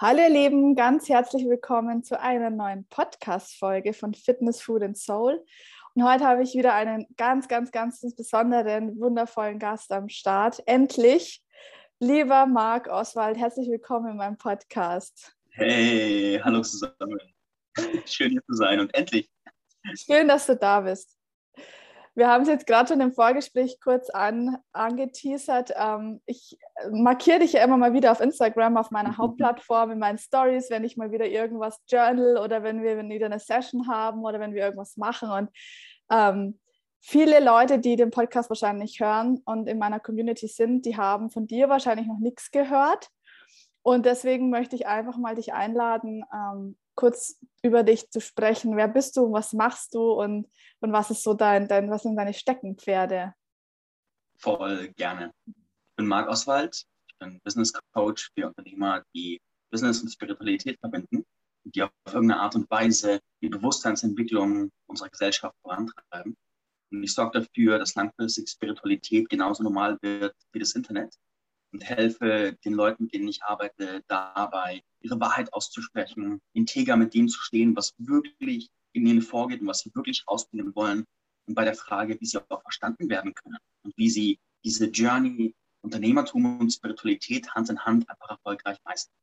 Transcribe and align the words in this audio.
Hallo 0.00 0.20
ihr 0.20 0.30
Lieben, 0.30 0.76
ganz 0.76 1.08
herzlich 1.08 1.48
willkommen 1.48 2.04
zu 2.04 2.20
einer 2.20 2.50
neuen 2.50 2.86
Podcast-Folge 2.86 3.92
von 3.92 4.14
Fitness, 4.14 4.62
Food 4.62 4.84
and 4.84 4.96
Soul. 4.96 5.44
Und 5.94 6.08
heute 6.08 6.24
habe 6.24 6.44
ich 6.44 6.54
wieder 6.54 6.72
einen 6.72 7.08
ganz, 7.16 7.48
ganz, 7.48 7.72
ganz 7.72 8.00
besonderen, 8.14 9.00
wundervollen 9.00 9.58
Gast 9.58 9.90
am 9.90 10.08
Start. 10.08 10.62
Endlich, 10.66 11.42
lieber 11.98 12.46
Marc 12.46 12.86
Oswald, 12.86 13.38
herzlich 13.38 13.68
willkommen 13.68 14.12
in 14.12 14.16
meinem 14.18 14.38
Podcast. 14.38 15.34
Hey, 15.50 16.40
hallo 16.44 16.62
zusammen. 16.62 17.18
Schön 18.06 18.30
hier 18.30 18.44
zu 18.46 18.54
sein 18.54 18.78
und 18.78 18.94
endlich. 18.94 19.28
Schön, 19.96 20.28
dass 20.28 20.46
du 20.46 20.54
da 20.54 20.80
bist. 20.82 21.17
Wir 22.18 22.26
haben 22.26 22.42
es 22.42 22.48
jetzt 22.48 22.66
gerade 22.66 22.88
schon 22.88 23.00
im 23.00 23.12
Vorgespräch 23.12 23.78
kurz 23.80 24.10
an, 24.10 24.58
angeteasert. 24.72 25.72
Ähm, 25.76 26.20
ich 26.26 26.58
markiere 26.90 27.38
dich 27.38 27.52
ja 27.52 27.62
immer 27.62 27.76
mal 27.76 27.92
wieder 27.92 28.10
auf 28.10 28.18
Instagram, 28.18 28.76
auf 28.76 28.90
meiner 28.90 29.10
mhm. 29.10 29.18
Hauptplattform, 29.18 29.92
in 29.92 30.00
meinen 30.00 30.18
Stories, 30.18 30.68
wenn 30.68 30.82
ich 30.82 30.96
mal 30.96 31.12
wieder 31.12 31.26
irgendwas 31.26 31.80
journal 31.88 32.38
oder 32.38 32.64
wenn 32.64 32.82
wir 32.82 32.98
wieder 32.98 33.26
eine 33.26 33.38
Session 33.38 33.86
haben 33.86 34.24
oder 34.24 34.40
wenn 34.40 34.52
wir 34.52 34.64
irgendwas 34.64 34.96
machen. 34.96 35.30
Und 35.30 35.50
ähm, 36.10 36.58
viele 37.00 37.38
Leute, 37.38 37.78
die 37.78 37.94
den 37.94 38.10
Podcast 38.10 38.50
wahrscheinlich 38.50 38.98
hören 38.98 39.40
und 39.44 39.68
in 39.68 39.78
meiner 39.78 40.00
Community 40.00 40.48
sind, 40.48 40.86
die 40.86 40.96
haben 40.96 41.30
von 41.30 41.46
dir 41.46 41.68
wahrscheinlich 41.68 42.08
noch 42.08 42.18
nichts 42.18 42.50
gehört. 42.50 43.10
Und 43.82 44.06
deswegen 44.06 44.50
möchte 44.50 44.74
ich 44.74 44.88
einfach 44.88 45.18
mal 45.18 45.36
dich 45.36 45.54
einladen, 45.54 46.24
ähm, 46.34 46.76
kurz 46.98 47.38
über 47.62 47.84
dich 47.84 48.10
zu 48.10 48.20
sprechen. 48.20 48.76
Wer 48.76 48.88
bist 48.88 49.16
du, 49.16 49.32
was 49.32 49.52
machst 49.52 49.94
du 49.94 50.14
und, 50.14 50.48
und 50.80 50.92
was 50.92 51.10
ist 51.12 51.22
so 51.22 51.32
dein, 51.32 51.68
dein, 51.68 51.88
was 51.90 52.02
sind 52.02 52.16
deine 52.16 52.34
Steckenpferde? 52.34 53.34
Voll 54.36 54.88
gerne. 54.96 55.32
Ich 55.46 55.54
bin 55.96 56.08
Marc 56.08 56.28
Oswald, 56.28 56.84
ich 57.06 57.16
bin 57.18 57.40
Business 57.44 57.72
Coach 57.92 58.32
für 58.34 58.48
Unternehmer, 58.48 59.04
die 59.14 59.40
Business 59.70 60.02
und 60.02 60.08
Spiritualität 60.08 60.76
verbinden 60.80 61.24
und 61.64 61.74
die 61.76 61.84
auf 61.84 61.90
irgendeine 62.06 62.40
Art 62.40 62.56
und 62.56 62.68
Weise 62.68 63.20
die 63.42 63.48
Bewusstseinsentwicklung 63.48 64.72
unserer 64.86 65.08
Gesellschaft 65.08 65.54
vorantreiben. 65.62 66.36
Und 66.90 67.02
ich 67.04 67.14
sorge 67.14 67.42
dafür, 67.42 67.78
dass 67.78 67.94
langfristig 67.94 68.48
Spiritualität 68.48 69.28
genauso 69.28 69.62
normal 69.62 69.98
wird 70.02 70.34
wie 70.50 70.58
das 70.58 70.72
Internet 70.72 71.14
und 71.72 71.84
helfe 71.84 72.56
den 72.64 72.74
Leuten, 72.74 73.04
mit 73.04 73.14
denen 73.14 73.28
ich 73.28 73.42
arbeite, 73.42 74.02
dabei, 74.08 74.82
ihre 75.00 75.20
Wahrheit 75.20 75.52
auszusprechen, 75.52 76.40
integer 76.52 76.96
mit 76.96 77.14
dem 77.14 77.28
zu 77.28 77.40
stehen, 77.40 77.76
was 77.76 77.94
wirklich 77.98 78.70
in 78.92 79.06
ihnen 79.06 79.22
vorgeht 79.22 79.60
und 79.60 79.66
was 79.66 79.80
sie 79.80 79.94
wirklich 79.94 80.24
rausbringen 80.26 80.74
wollen. 80.74 81.04
Und 81.46 81.54
bei 81.54 81.64
der 81.64 81.74
Frage, 81.74 82.18
wie 82.20 82.26
sie 82.26 82.38
auch 82.48 82.62
verstanden 82.62 83.08
werden 83.08 83.34
können 83.34 83.58
und 83.82 83.96
wie 83.96 84.10
sie 84.10 84.38
diese 84.64 84.86
Journey 84.86 85.54
Unternehmertum 85.82 86.58
und 86.58 86.70
Spiritualität 86.70 87.48
Hand 87.54 87.70
in 87.70 87.78
Hand 87.84 88.08
einfach 88.10 88.30
erfolgreich 88.30 88.78
meistern. 88.84 89.14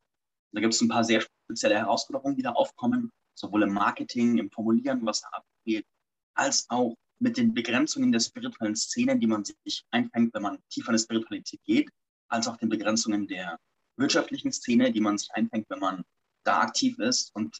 Da 0.53 0.61
gibt 0.61 0.73
es 0.73 0.81
ein 0.81 0.87
paar 0.87 1.03
sehr 1.03 1.21
spezielle 1.21 1.75
Herausforderungen, 1.75 2.37
die 2.37 2.43
da 2.43 2.53
aufkommen, 2.53 3.11
sowohl 3.37 3.63
im 3.63 3.73
Marketing, 3.73 4.37
im 4.37 4.49
Formulieren, 4.49 5.05
was 5.05 5.21
da 5.21 5.27
abgeht, 5.27 5.85
als 6.33 6.65
auch 6.69 6.95
mit 7.19 7.37
den 7.37 7.53
Begrenzungen 7.53 8.11
der 8.11 8.21
spirituellen 8.21 8.75
Szene, 8.75 9.19
die 9.19 9.27
man 9.27 9.43
sich 9.43 9.85
einfängt, 9.91 10.33
wenn 10.33 10.41
man 10.43 10.59
tiefer 10.69 10.91
in 10.91 10.97
die 10.97 11.03
Spiritualität 11.03 11.61
geht 11.65 11.89
als 12.27 12.47
auch 12.47 12.57
den 12.57 12.69
Begrenzungen 12.69 13.27
der 13.27 13.59
wirtschaftlichen 13.97 14.51
Szene, 14.51 14.91
die 14.91 15.01
man 15.01 15.17
sich 15.17 15.29
einfängt, 15.33 15.69
wenn 15.69 15.79
man 15.79 16.03
da 16.43 16.59
aktiv 16.61 16.99
ist. 16.99 17.33
Und 17.35 17.59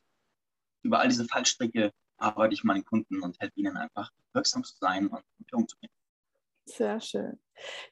über 0.83 0.99
all 0.99 1.07
diese 1.07 1.25
Fallstricke 1.25 1.91
arbeite 2.17 2.53
ich 2.53 2.63
meinen 2.63 2.85
Kunden 2.85 3.21
und 3.21 3.39
helfe 3.39 3.59
ihnen 3.59 3.77
einfach 3.77 4.11
wirksam 4.33 4.63
zu 4.63 4.75
sein 4.79 5.07
und 5.07 5.23
in 5.39 5.45
Führung 5.45 5.67
zu 5.67 5.77
gehen. 5.77 5.89
Sehr 6.67 6.99
schön. 6.99 7.39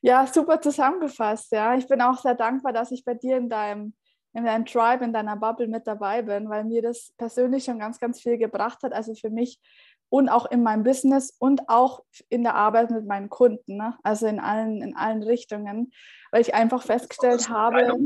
Ja, 0.02 0.26
super 0.26 0.60
zusammengefasst. 0.60 1.52
Ja, 1.52 1.76
ich 1.76 1.88
bin 1.88 2.02
auch 2.02 2.20
sehr 2.22 2.36
dankbar, 2.36 2.74
dass 2.74 2.92
ich 2.92 3.06
bei 3.06 3.14
dir 3.14 3.38
in 3.38 3.50
deinem 3.50 3.94
in 4.36 4.46
deinem 4.46 4.66
Tribe, 4.66 5.06
in 5.06 5.14
deiner 5.14 5.38
Bubble 5.38 5.68
mit 5.68 5.86
dabei 5.86 6.24
bin, 6.24 6.50
weil 6.50 6.64
mir 6.64 6.82
das 6.82 7.14
persönlich 7.18 7.66
schon 7.66 7.80
ganz, 7.80 8.00
ganz 8.00 8.20
viel 8.20 8.38
gebracht 8.38 8.82
hat. 8.82 8.92
Also 8.92 9.14
für 9.14 9.30
mich 9.30 9.60
und 10.14 10.30
auch 10.30 10.46
in 10.46 10.62
meinem 10.62 10.84
Business 10.84 11.34
und 11.40 11.70
auch 11.70 12.04
in 12.30 12.44
der 12.44 12.54
Arbeit 12.54 12.92
mit 12.92 13.08
meinen 13.08 13.30
Kunden, 13.30 13.78
ne? 13.78 13.98
also 14.04 14.28
in 14.28 14.40
allen, 14.40 14.84
in 14.84 14.96
allen 14.96 15.24
Richtungen, 15.24 15.92
weil 16.30 16.42
ich 16.42 16.54
einfach 16.54 16.84
festgestellt 16.84 17.50
habe. 17.50 17.98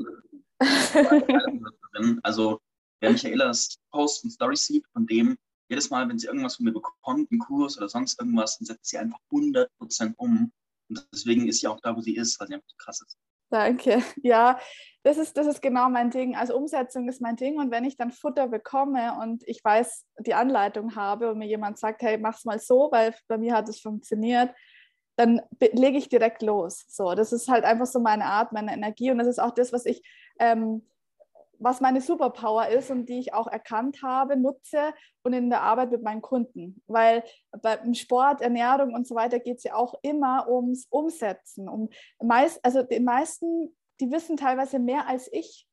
also 2.24 2.62
wer 3.02 3.12
Michaelas 3.12 3.76
Post 3.92 4.24
und 4.24 4.30
Story 4.30 4.56
sieht, 4.56 4.86
von 4.94 5.06
dem 5.06 5.38
jedes 5.68 5.90
Mal, 5.90 6.08
wenn 6.08 6.18
sie 6.18 6.28
irgendwas 6.28 6.56
von 6.56 6.64
mir 6.64 6.72
bekommt, 6.72 7.30
einen 7.30 7.42
Kurs 7.42 7.78
oder 7.78 7.90
sonst 7.90 8.18
irgendwas, 8.22 8.58
dann 8.58 8.68
setzt 8.68 8.86
sie 8.86 9.00
einfach 9.00 9.20
100% 9.30 10.14
um. 10.16 10.54
Und 10.88 11.08
deswegen 11.12 11.50
ist 11.50 11.60
sie 11.60 11.68
auch 11.68 11.82
da, 11.82 11.94
wo 11.94 12.00
sie 12.00 12.16
ist, 12.16 12.40
weil 12.40 12.48
sie 12.48 12.54
einfach 12.54 12.78
krass 12.78 13.02
ist. 13.02 13.18
Danke. 13.50 14.02
Ja, 14.24 14.60
das 15.04 15.18
ist, 15.18 15.38
das 15.38 15.48
ist 15.48 15.62
genau 15.62 15.90
mein 15.90 16.10
Ding. 16.10 16.36
Also 16.36 16.56
Umsetzung 16.56 17.08
ist 17.08 17.22
mein 17.22 17.38
Ding. 17.38 17.60
Und 17.60 17.72
wenn 17.72 17.86
ich 17.86 17.96
dann 17.96 18.12
Futter 18.12 18.48
bekomme 18.48 19.18
und 19.22 19.44
ich 19.48 19.64
weiß, 19.64 20.06
die 20.20 20.34
Anleitung 20.34 20.96
habe 20.96 21.32
und 21.32 21.38
mir 21.38 21.48
jemand 21.48 21.80
sagt, 21.80 22.02
hey, 22.02 22.18
mach's 22.18 22.44
mal 22.46 22.60
so, 22.60 22.90
weil 22.92 23.16
bei 23.28 23.38
mir 23.38 23.54
hat 23.54 23.70
es 23.70 23.80
funktioniert, 23.80 24.54
dann 25.16 25.42
lege 25.60 25.98
ich 25.98 26.10
direkt 26.10 26.42
los. 26.42 26.86
So, 26.90 27.16
das 27.16 27.32
ist 27.32 27.48
halt 27.48 27.64
einfach 27.64 27.86
so 27.86 28.00
meine 28.00 28.26
Art, 28.26 28.52
meine 28.52 28.74
Energie. 28.74 29.12
Und 29.12 29.18
das 29.18 29.28
ist 29.28 29.40
auch 29.40 29.52
das, 29.52 29.72
was 29.72 29.86
ich 29.86 30.02
ähm, 30.40 30.86
was 31.60 31.82
meine 31.82 32.02
Superpower 32.02 32.68
ist 32.68 32.92
und 32.92 33.08
die 33.08 33.20
ich 33.20 33.34
auch 33.34 33.48
erkannt 33.48 34.02
habe, 34.04 34.38
nutze 34.38 34.94
und 35.24 35.34
in 35.34 35.50
der 35.50 35.62
Arbeit 35.62 35.92
mit 35.92 36.04
meinen 36.04 36.22
Kunden. 36.22 36.82
Weil 36.88 37.24
beim 37.62 37.94
Sport, 37.94 38.42
Ernährung 38.42 38.94
und 38.94 39.08
so 39.08 39.16
weiter 39.16 39.40
geht 39.40 39.58
es 39.58 39.64
ja 39.64 39.76
auch 39.76 39.96
immer 40.02 40.48
ums 40.50 40.88
Umsetzen. 40.90 41.68
Um 41.68 41.90
meist, 42.22 42.64
also 42.64 42.84
die 42.84 43.00
meisten, 43.00 43.76
die 44.00 44.12
wissen 44.12 44.38
teilweise 44.38 44.80
mehr 44.80 45.08
als 45.08 45.32
ich 45.32 45.68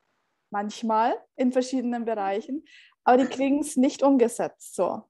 manchmal 0.50 1.14
in 1.36 1.52
verschiedenen 1.52 2.04
Bereichen, 2.04 2.64
aber 3.04 3.18
die 3.18 3.28
kriegen 3.28 3.60
es 3.60 3.76
nicht 3.76 4.02
umgesetzt. 4.02 4.74
So. 4.74 5.02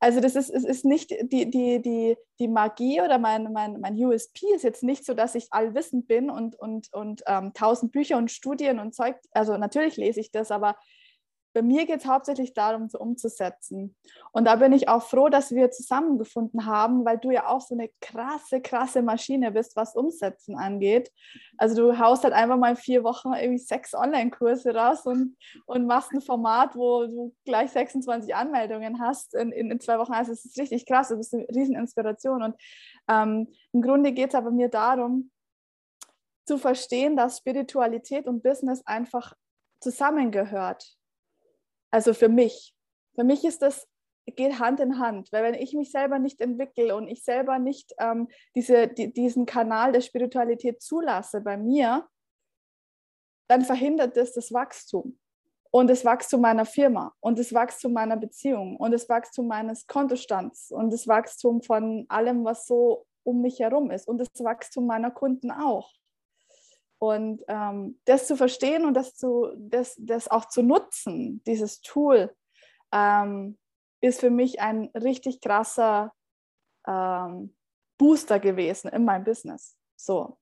Also 0.00 0.20
das 0.20 0.36
ist, 0.36 0.50
es 0.50 0.64
ist 0.64 0.84
nicht 0.84 1.10
die, 1.10 1.50
die, 1.50 1.80
die, 1.80 2.16
die 2.38 2.48
Magie 2.48 3.00
oder 3.00 3.18
mein, 3.18 3.52
mein, 3.52 3.80
mein 3.80 3.94
USP 3.94 4.46
ist 4.54 4.64
jetzt 4.64 4.82
nicht 4.82 5.04
so, 5.04 5.14
dass 5.14 5.34
ich 5.34 5.52
allwissend 5.52 6.06
bin 6.06 6.30
und, 6.30 6.58
und, 6.58 6.92
und 6.92 7.22
ähm, 7.26 7.52
tausend 7.54 7.92
Bücher 7.92 8.16
und 8.16 8.30
Studien 8.30 8.78
und 8.78 8.94
Zeug, 8.94 9.16
also 9.32 9.56
natürlich 9.56 9.96
lese 9.96 10.20
ich 10.20 10.30
das, 10.30 10.50
aber 10.50 10.76
bei 11.56 11.62
mir 11.62 11.86
geht 11.86 12.00
es 12.00 12.06
hauptsächlich 12.06 12.52
darum, 12.52 12.90
so 12.90 12.98
umzusetzen. 12.98 13.96
Und 14.30 14.44
da 14.44 14.56
bin 14.56 14.72
ich 14.72 14.90
auch 14.90 15.02
froh, 15.02 15.30
dass 15.30 15.52
wir 15.52 15.70
zusammengefunden 15.70 16.66
haben, 16.66 17.06
weil 17.06 17.16
du 17.16 17.30
ja 17.30 17.48
auch 17.48 17.62
so 17.62 17.74
eine 17.74 17.88
krasse, 18.02 18.60
krasse 18.60 19.00
Maschine 19.00 19.52
bist, 19.52 19.74
was 19.74 19.96
Umsetzen 19.96 20.58
angeht. 20.58 21.10
Also 21.56 21.74
du 21.74 21.98
haust 21.98 22.24
halt 22.24 22.34
einfach 22.34 22.58
mal 22.58 22.76
vier 22.76 23.04
Wochen 23.04 23.32
irgendwie 23.32 23.56
sechs 23.56 23.94
Online-Kurse 23.94 24.74
raus 24.74 25.06
und, 25.06 25.38
und 25.64 25.86
machst 25.86 26.12
ein 26.12 26.20
Format, 26.20 26.76
wo 26.76 27.06
du 27.06 27.34
gleich 27.46 27.70
26 27.70 28.34
Anmeldungen 28.34 29.00
hast 29.00 29.34
in, 29.34 29.50
in, 29.50 29.70
in 29.70 29.80
zwei 29.80 29.98
Wochen. 29.98 30.12
Also 30.12 30.32
es 30.32 30.44
ist 30.44 30.58
richtig 30.58 30.84
krass, 30.84 31.08
du 31.08 31.16
bist 31.16 31.32
eine 31.32 31.46
Rieseninspiration. 31.48 32.42
Und 32.42 32.54
ähm, 33.08 33.48
im 33.72 33.80
Grunde 33.80 34.12
geht 34.12 34.28
es 34.28 34.34
aber 34.34 34.50
mir 34.50 34.68
darum, 34.68 35.30
zu 36.44 36.58
verstehen, 36.58 37.16
dass 37.16 37.38
Spiritualität 37.38 38.26
und 38.26 38.42
Business 38.42 38.82
einfach 38.84 39.32
zusammengehört. 39.80 40.98
Also 41.90 42.14
für 42.14 42.28
mich. 42.28 42.74
Für 43.14 43.24
mich 43.24 43.44
ist 43.44 43.62
das, 43.62 43.88
geht 44.26 44.58
Hand 44.58 44.80
in 44.80 44.98
Hand, 44.98 45.32
weil 45.32 45.44
wenn 45.44 45.54
ich 45.54 45.72
mich 45.72 45.90
selber 45.90 46.18
nicht 46.18 46.40
entwickle 46.40 46.94
und 46.96 47.08
ich 47.08 47.24
selber 47.24 47.58
nicht 47.58 47.94
ähm, 47.98 48.28
diese, 48.54 48.88
die, 48.88 49.12
diesen 49.12 49.46
Kanal 49.46 49.92
der 49.92 50.00
Spiritualität 50.00 50.82
zulasse 50.82 51.40
bei 51.40 51.56
mir, 51.56 52.06
dann 53.48 53.64
verhindert 53.64 54.16
das 54.16 54.32
das 54.32 54.52
Wachstum 54.52 55.18
und 55.70 55.88
das 55.88 56.04
Wachstum 56.04 56.40
meiner 56.40 56.64
Firma 56.64 57.14
und 57.20 57.38
das 57.38 57.52
Wachstum 57.52 57.92
meiner 57.92 58.16
Beziehung 58.16 58.76
und 58.76 58.92
das 58.92 59.08
Wachstum 59.08 59.46
meines 59.46 59.86
Kontostands 59.86 60.72
und 60.72 60.92
das 60.92 61.06
Wachstum 61.06 61.62
von 61.62 62.06
allem, 62.08 62.44
was 62.44 62.66
so 62.66 63.06
um 63.24 63.42
mich 63.42 63.60
herum 63.60 63.90
ist 63.90 64.08
und 64.08 64.18
das 64.18 64.28
Wachstum 64.38 64.86
meiner 64.86 65.10
Kunden 65.10 65.50
auch. 65.50 65.92
Und 66.98 67.42
ähm, 67.48 68.00
das 68.06 68.26
zu 68.26 68.36
verstehen 68.36 68.84
und 68.86 68.94
das, 68.94 69.14
zu, 69.16 69.52
das, 69.56 69.94
das 69.98 70.28
auch 70.28 70.48
zu 70.48 70.62
nutzen, 70.62 71.42
dieses 71.46 71.80
Tool, 71.82 72.34
ähm, 72.92 73.58
ist 74.00 74.20
für 74.20 74.30
mich 74.30 74.60
ein 74.60 74.90
richtig 74.94 75.40
krasser 75.40 76.14
ähm, 76.86 77.54
Booster 77.98 78.40
gewesen 78.40 78.88
in 78.88 79.04
meinem 79.04 79.24
Business. 79.24 79.76
So. 79.96 80.38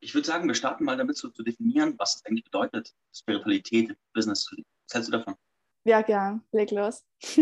Ich 0.00 0.14
würde 0.14 0.26
sagen, 0.26 0.48
wir 0.48 0.54
starten 0.54 0.84
mal 0.84 0.96
damit 0.96 1.16
so 1.16 1.28
zu 1.28 1.42
definieren, 1.42 1.96
was 1.98 2.16
es 2.16 2.26
eigentlich 2.26 2.44
bedeutet, 2.44 2.92
Spiritualität 3.14 3.90
im 3.90 3.96
Business 4.12 4.42
zu 4.42 4.56
leben. 4.56 4.68
Was 4.88 4.94
hältst 4.94 5.12
du 5.12 5.18
davon? 5.18 5.36
Ja, 5.84 6.02
gern. 6.02 6.44
Leg 6.52 6.70
los. 6.70 7.04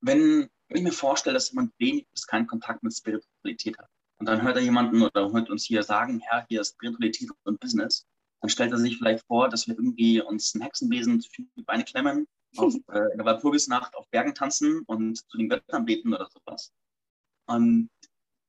wenn, 0.00 0.50
wenn 0.68 0.76
ich 0.76 0.82
mir 0.82 0.92
vorstelle, 0.92 1.34
dass 1.34 1.50
jemand 1.50 1.72
wenig 1.78 2.08
bis 2.10 2.26
keinen 2.26 2.46
Kontakt 2.46 2.82
mit 2.82 2.94
Spiritualität 2.94 3.78
hat, 3.78 3.88
und 4.18 4.26
dann 4.26 4.42
hört 4.42 4.56
er 4.56 4.62
jemanden 4.62 5.02
oder 5.02 5.32
hört 5.32 5.50
uns 5.50 5.64
hier 5.64 5.82
sagen, 5.82 6.20
Herr, 6.20 6.44
hier 6.48 6.60
ist 6.60 6.74
Spiritualität 6.74 7.30
und 7.44 7.60
Business. 7.60 8.06
Dann 8.40 8.50
stellt 8.50 8.72
er 8.72 8.78
sich 8.78 8.98
vielleicht 8.98 9.24
vor, 9.26 9.48
dass 9.48 9.66
wir 9.68 9.74
irgendwie 9.74 10.20
uns 10.20 10.54
ein 10.54 10.62
Hexenbesen 10.62 11.20
zu 11.20 11.30
die 11.36 11.62
Beine 11.62 11.84
klemmen, 11.84 12.26
auf, 12.56 12.74
äh, 12.88 13.12
in 13.12 13.18
der 13.18 13.24
Walpurgisnacht 13.24 13.94
auf 13.94 14.08
Bergen 14.10 14.34
tanzen 14.34 14.82
und 14.86 15.18
zu 15.30 15.38
den 15.38 15.48
Göttern 15.48 15.84
beten 15.84 16.14
oder 16.14 16.28
sowas. 16.30 16.72
Und 17.46 17.90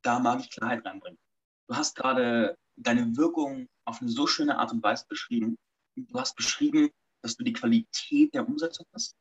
da 0.04 0.19
mag 0.19 0.39
ich 0.39 0.50
Klarheit 0.50 0.86
reinbringen. 0.86 1.19
Du 1.68 1.75
hast 1.75 1.95
gerade 1.95 2.57
deine 2.77 3.15
Wirkung 3.18 3.68
auf 3.86 4.01
eine 4.01 4.10
so 4.10 4.25
schöne 4.25 4.57
Art 4.57 4.72
und 4.72 4.81
Weise 4.81 5.06
beschrieben, 5.07 5.57
du 5.95 6.19
hast 6.19 6.36
beschrieben, 6.36 6.89
dass 7.22 7.36
du 7.36 7.44
die 7.44 7.54
Qualität 7.54 8.33
der 8.33 8.48
Umsetzung 8.48 8.86
hast 8.94 9.15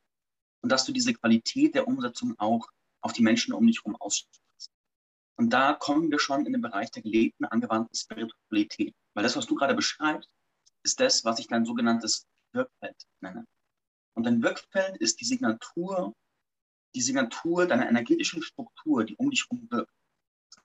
und 0.63 0.71
dass 0.71 0.85
du 0.85 0.93
diese 0.93 1.13
Qualität 1.13 1.75
der 1.75 1.89
Umsetzung 1.89 2.35
auch 2.39 2.69
auf 3.01 3.13
die 3.13 3.23
Menschen 3.23 3.53
um 3.53 3.67
dich 3.67 3.79
herum 3.79 3.97
ausstrahlst. 3.97 4.48
Und 5.39 5.51
da 5.51 5.75
kommen 5.75 6.11
wir 6.11 6.19
schon 6.19 6.45
in 6.47 6.53
den 6.53 6.63
Bereich 6.63 6.91
der 6.91 7.03
gelebten, 7.03 7.45
angewandten 7.45 7.95
Spiritualität. 7.95 8.95
Weil 9.15 9.23
das, 9.23 9.37
was 9.37 9.47
du 9.47 9.55
gerade 9.55 9.75
beschreibst, 9.75 10.29
ist 10.83 10.99
das, 10.99 11.25
was 11.25 11.39
ich 11.39 11.47
dein 11.47 11.65
sogenanntes 11.65 12.27
Wirkfeld 12.53 12.97
nenne. 13.21 13.47
Und 14.15 14.25
dein 14.25 14.43
Wirkfeld 14.43 14.97
ist 14.97 15.21
die 15.21 15.25
Signatur, 15.25 16.13
die 16.95 17.01
Signatur 17.01 17.67
deiner 17.67 17.89
energetischen 17.89 18.43
Struktur, 18.43 19.05
die 19.05 19.15
um 19.17 19.31
dich 19.31 19.47
herum 19.49 19.71
wirkt. 19.71 19.93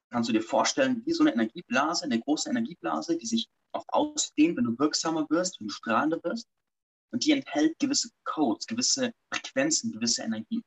Kannst 0.10 0.30
du 0.30 0.34
dir 0.34 0.42
vorstellen, 0.42 1.04
wie 1.06 1.14
so 1.14 1.24
eine 1.24 1.34
Energieblase, 1.34 2.06
eine 2.06 2.20
große 2.20 2.50
Energieblase, 2.50 3.18
die 3.18 3.28
sich 3.28 3.48
auch 3.74 3.86
ausdehnt, 3.90 4.58
wenn 4.58 4.66
du 4.66 4.80
wirksamer 4.80 5.30
wirst, 5.30 5.60
wenn 5.60 5.68
du 5.68 5.74
strahlender 5.74 6.24
wirst. 6.24 6.48
Und 7.12 7.26
die 7.26 7.32
enthält 7.32 7.78
gewisse 7.78 8.10
Codes, 8.24 8.66
gewisse 8.66 9.14
Frequenzen, 9.32 9.92
gewisse 9.92 10.24
Energien. 10.24 10.64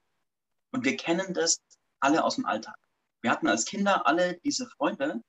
Und 0.73 0.85
wir 0.85 0.97
kennen 0.97 1.35
das 1.35 1.61
alle 1.99 2.23
aus 2.23 2.37
dem 2.37 2.47
Alltag. 2.47 2.77
Wir 3.27 3.33
hatten 3.33 3.49
als 3.49 3.65
Kinder 3.65 4.07
alle 4.07 4.39
diese 4.45 4.69
Freunde. 4.69 5.21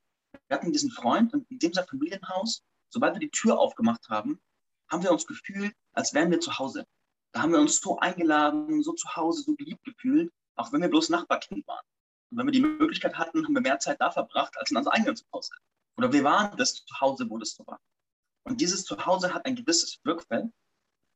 Wir 0.48 0.56
hatten 0.56 0.72
diesen 0.72 0.92
Freund 0.92 1.34
und 1.34 1.50
in 1.50 1.58
dem 1.58 1.74
Familienhaus, 1.74 2.62
sobald 2.94 3.16
wir 3.16 3.20
die 3.20 3.32
Tür 3.32 3.58
aufgemacht 3.58 4.08
haben, 4.08 4.40
haben 4.88 5.02
wir 5.02 5.12
uns 5.12 5.26
gefühlt, 5.26 5.74
als 5.94 6.14
wären 6.14 6.30
wir 6.30 6.40
zu 6.40 6.60
Hause. 6.60 6.86
Da 7.32 7.42
haben 7.42 7.54
wir 7.54 7.60
uns 7.60 7.82
so 7.82 7.98
eingeladen, 7.98 8.84
so 8.84 8.94
zu 8.94 9.16
Hause, 9.16 9.42
so 9.42 9.56
geliebt 9.56 9.84
gefühlt, 9.84 10.32
auch 10.58 10.72
wenn 10.72 10.82
wir 10.82 10.90
bloß 10.90 11.10
Nachbarkind 11.10 11.66
waren. 11.66 11.84
Und 12.30 12.38
wenn 12.38 12.46
wir 12.46 12.52
die 12.52 12.62
Möglichkeit 12.62 13.18
hatten, 13.18 13.44
haben 13.44 13.56
wir 13.56 13.62
mehr 13.64 13.80
Zeit 13.80 14.00
da 14.00 14.12
verbracht 14.12 14.56
als 14.60 14.70
in 14.70 14.78
unserem 14.78 14.94
eigenen 14.94 15.16
Zuhause. 15.16 15.56
Oder 15.98 16.14
wir 16.14 16.24
waren 16.24 16.56
das 16.56 16.86
Zuhause, 16.86 17.28
wo 17.32 17.40
das 17.40 17.56
so 17.56 17.66
war. 17.66 17.80
Und 18.44 18.62
dieses 18.62 18.86
Zuhause 18.86 19.34
hat 19.34 19.44
ein 19.48 19.56
gewisses 19.56 20.00
Wirkfeld. 20.04 20.52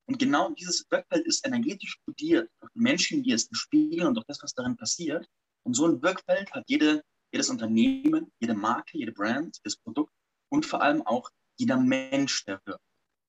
Und 0.08 0.18
genau 0.18 0.50
dieses 0.50 0.90
Wirkfeld 0.90 1.28
ist 1.28 1.46
energetisch 1.46 2.00
studiert 2.02 2.50
durch 2.60 2.72
die 2.74 2.80
Menschen, 2.80 3.22
die 3.22 3.34
es 3.34 3.48
spiegeln 3.52 4.08
und 4.08 4.16
durch 4.16 4.26
das, 4.26 4.42
was 4.42 4.56
darin 4.56 4.76
passiert. 4.76 5.30
Und 5.64 5.74
so 5.76 5.86
ein 5.86 6.02
Wirkfeld 6.02 6.52
hat 6.54 6.64
jede, 6.68 7.04
jedes 7.32 7.50
Unternehmen, 7.50 8.32
jede 8.40 8.54
Marke, 8.54 8.98
jede 8.98 9.12
Brand, 9.12 9.58
jedes 9.64 9.78
Produkt 9.78 10.14
und 10.50 10.66
vor 10.66 10.82
allem 10.82 11.02
auch 11.04 11.30
jeder 11.58 11.78
Mensch, 11.78 12.44
der 12.46 12.62
wirkt. 12.66 12.84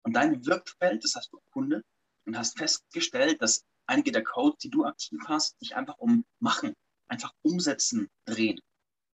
Und 0.04 0.14
dein 0.14 0.44
Wirkfeld, 0.46 1.04
das 1.04 1.14
hast 1.14 1.32
du 1.32 1.38
erkundet 1.38 1.84
und 2.26 2.36
hast 2.36 2.58
festgestellt, 2.58 3.40
dass 3.42 3.64
einige 3.86 4.12
der 4.12 4.24
Codes, 4.24 4.58
die 4.58 4.70
du 4.70 4.84
aktiv 4.84 5.20
hast, 5.26 5.58
sich 5.60 5.76
einfach 5.76 5.98
um 5.98 6.24
Machen, 6.40 6.74
einfach 7.08 7.32
umsetzen, 7.42 8.08
drehen. 8.24 8.60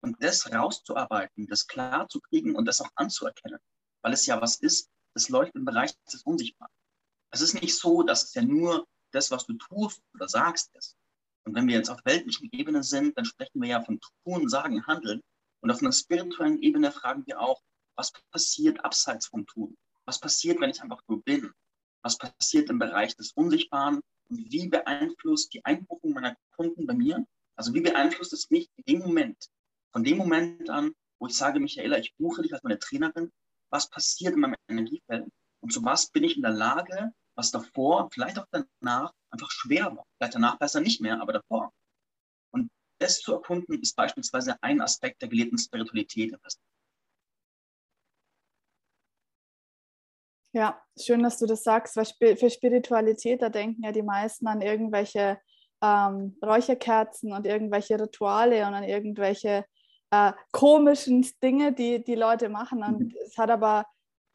Und 0.02 0.22
das 0.22 0.52
rauszuarbeiten, 0.52 1.46
das 1.46 1.66
klar 1.66 2.08
zu 2.08 2.20
kriegen 2.20 2.54
und 2.54 2.66
das 2.66 2.80
auch 2.80 2.90
anzuerkennen, 2.94 3.58
weil 4.02 4.12
es 4.12 4.26
ja 4.26 4.40
was 4.40 4.56
ist, 4.56 4.88
das 5.14 5.28
läuft 5.28 5.54
im 5.54 5.64
Bereich 5.64 5.96
des 6.12 6.22
Unsichtbaren. 6.22 6.72
Es 7.32 7.40
ist 7.40 7.54
nicht 7.54 7.76
so, 7.76 8.02
dass 8.02 8.24
es 8.24 8.34
ja 8.34 8.42
nur 8.42 8.86
das, 9.12 9.30
was 9.30 9.46
du 9.46 9.54
tust 9.54 10.00
oder 10.14 10.28
sagst, 10.28 10.74
ist. 10.76 10.96
Und 11.46 11.54
wenn 11.54 11.68
wir 11.68 11.76
jetzt 11.76 11.90
auf 11.90 12.04
weltlichen 12.04 12.48
Ebene 12.52 12.82
sind, 12.82 13.16
dann 13.16 13.24
sprechen 13.24 13.62
wir 13.62 13.68
ja 13.68 13.82
von 13.82 14.00
Tun, 14.24 14.48
Sagen, 14.48 14.86
Handeln. 14.86 15.22
Und 15.60 15.70
auf 15.70 15.80
einer 15.80 15.92
spirituellen 15.92 16.60
Ebene 16.60 16.90
fragen 16.90 17.24
wir 17.26 17.40
auch, 17.40 17.62
was 17.96 18.12
passiert 18.32 18.84
abseits 18.84 19.26
vom 19.26 19.46
Tun? 19.46 19.76
Was 20.06 20.20
passiert, 20.20 20.60
wenn 20.60 20.70
ich 20.70 20.82
einfach 20.82 21.00
nur 21.08 21.22
bin? 21.22 21.52
Was 22.02 22.18
passiert 22.18 22.68
im 22.68 22.78
Bereich 22.78 23.16
des 23.16 23.32
Unsichtbaren? 23.32 24.00
Und 24.28 24.52
wie 24.52 24.68
beeinflusst 24.68 25.54
die 25.54 25.64
Einbuchung 25.64 26.12
meiner 26.12 26.36
Kunden 26.56 26.86
bei 26.86 26.94
mir? 26.94 27.24
Also 27.54 27.72
wie 27.74 27.80
beeinflusst 27.80 28.32
es 28.32 28.50
mich 28.50 28.68
in 28.76 28.84
dem 28.84 29.06
Moment, 29.06 29.48
von 29.92 30.04
dem 30.04 30.18
Moment 30.18 30.68
an, 30.68 30.92
wo 31.18 31.26
ich 31.26 31.36
sage, 31.36 31.60
Michaela, 31.60 31.98
ich 31.98 32.14
buche 32.16 32.42
dich 32.42 32.52
als 32.52 32.62
meine 32.62 32.78
Trainerin, 32.78 33.30
was 33.70 33.88
passiert 33.88 34.34
in 34.34 34.40
meinem 34.40 34.56
Energiefeld 34.68 35.26
und 35.60 35.72
zu 35.72 35.82
was 35.84 36.10
bin 36.10 36.24
ich 36.24 36.36
in 36.36 36.42
der 36.42 36.52
Lage, 36.52 37.12
was 37.36 37.50
davor, 37.50 38.08
vielleicht 38.12 38.38
auch 38.38 38.46
danach, 38.50 39.12
einfach 39.30 39.50
schwer 39.50 39.96
war. 39.96 40.04
Vielleicht 40.16 40.34
danach 40.34 40.58
besser 40.58 40.80
nicht 40.80 41.00
mehr, 41.00 41.20
aber 41.20 41.34
davor. 41.34 41.72
Und 42.52 42.70
das 42.98 43.20
zu 43.20 43.34
erkunden, 43.34 43.80
ist 43.80 43.94
beispielsweise 43.94 44.56
ein 44.62 44.80
Aspekt 44.80 45.22
der 45.22 45.28
gelebten 45.28 45.58
Spiritualität. 45.58 46.34
Ja, 50.52 50.82
schön, 50.98 51.22
dass 51.22 51.38
du 51.38 51.46
das 51.46 51.62
sagst, 51.62 51.96
weil 51.96 52.36
für 52.36 52.48
Spiritualität, 52.48 53.42
da 53.42 53.50
denken 53.50 53.82
ja 53.82 53.92
die 53.92 54.02
meisten 54.02 54.46
an 54.46 54.62
irgendwelche 54.62 55.38
ähm, 55.82 56.38
Räucherkerzen 56.42 57.32
und 57.32 57.46
irgendwelche 57.46 58.00
Rituale 58.00 58.66
und 58.66 58.74
an 58.74 58.84
irgendwelche 58.84 59.66
äh, 60.10 60.32
komischen 60.52 61.26
Dinge, 61.42 61.72
die 61.72 62.02
die 62.02 62.14
Leute 62.14 62.48
machen. 62.48 62.82
Und 62.82 63.00
mhm. 63.00 63.14
es 63.26 63.36
hat 63.36 63.50
aber, 63.50 63.84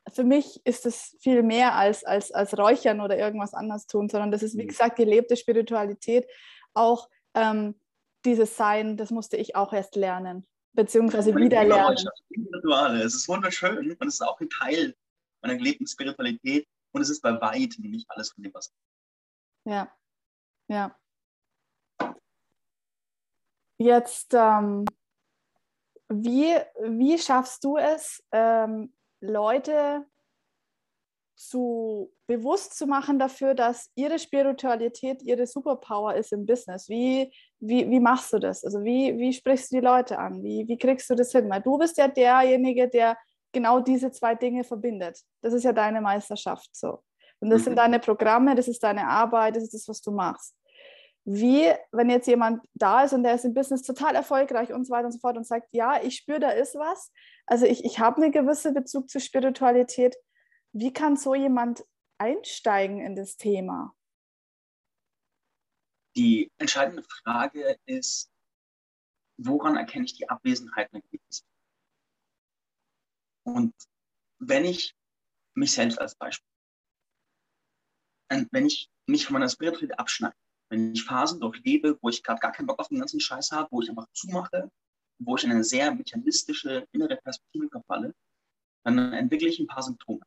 für 0.09 0.23
mich 0.23 0.61
ist 0.65 0.85
es 0.85 1.15
viel 1.19 1.43
mehr 1.43 1.75
als, 1.75 2.03
als, 2.03 2.31
als 2.31 2.57
Räuchern 2.57 3.01
oder 3.01 3.17
irgendwas 3.17 3.53
anderes 3.53 3.87
tun, 3.87 4.09
sondern 4.09 4.31
das 4.31 4.43
ist, 4.43 4.57
wie 4.57 4.63
mhm. 4.63 4.69
gesagt, 4.69 4.95
gelebte 4.95 5.37
Spiritualität. 5.37 6.27
Auch 6.73 7.09
ähm, 7.33 7.79
dieses 8.25 8.55
Sein, 8.57 8.97
das 8.97 9.11
musste 9.11 9.37
ich 9.37 9.55
auch 9.55 9.73
erst 9.73 9.95
lernen, 9.95 10.47
beziehungsweise 10.73 11.35
wieder 11.35 11.63
lernen. 11.63 11.97
Rituale. 12.53 13.03
Es 13.03 13.15
ist 13.15 13.27
wunderschön 13.27 13.91
und 13.91 14.07
es 14.07 14.15
ist 14.15 14.21
auch 14.21 14.39
ein 14.39 14.49
Teil 14.49 14.95
meiner 15.41 15.57
gelebten 15.57 15.87
Spiritualität 15.87 16.67
und 16.91 17.01
es 17.01 17.09
ist 17.09 17.21
bei 17.21 17.39
weitem 17.39 17.89
nicht 17.89 18.09
alles 18.09 18.31
von 18.31 18.43
dem, 18.43 18.53
was. 18.53 18.73
Ja, 19.65 19.91
ja. 20.67 20.95
Jetzt 23.77 24.33
ähm, 24.33 24.85
wie, 26.09 26.55
wie 26.83 27.17
schaffst 27.17 27.63
du 27.63 27.77
es, 27.77 28.23
ähm, 28.31 28.93
Leute 29.21 30.05
zu 31.35 32.11
bewusst 32.27 32.77
zu 32.77 32.85
machen 32.85 33.17
dafür, 33.17 33.55
dass 33.55 33.89
ihre 33.95 34.19
Spiritualität 34.19 35.23
ihre 35.23 35.47
Superpower 35.47 36.15
ist 36.15 36.33
im 36.33 36.45
Business? 36.45 36.87
Wie, 36.89 37.33
wie, 37.59 37.89
wie 37.89 37.99
machst 37.99 38.33
du 38.33 38.39
das? 38.39 38.63
Also 38.63 38.83
wie, 38.83 39.17
wie 39.17 39.33
sprichst 39.33 39.71
du 39.71 39.77
die 39.77 39.85
Leute 39.85 40.19
an? 40.19 40.43
Wie, 40.43 40.67
wie 40.67 40.77
kriegst 40.77 41.09
du 41.09 41.15
das 41.15 41.31
hin? 41.31 41.49
Weil 41.49 41.61
du 41.61 41.77
bist 41.77 41.97
ja 41.97 42.07
derjenige, 42.07 42.87
der 42.89 43.17
genau 43.51 43.79
diese 43.79 44.11
zwei 44.11 44.35
Dinge 44.35 44.63
verbindet. 44.63 45.19
Das 45.41 45.53
ist 45.53 45.63
ja 45.63 45.73
deine 45.73 46.01
Meisterschaft 46.01 46.69
so. 46.75 46.99
Und 47.39 47.49
das 47.49 47.61
mhm. 47.61 47.65
sind 47.65 47.75
deine 47.77 47.99
Programme, 47.99 48.53
das 48.53 48.67
ist 48.67 48.83
deine 48.83 49.07
Arbeit, 49.07 49.55
das 49.55 49.63
ist 49.63 49.73
das, 49.73 49.87
was 49.87 50.01
du 50.01 50.11
machst 50.11 50.55
wie, 51.23 51.71
wenn 51.91 52.09
jetzt 52.09 52.27
jemand 52.27 52.63
da 52.73 53.03
ist 53.03 53.13
und 53.13 53.23
der 53.23 53.35
ist 53.35 53.45
im 53.45 53.53
Business 53.53 53.83
total 53.83 54.15
erfolgreich 54.15 54.73
und 54.73 54.85
so 54.85 54.91
weiter 54.91 55.05
und 55.05 55.11
so 55.11 55.19
fort 55.19 55.37
und 55.37 55.45
sagt, 55.45 55.67
ja, 55.71 56.01
ich 56.01 56.17
spüre, 56.17 56.39
da 56.39 56.49
ist 56.49 56.75
was. 56.75 57.11
Also 57.45 57.65
ich, 57.65 57.85
ich 57.85 57.99
habe 57.99 58.21
einen 58.21 58.31
gewissen 58.31 58.73
Bezug 58.73 59.09
zur 59.09 59.21
Spiritualität. 59.21 60.15
Wie 60.73 60.91
kann 60.91 61.17
so 61.17 61.35
jemand 61.35 61.83
einsteigen 62.17 62.99
in 63.01 63.15
das 63.15 63.37
Thema? 63.37 63.95
Die 66.15 66.51
entscheidende 66.57 67.03
Frage 67.03 67.77
ist, 67.85 68.31
woran 69.37 69.77
erkenne 69.77 70.05
ich 70.05 70.15
die 70.15 70.27
Abwesenheit 70.27 70.91
einer 70.91 71.03
Ergebnisse? 71.03 71.43
Und 73.43 73.73
wenn 74.39 74.65
ich 74.65 74.95
mich 75.55 75.71
selbst 75.71 75.99
als 75.99 76.15
Beispiel, 76.15 76.47
wenn 78.29 78.65
ich 78.65 78.89
mich 79.07 79.25
von 79.25 79.33
meiner 79.33 79.49
Spiritualität 79.49 79.99
abschneide, 79.99 80.35
wenn 80.71 80.93
ich 80.93 81.03
Phasen 81.03 81.41
durchlebe, 81.41 81.99
wo 82.01 82.09
ich 82.09 82.23
gerade 82.23 82.39
gar 82.39 82.53
keinen 82.53 82.65
Bock 82.65 82.79
auf 82.79 82.87
den 82.87 82.99
ganzen 82.99 83.19
Scheiß 83.19 83.51
habe, 83.51 83.67
wo 83.71 83.81
ich 83.81 83.89
einfach 83.89 84.07
zumache, 84.13 84.71
wo 85.19 85.35
ich 85.35 85.43
in 85.43 85.51
eine 85.51 85.65
sehr 85.65 85.93
mechanistische 85.93 86.87
innere 86.93 87.17
Perspektive 87.17 87.67
verfalle, 87.69 88.15
dann 88.83 89.13
entwickle 89.13 89.49
ich 89.49 89.59
ein 89.59 89.67
paar 89.67 89.83
Symptome. 89.83 90.21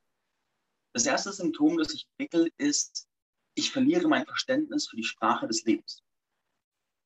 Das 0.93 1.07
erste 1.07 1.33
Symptom, 1.33 1.79
das 1.79 1.95
ich 1.95 2.07
entwickle, 2.11 2.51
ist, 2.59 3.09
ich 3.57 3.73
verliere 3.73 4.07
mein 4.07 4.27
Verständnis 4.27 4.87
für 4.87 4.97
die 4.97 5.05
Sprache 5.05 5.49
des 5.49 5.65
Lebens. 5.65 6.03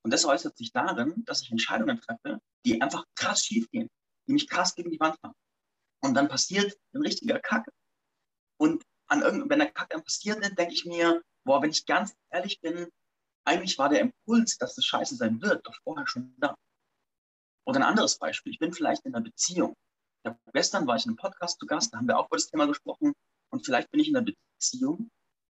Und 0.04 0.12
das 0.12 0.24
äußert 0.24 0.56
sich 0.56 0.72
darin, 0.72 1.24
dass 1.24 1.42
ich 1.42 1.50
Entscheidungen 1.50 2.00
treffe, 2.00 2.40
die 2.66 2.82
einfach 2.82 3.04
krass 3.14 3.44
schief 3.44 3.70
gehen, 3.70 3.88
die 4.26 4.32
mich 4.32 4.48
krass 4.48 4.74
gegen 4.74 4.90
die 4.90 5.00
Wand 5.00 5.18
fahren. 5.20 5.34
Und 6.02 6.14
dann 6.14 6.28
passiert 6.28 6.76
ein 6.92 7.02
richtiger 7.02 7.38
Kack. 7.38 7.70
Und 8.58 8.84
an 9.06 9.48
wenn 9.48 9.58
der 9.58 9.70
Kack 9.70 9.90
dann 9.90 10.02
passiert, 10.02 10.42
denke 10.58 10.74
ich 10.74 10.84
mir, 10.84 11.22
boah, 11.44 11.62
wenn 11.62 11.70
ich 11.70 11.86
ganz 11.86 12.14
ehrlich 12.30 12.60
bin, 12.60 12.88
eigentlich 13.48 13.78
war 13.78 13.88
der 13.88 14.00
Impuls, 14.00 14.58
dass 14.58 14.74
das 14.74 14.84
scheiße 14.84 15.16
sein 15.16 15.40
wird, 15.40 15.66
doch 15.66 15.74
vorher 15.82 16.06
schon 16.06 16.34
da. 16.38 16.54
Oder 17.66 17.80
ein 17.80 17.84
anderes 17.84 18.18
Beispiel. 18.18 18.52
Ich 18.52 18.58
bin 18.58 18.72
vielleicht 18.72 19.04
in 19.06 19.14
einer 19.14 19.24
Beziehung. 19.24 19.74
Ja, 20.24 20.38
gestern 20.52 20.86
war 20.86 20.96
ich 20.96 21.06
in 21.06 21.10
einem 21.10 21.16
Podcast 21.16 21.58
zu 21.58 21.66
Gast, 21.66 21.92
da 21.92 21.98
haben 21.98 22.08
wir 22.08 22.18
auch 22.18 22.26
über 22.26 22.36
das 22.36 22.50
Thema 22.50 22.66
gesprochen. 22.66 23.12
Und 23.50 23.64
vielleicht 23.64 23.90
bin 23.90 24.00
ich 24.00 24.08
in 24.08 24.16
einer 24.16 24.26
Beziehung. 24.26 25.10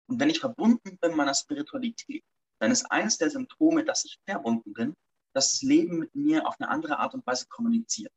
Und 0.07 0.19
wenn 0.19 0.29
ich 0.29 0.39
verbunden 0.39 0.97
bin 0.97 1.11
mit 1.11 1.15
meiner 1.15 1.35
Spiritualität, 1.35 2.23
dann 2.59 2.71
ist 2.71 2.89
eines 2.91 3.17
der 3.17 3.29
Symptome, 3.29 3.83
dass 3.83 4.05
ich 4.05 4.19
verbunden 4.25 4.73
bin, 4.73 4.95
dass 5.33 5.51
das 5.51 5.61
Leben 5.61 5.99
mit 5.99 6.15
mir 6.15 6.47
auf 6.47 6.55
eine 6.59 6.69
andere 6.69 6.97
Art 6.97 7.13
und 7.13 7.25
Weise 7.27 7.47
kommuniziert. 7.47 8.11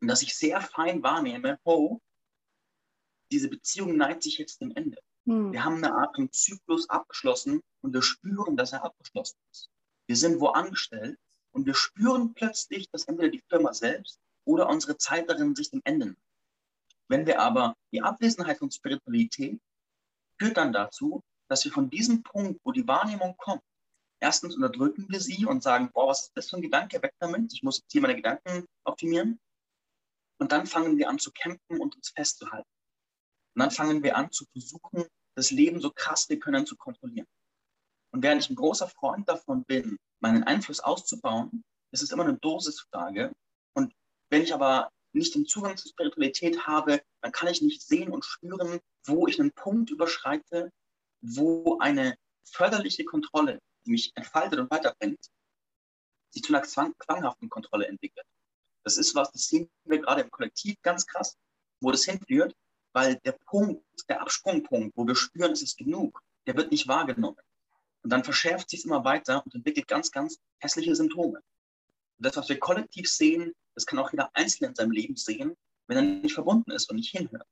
Und 0.00 0.08
dass 0.08 0.22
ich 0.22 0.36
sehr 0.36 0.60
fein 0.60 1.02
wahrnehme, 1.02 1.58
oh, 1.64 1.98
diese 3.30 3.48
Beziehung 3.48 3.96
neigt 3.96 4.22
sich 4.22 4.38
jetzt 4.38 4.60
dem 4.60 4.72
Ende. 4.74 4.98
Hm. 5.26 5.52
Wir 5.52 5.64
haben 5.64 5.76
eine 5.76 5.94
Art 5.94 6.16
von 6.16 6.30
Zyklus 6.32 6.88
abgeschlossen 6.88 7.60
und 7.82 7.92
wir 7.92 8.02
spüren, 8.02 8.56
dass 8.56 8.72
er 8.72 8.84
abgeschlossen 8.84 9.38
ist. 9.50 9.70
Wir 10.06 10.16
sind 10.16 10.40
wo 10.40 10.48
angestellt 10.48 11.18
und 11.52 11.66
wir 11.66 11.74
spüren 11.74 12.34
plötzlich, 12.34 12.88
dass 12.90 13.04
entweder 13.04 13.30
die 13.30 13.42
Firma 13.48 13.72
selbst 13.72 14.18
oder 14.44 14.68
unsere 14.68 14.96
Zeit 14.96 15.28
darin 15.28 15.54
sich 15.54 15.70
dem 15.70 15.82
Ende 15.84 16.06
neigt. 16.06 16.18
Wenn 17.08 17.26
wir 17.26 17.40
aber 17.40 17.76
die 17.92 18.02
Abwesenheit 18.02 18.58
von 18.58 18.70
Spiritualität 18.70 19.60
führt 20.38 20.56
dann 20.56 20.72
dazu, 20.72 21.22
dass 21.48 21.64
wir 21.64 21.72
von 21.72 21.90
diesem 21.90 22.22
Punkt, 22.22 22.60
wo 22.64 22.72
die 22.72 22.88
Wahrnehmung 22.88 23.36
kommt, 23.36 23.62
erstens 24.18 24.54
unterdrücken 24.56 25.06
wir 25.08 25.20
sie 25.20 25.44
und 25.44 25.62
sagen, 25.62 25.90
boah, 25.92 26.08
was 26.08 26.22
ist 26.22 26.32
das 26.34 26.50
für 26.50 26.56
ein 26.56 26.62
Gedanke, 26.62 27.02
weg 27.02 27.12
damit, 27.18 27.52
ich 27.52 27.62
muss 27.62 27.78
jetzt 27.78 27.92
hier 27.92 28.00
meine 28.00 28.16
Gedanken 28.16 28.66
optimieren. 28.84 29.38
Und 30.38 30.52
dann 30.52 30.66
fangen 30.66 30.96
wir 30.96 31.08
an 31.08 31.18
zu 31.18 31.30
kämpfen 31.30 31.80
und 31.80 31.94
uns 31.94 32.08
festzuhalten. 32.08 32.68
Und 33.54 33.60
dann 33.60 33.70
fangen 33.70 34.02
wir 34.02 34.16
an 34.16 34.30
zu 34.30 34.44
versuchen, 34.52 35.06
das 35.34 35.50
Leben 35.50 35.80
so 35.80 35.90
krass 35.90 36.28
wir 36.28 36.38
können 36.38 36.66
zu 36.66 36.76
kontrollieren. 36.76 37.26
Und 38.12 38.22
während 38.22 38.42
ich 38.42 38.50
ein 38.50 38.56
großer 38.56 38.88
Freund 38.88 39.28
davon 39.28 39.64
bin, 39.64 39.98
meinen 40.20 40.44
Einfluss 40.44 40.80
auszubauen, 40.80 41.64
ist 41.92 42.02
es 42.02 42.10
immer 42.10 42.24
eine 42.24 42.38
Dosisfrage. 42.38 43.32
Und 43.74 43.92
wenn 44.30 44.42
ich 44.42 44.54
aber 44.54 44.90
nicht 45.14 45.34
den 45.34 45.46
Zugang 45.46 45.76
zur 45.76 45.90
Spiritualität 45.90 46.66
habe, 46.66 47.02
dann 47.20 47.32
kann 47.32 47.48
ich 47.48 47.62
nicht 47.62 47.82
sehen 47.82 48.10
und 48.10 48.24
spüren, 48.24 48.80
wo 49.04 49.26
ich 49.26 49.40
einen 49.40 49.52
Punkt 49.52 49.90
überschreite, 49.90 50.70
wo 51.20 51.78
eine 51.78 52.16
förderliche 52.44 53.04
Kontrolle, 53.04 53.60
die 53.84 53.90
mich 53.90 54.12
entfaltet 54.14 54.58
und 54.58 54.70
weiterbringt, 54.70 55.30
sich 56.30 56.42
zu 56.42 56.54
einer 56.54 56.64
zwang 56.64 56.94
zwanghaften 57.04 57.48
Kontrolle 57.48 57.86
entwickelt. 57.86 58.26
Das 58.84 58.96
ist 58.96 59.14
was, 59.14 59.30
das 59.32 59.46
sehen 59.46 59.70
wir 59.84 59.98
gerade 59.98 60.22
im 60.22 60.30
Kollektiv 60.30 60.76
ganz 60.82 61.06
krass, 61.06 61.36
wo 61.80 61.90
das 61.90 62.04
hinführt, 62.04 62.54
weil 62.92 63.16
der 63.16 63.32
Punkt, 63.32 63.84
der 64.08 64.20
Absprungpunkt, 64.20 64.96
wo 64.96 65.06
wir 65.06 65.14
spüren, 65.14 65.52
es 65.52 65.62
ist 65.62 65.78
genug, 65.78 66.22
der 66.46 66.56
wird 66.56 66.70
nicht 66.70 66.88
wahrgenommen. 66.88 67.40
Und 68.02 68.10
dann 68.10 68.24
verschärft 68.24 68.70
sich 68.70 68.80
es 68.80 68.84
immer 68.84 69.04
weiter 69.04 69.42
und 69.44 69.54
entwickelt 69.54 69.86
ganz, 69.86 70.10
ganz 70.10 70.38
hässliche 70.58 70.94
Symptome. 70.94 71.38
Und 71.38 72.26
das, 72.26 72.36
was 72.36 72.48
wir 72.48 72.58
kollektiv 72.58 73.08
sehen, 73.08 73.52
das 73.74 73.86
kann 73.86 73.98
auch 73.98 74.10
jeder 74.12 74.30
Einzelne 74.34 74.70
in 74.70 74.74
seinem 74.74 74.90
Leben 74.90 75.16
sehen, 75.16 75.56
wenn 75.86 75.96
er 75.96 76.02
nicht 76.02 76.34
verbunden 76.34 76.70
ist 76.72 76.90
und 76.90 76.96
nicht 76.96 77.10
hinhört. 77.10 77.46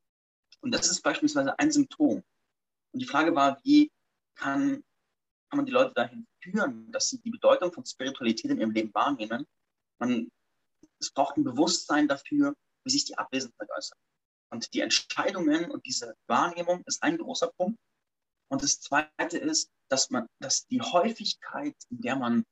Und 0.61 0.71
das 0.71 0.89
ist 0.89 1.01
beispielsweise 1.01 1.57
ein 1.57 1.71
Symptom. 1.71 2.23
Und 2.91 2.99
die 2.99 3.05
Frage 3.05 3.33
war, 3.35 3.59
wie 3.63 3.91
kann, 4.35 4.83
kann 5.49 5.57
man 5.57 5.65
die 5.65 5.71
Leute 5.71 5.93
dahin 5.93 6.27
führen, 6.41 6.91
dass 6.91 7.09
sie 7.09 7.19
die 7.19 7.31
Bedeutung 7.31 7.71
von 7.71 7.85
Spiritualität 7.85 8.51
in 8.51 8.59
ihrem 8.59 8.71
Leben 8.71 8.93
wahrnehmen? 8.93 9.47
Man, 9.99 10.29
es 10.99 11.11
braucht 11.11 11.37
ein 11.37 11.43
Bewusstsein 11.43 12.07
dafür, 12.07 12.55
wie 12.83 12.91
sich 12.91 13.05
die 13.05 13.17
Abwesenheit 13.17 13.69
äußert. 13.75 13.97
Und 14.51 14.73
die 14.73 14.81
Entscheidungen 14.81 15.71
und 15.71 15.85
diese 15.85 16.15
Wahrnehmung 16.27 16.83
ist 16.85 17.01
ein 17.01 17.17
großer 17.17 17.51
Punkt. 17.57 17.79
Und 18.49 18.61
das 18.63 18.81
Zweite 18.81 19.37
ist, 19.37 19.71
dass 19.89 20.09
man, 20.09 20.27
dass 20.39 20.67
die 20.67 20.81
Häufigkeit, 20.81 21.75
in 21.89 22.01
der 22.01 22.17
man 22.17 22.43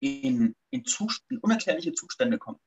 in, 0.00 0.56
in, 0.70 0.84
Zust 0.84 1.22
in 1.28 1.38
unerklärliche 1.38 1.92
Zustände 1.92 2.38
kommt. 2.38 2.60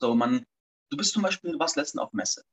So, 0.00 0.14
man, 0.14 0.44
du 0.90 0.96
bist 0.96 1.12
zum 1.12 1.22
Beispiel, 1.22 1.52
du 1.52 1.58
warst 1.58 1.76
letztens 1.76 2.02
auf 2.02 2.12
Messe. 2.12 2.44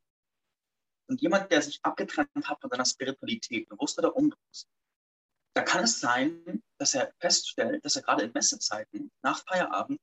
Und 1.10 1.22
jemand, 1.22 1.52
der 1.52 1.62
sich 1.62 1.80
abgetrennt 1.84 2.30
hat 2.48 2.62
von 2.62 2.70
seiner 2.70 2.86
Spiritualität, 2.86 3.68
bewusst 3.68 3.98
oder 3.98 4.16
unbewusst, 4.16 4.68
da 5.56 5.64
kann 5.64 5.84
es 5.84 6.00
sein, 6.00 6.64
dass 6.78 6.94
er 6.94 7.14
feststellt, 7.20 7.84
dass 7.84 7.96
er 7.96 8.04
gerade 8.04 8.24
in 8.24 8.32
Messezeiten 8.32 9.12
nach 9.22 9.44
Feierabend 9.46 10.00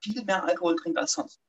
viel 0.00 0.24
mehr 0.24 0.44
Alkohol 0.44 0.76
trinkt 0.76 0.98
als 0.98 1.12
sonst. 1.12 1.40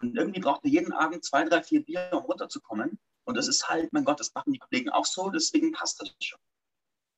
Und 0.00 0.16
irgendwie 0.16 0.40
braucht 0.40 0.64
er 0.64 0.70
jeden 0.70 0.92
Abend 0.92 1.24
zwei, 1.24 1.44
drei, 1.44 1.62
vier 1.62 1.84
Bier, 1.84 2.10
um 2.12 2.24
runterzukommen. 2.24 2.98
Und 3.24 3.36
es 3.36 3.48
ist 3.48 3.68
halt, 3.68 3.92
mein 3.92 4.04
Gott, 4.04 4.20
das 4.20 4.32
machen 4.34 4.52
die 4.52 4.58
Kollegen 4.58 4.90
auch 4.90 5.04
so, 5.04 5.28
deswegen 5.30 5.72
passt 5.72 6.00
das 6.00 6.14
schon. 6.20 6.38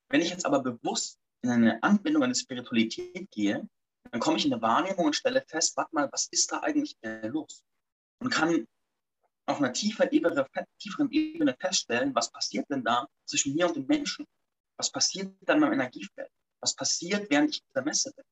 Wenn 0.09 0.21
ich 0.21 0.31
jetzt 0.31 0.47
aber 0.47 0.61
bewusst 0.61 1.19
in 1.43 1.51
eine 1.51 1.83
Anbindung 1.83 2.23
an 2.23 2.33
die 2.33 2.39
Spiritualität 2.39 3.31
gehe, 3.31 3.69
dann 4.11 4.21
komme 4.21 4.39
ich 4.39 4.47
in 4.47 4.53
eine 4.53 4.63
Wahrnehmung 4.63 5.07
und 5.07 5.17
stelle 5.17 5.45
fest, 5.47 5.77
warte 5.77 5.95
mal, 5.95 6.09
was 6.11 6.27
ist 6.31 6.51
da 6.51 6.61
eigentlich 6.61 6.97
los? 7.23 7.63
Und 8.19 8.31
kann 8.31 8.67
auf 9.47 9.59
einer 9.59 9.73
tiefer, 9.73 10.09
tieferen 10.11 11.11
Ebene 11.11 11.57
feststellen, 11.59 12.15
was 12.15 12.31
passiert 12.31 12.69
denn 12.71 12.85
da 12.85 13.09
zwischen 13.25 13.55
mir 13.55 13.69
und 13.69 13.77
dem 13.77 13.87
Menschen? 13.87 14.27
Was 14.77 14.91
passiert 14.91 15.35
dann 15.43 15.57
in 15.57 15.61
meinem 15.61 15.75
Energiefeld? 15.75 16.31
Was 16.61 16.75
passiert, 16.75 17.31
während 17.31 17.51
ich 17.51 17.61
in 17.61 17.73
der 17.75 17.85
Messe 17.85 18.13
bin? 18.15 18.25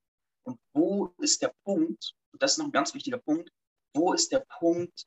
Und 0.44 0.60
wo 0.72 1.14
ist 1.18 1.42
der 1.42 1.52
Punkt, 1.64 2.14
und 2.32 2.42
das 2.42 2.52
ist 2.52 2.58
noch 2.58 2.66
ein 2.66 2.72
ganz 2.72 2.94
wichtiger 2.94 3.18
Punkt, 3.18 3.50
wo 3.94 4.12
ist 4.12 4.32
der 4.32 4.44
Punkt, 4.58 5.06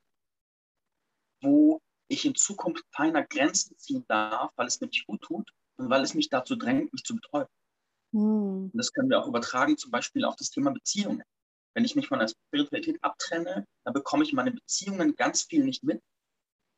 wo 1.42 1.82
ich 2.08 2.26
in 2.26 2.36
Zukunft 2.36 2.84
feiner 2.92 3.26
Grenzen 3.26 3.78
ziehen 3.78 4.06
darf, 4.08 4.52
weil 4.56 4.68
es 4.68 4.80
mir 4.82 4.88
nicht 4.88 5.08
gut 5.08 5.22
tut 5.22 5.50
und 5.78 5.90
weil 5.90 6.04
es 6.04 6.14
mich 6.14 6.30
dazu 6.30 6.56
drängt, 6.56 6.92
mich 6.94 7.04
zu 7.04 7.16
betäuben. 7.16 7.50
Hm. 8.14 8.70
Und 8.72 8.78
das 8.78 8.92
können 8.92 9.10
wir 9.10 9.20
auch 9.20 9.28
übertragen, 9.28 9.78
zum 9.78 9.92
Beispiel 9.92 10.26
auf 10.26 10.36
das 10.36 10.50
Thema 10.50 10.72
Beziehungen. 10.72 11.24
Wenn 11.74 11.86
ich 11.86 11.96
mich 11.96 12.08
von 12.08 12.20
der 12.20 12.28
Spiritualität 12.28 13.02
abtrenne, 13.02 13.66
dann 13.86 13.94
bekomme 13.94 14.24
ich 14.24 14.34
meine 14.34 14.52
Beziehungen 14.52 15.16
ganz 15.16 15.44
viel 15.44 15.64
nicht 15.64 15.84
mit 15.84 16.02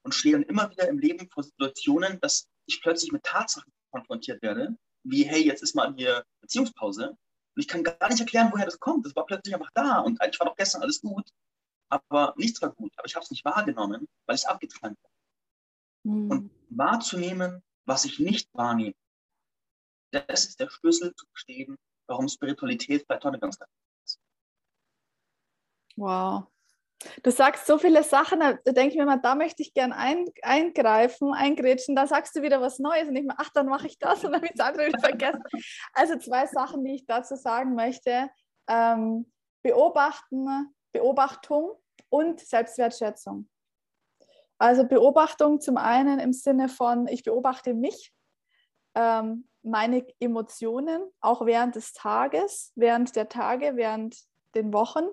und 0.05 0.13
stehe 0.13 0.35
dann 0.35 0.43
immer 0.43 0.69
wieder 0.69 0.87
im 0.87 0.99
Leben 0.99 1.27
vor 1.31 1.43
Situationen, 1.43 2.19
dass 2.19 2.47
ich 2.67 2.81
plötzlich 2.81 3.11
mit 3.11 3.23
Tatsachen 3.23 3.71
konfrontiert 3.91 4.41
werde, 4.41 4.75
wie, 5.03 5.23
hey, 5.23 5.43
jetzt 5.43 5.63
ist 5.63 5.75
mal 5.75 5.93
hier 5.95 6.23
Beziehungspause. 6.41 7.09
Und 7.09 7.61
ich 7.61 7.67
kann 7.67 7.83
gar 7.83 8.09
nicht 8.09 8.19
erklären, 8.19 8.49
woher 8.51 8.65
das 8.65 8.79
kommt. 8.79 9.05
Das 9.05 9.15
war 9.15 9.25
plötzlich 9.25 9.53
einfach 9.53 9.71
da 9.73 9.99
und 9.99 10.21
eigentlich 10.21 10.39
war 10.39 10.47
doch 10.47 10.55
gestern 10.55 10.81
alles 10.81 11.01
gut. 11.01 11.27
Aber 11.93 12.33
nichts 12.37 12.59
war 12.59 12.71
gut. 12.71 12.91
Aber 12.97 13.05
ich 13.05 13.15
habe 13.15 13.23
es 13.23 13.29
nicht 13.29 13.45
wahrgenommen, 13.45 14.07
weil 14.25 14.35
ich 14.35 14.47
abgetrennt 14.47 14.97
bin. 16.03 16.11
Mhm. 16.11 16.31
Und 16.31 16.51
wahrzunehmen, 16.69 17.61
was 17.85 18.05
ich 18.05 18.17
nicht 18.17 18.49
wahrnehme, 18.53 18.95
das 20.11 20.45
ist 20.45 20.59
der 20.59 20.69
Schlüssel 20.71 21.13
zu 21.15 21.27
verstehen, 21.27 21.77
warum 22.07 22.27
Spiritualität 22.27 23.07
bei 23.07 23.17
Tonne 23.17 23.39
ganz 23.39 23.59
ist. 24.03 24.19
Wow. 25.95 26.47
Du 27.21 27.31
sagst 27.31 27.67
so 27.67 27.77
viele 27.77 28.01
Sachen, 28.01 28.39
da 28.39 28.53
denke 28.65 28.93
ich 28.93 28.95
mir 28.95 29.05
mal, 29.05 29.19
da 29.19 29.35
möchte 29.35 29.61
ich 29.61 29.73
gern 29.73 29.91
ein, 29.91 30.25
eingreifen, 30.41 31.33
eingrätschen, 31.33 31.95
da 31.95 32.07
sagst 32.07 32.35
du 32.35 32.41
wieder 32.41 32.61
was 32.61 32.79
Neues 32.79 33.07
und 33.07 33.15
ich 33.15 33.23
mir, 33.23 33.35
ach, 33.37 33.49
dann 33.53 33.67
mache 33.67 33.87
ich 33.87 33.99
das 33.99 34.23
und 34.23 34.31
dann 34.31 34.41
habe 34.41 34.47
ich 34.47 34.53
das 34.55 34.65
andere 34.65 34.87
wieder 34.87 34.99
vergessen. 34.99 35.43
Also 35.93 36.17
zwei 36.17 36.47
Sachen, 36.47 36.83
die 36.83 36.95
ich 36.95 37.05
dazu 37.05 37.35
sagen 37.35 37.75
möchte. 37.75 38.29
Ähm, 38.67 39.31
beobachten, 39.61 40.73
Beobachtung 40.93 41.82
und 42.09 42.39
Selbstwertschätzung. 42.39 43.49
Also 44.57 44.85
Beobachtung 44.85 45.59
zum 45.59 45.77
einen 45.77 46.19
im 46.19 46.33
Sinne 46.33 46.69
von, 46.69 47.07
ich 47.07 47.23
beobachte 47.23 47.73
mich, 47.73 48.13
ähm, 48.95 49.47
meine 49.63 50.05
Emotionen, 50.19 51.01
auch 51.19 51.45
während 51.45 51.75
des 51.75 51.93
Tages, 51.93 52.71
während 52.75 53.15
der 53.15 53.29
Tage, 53.29 53.75
während 53.75 54.17
den 54.55 54.73
Wochen. 54.73 55.05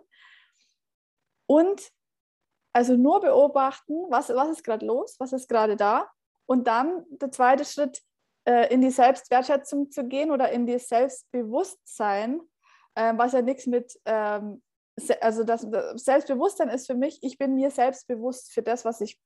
Und 1.46 1.90
also 2.72 2.96
nur 2.96 3.20
beobachten, 3.20 3.94
was, 4.10 4.28
was 4.28 4.50
ist 4.50 4.64
gerade 4.64 4.86
los, 4.86 5.16
was 5.18 5.32
ist 5.32 5.48
gerade 5.48 5.76
da. 5.76 6.10
Und 6.46 6.66
dann 6.66 7.04
der 7.10 7.30
zweite 7.30 7.64
Schritt, 7.64 8.02
äh, 8.44 8.72
in 8.72 8.80
die 8.80 8.90
Selbstwertschätzung 8.90 9.90
zu 9.90 10.06
gehen 10.06 10.30
oder 10.30 10.50
in 10.50 10.66
das 10.66 10.88
Selbstbewusstsein, 10.88 12.40
äh, 12.94 13.12
was 13.16 13.32
ja 13.32 13.42
nichts 13.42 13.66
mit 13.66 13.98
ähm, 14.04 14.62
also 15.20 15.44
das, 15.44 15.66
Selbstbewusstsein 15.94 16.68
ist 16.68 16.86
für 16.86 16.94
mich, 16.94 17.18
ich 17.22 17.38
bin 17.38 17.54
mir 17.54 17.70
selbstbewusst 17.70 18.52
für 18.52 18.62
das, 18.62 18.84
was 18.84 19.00
ich 19.00 19.18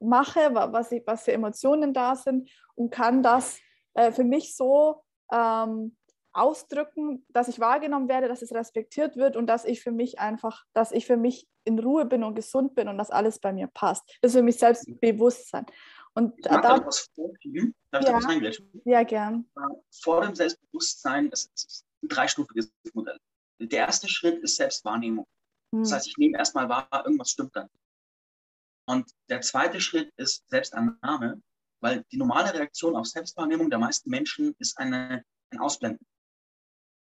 mache, 0.00 0.40
was, 0.52 0.92
ich, 0.92 1.02
was 1.06 1.24
für 1.24 1.32
Emotionen 1.32 1.94
da 1.94 2.16
sind 2.16 2.50
und 2.74 2.90
kann 2.90 3.22
das 3.22 3.58
äh, 3.94 4.12
für 4.12 4.24
mich 4.24 4.56
so 4.56 5.02
ähm, 5.32 5.96
ausdrücken, 6.32 7.24
dass 7.28 7.48
ich 7.48 7.60
wahrgenommen 7.60 8.08
werde, 8.08 8.28
dass 8.28 8.42
es 8.42 8.52
respektiert 8.52 9.16
wird 9.16 9.36
und 9.36 9.46
dass 9.46 9.64
ich 9.64 9.80
für 9.80 9.92
mich 9.92 10.18
einfach, 10.18 10.64
dass 10.72 10.92
ich 10.92 11.06
für 11.06 11.16
mich 11.16 11.48
in 11.64 11.78
Ruhe 11.78 12.04
bin 12.04 12.24
und 12.24 12.34
gesund 12.34 12.74
bin 12.74 12.88
und 12.88 12.98
dass 12.98 13.10
alles 13.10 13.38
bei 13.38 13.52
mir 13.52 13.68
passt. 13.68 14.02
Das 14.20 14.32
ist 14.32 14.36
für 14.38 14.42
mich 14.42 14.58
Selbstbewusstsein. 14.58 15.66
Und 16.14 16.34
ich 16.38 16.50
mag 16.50 16.62
da, 16.62 16.78
da 16.78 16.86
was 16.86 17.10
vorfügen. 17.14 17.74
Darf 17.90 18.04
ja, 18.04 18.18
ich 18.18 18.42
das 18.42 18.62
Ja, 18.84 19.02
gern. 19.02 19.48
Vor 20.02 20.20
dem 20.20 20.34
Selbstbewusstsein 20.34 21.28
ist 21.30 21.50
es 21.54 21.84
ein 22.02 22.08
dreistufiges 22.08 22.72
Modell. 22.92 23.18
Der 23.60 23.86
erste 23.86 24.08
Schritt 24.08 24.42
ist 24.42 24.56
Selbstwahrnehmung. 24.56 25.26
Hm. 25.72 25.82
Das 25.82 25.92
heißt, 25.92 26.06
ich 26.08 26.16
nehme 26.16 26.38
erstmal 26.38 26.68
wahr, 26.68 26.88
irgendwas 27.04 27.30
stimmt 27.30 27.54
dann. 27.56 27.68
Und 28.86 29.10
der 29.30 29.40
zweite 29.40 29.80
Schritt 29.80 30.12
ist 30.16 30.48
Selbstannahme, 30.48 31.42
weil 31.80 32.04
die 32.10 32.16
normale 32.16 32.52
Reaktion 32.52 32.96
auf 32.96 33.06
Selbstwahrnehmung 33.06 33.70
der 33.70 33.78
meisten 33.78 34.10
Menschen 34.10 34.54
ist 34.58 34.76
eine, 34.78 35.24
ein 35.50 35.58
Ausblenden. 35.58 36.06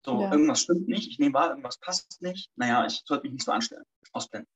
So, 0.04 0.20
ja. 0.20 0.30
irgendwas 0.30 0.60
stimmt 0.60 0.86
nicht, 0.86 1.08
ich 1.08 1.18
nehme 1.18 1.34
wahr, 1.34 1.50
irgendwas 1.50 1.78
passt 1.78 2.20
nicht. 2.20 2.50
Naja, 2.56 2.86
ich 2.86 3.02
sollte 3.06 3.24
mich 3.24 3.32
nicht 3.32 3.44
so 3.44 3.52
anstellen. 3.52 3.84
Ausblenden. 4.12 4.48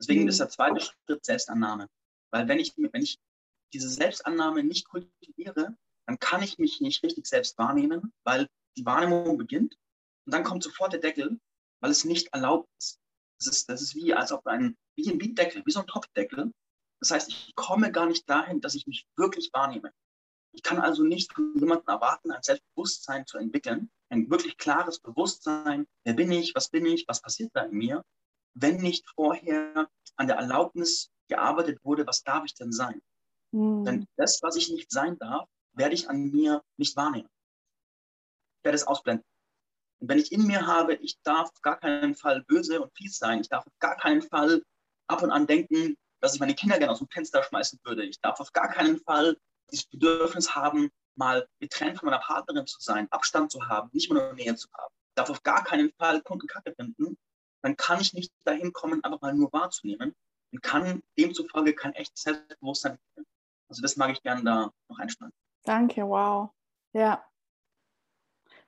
Deswegen 0.00 0.22
mhm. 0.22 0.28
ist 0.28 0.40
der 0.40 0.48
zweite 0.48 0.80
Schritt 0.80 1.24
Selbstannahme. 1.24 1.88
Weil 2.32 2.48
wenn 2.48 2.58
ich, 2.58 2.74
wenn 2.76 3.02
ich 3.02 3.18
diese 3.72 3.88
Selbstannahme 3.88 4.64
nicht 4.64 4.88
kultiviere, 4.88 5.76
dann 6.06 6.18
kann 6.18 6.42
ich 6.42 6.58
mich 6.58 6.80
nicht 6.80 7.02
richtig 7.04 7.26
selbst 7.26 7.56
wahrnehmen, 7.58 8.12
weil 8.24 8.48
die 8.76 8.84
Wahrnehmung 8.84 9.38
beginnt 9.38 9.76
und 10.30 10.34
dann 10.34 10.44
kommt 10.44 10.62
sofort 10.62 10.92
der 10.92 11.00
Deckel, 11.00 11.40
weil 11.80 11.90
es 11.90 12.04
nicht 12.04 12.32
erlaubt 12.32 12.68
ist. 12.78 13.00
Das 13.40 13.48
ist, 13.48 13.68
das 13.68 13.82
ist 13.82 13.96
wie, 13.96 14.14
als 14.14 14.30
ob 14.30 14.46
ein, 14.46 14.76
wie 14.94 15.10
ein 15.10 15.18
Beatdeckel, 15.18 15.66
wie 15.66 15.72
so 15.72 15.80
ein 15.80 15.88
Topfdeckel. 15.88 16.52
Das 17.00 17.10
heißt, 17.10 17.28
ich 17.30 17.52
komme 17.56 17.90
gar 17.90 18.06
nicht 18.06 18.30
dahin, 18.30 18.60
dass 18.60 18.76
ich 18.76 18.86
mich 18.86 19.08
wirklich 19.16 19.50
wahrnehme. 19.52 19.92
Ich 20.52 20.62
kann 20.62 20.78
also 20.78 21.02
nicht 21.02 21.32
von 21.32 21.52
jemandem 21.56 21.88
erwarten, 21.88 22.30
ein 22.30 22.44
Selbstbewusstsein 22.44 23.26
zu 23.26 23.38
entwickeln, 23.38 23.90
ein 24.08 24.30
wirklich 24.30 24.56
klares 24.56 25.00
Bewusstsein, 25.00 25.88
wer 26.04 26.14
bin 26.14 26.30
ich, 26.30 26.54
was 26.54 26.68
bin 26.68 26.86
ich, 26.86 27.08
was 27.08 27.20
passiert 27.20 27.50
da 27.54 27.62
in 27.62 27.72
mir, 27.72 28.04
wenn 28.54 28.76
nicht 28.76 29.10
vorher 29.16 29.88
an 30.14 30.28
der 30.28 30.36
Erlaubnis 30.36 31.10
gearbeitet 31.26 31.84
wurde, 31.84 32.06
was 32.06 32.22
darf 32.22 32.44
ich 32.44 32.54
denn 32.54 32.70
sein? 32.70 33.02
Mhm. 33.50 33.84
Denn 33.84 34.06
das, 34.14 34.38
was 34.42 34.54
ich 34.54 34.70
nicht 34.70 34.92
sein 34.92 35.18
darf, 35.18 35.48
werde 35.72 35.94
ich 35.94 36.08
an 36.08 36.30
mir 36.30 36.62
nicht 36.76 36.94
wahrnehmen. 36.96 37.28
Ich 38.58 38.64
werde 38.64 38.76
es 38.76 38.86
ausblenden. 38.86 39.24
Und 40.00 40.08
wenn 40.08 40.18
ich 40.18 40.32
in 40.32 40.46
mir 40.46 40.66
habe, 40.66 40.94
ich 40.94 41.20
darf 41.22 41.50
auf 41.50 41.62
gar 41.62 41.78
keinen 41.78 42.14
Fall 42.14 42.42
böse 42.44 42.80
und 42.80 42.92
fies 42.96 43.18
sein, 43.18 43.40
ich 43.40 43.48
darf 43.48 43.66
auf 43.66 43.78
gar 43.78 43.96
keinen 43.96 44.22
Fall 44.22 44.62
ab 45.06 45.22
und 45.22 45.30
an 45.30 45.46
denken, 45.46 45.96
dass 46.20 46.34
ich 46.34 46.40
meine 46.40 46.54
Kinder 46.54 46.78
gerne 46.78 46.92
aus 46.92 46.98
dem 46.98 47.08
Fenster 47.08 47.42
schmeißen 47.42 47.80
würde. 47.84 48.04
Ich 48.04 48.20
darf 48.20 48.40
auf 48.40 48.52
gar 48.52 48.68
keinen 48.68 48.98
Fall 49.00 49.36
dieses 49.70 49.86
Bedürfnis 49.86 50.54
haben, 50.54 50.90
mal 51.16 51.46
getrennt 51.60 51.98
von 51.98 52.06
meiner 52.06 52.20
Partnerin 52.20 52.66
zu 52.66 52.80
sein, 52.80 53.08
Abstand 53.10 53.52
zu 53.52 53.68
haben, 53.68 53.90
nicht 53.92 54.10
mehr 54.10 54.24
nur 54.24 54.34
Nähe 54.34 54.54
zu 54.54 54.68
haben. 54.72 54.92
Ich 55.08 55.14
darf 55.14 55.30
auf 55.30 55.42
gar 55.42 55.64
keinen 55.64 55.92
Fall 55.98 56.22
Kunden 56.22 56.46
Kacke 56.46 56.74
finden. 56.74 57.16
Dann 57.62 57.76
kann 57.76 58.00
ich 58.00 58.14
nicht 58.14 58.32
dahin 58.44 58.72
kommen, 58.72 59.04
einfach 59.04 59.20
mal 59.20 59.34
nur 59.34 59.52
wahrzunehmen 59.52 60.14
und 60.52 60.62
kann 60.62 61.02
demzufolge 61.18 61.74
kein 61.74 61.92
echtes 61.94 62.22
Selbstbewusstsein 62.22 62.92
entwickeln. 62.92 63.26
Also 63.68 63.82
das 63.82 63.96
mag 63.96 64.10
ich 64.10 64.22
gerne 64.22 64.42
da 64.42 64.72
noch 64.88 64.98
einschneiden. 64.98 65.34
Danke, 65.64 66.08
wow. 66.08 66.50
Ja, 66.92 67.24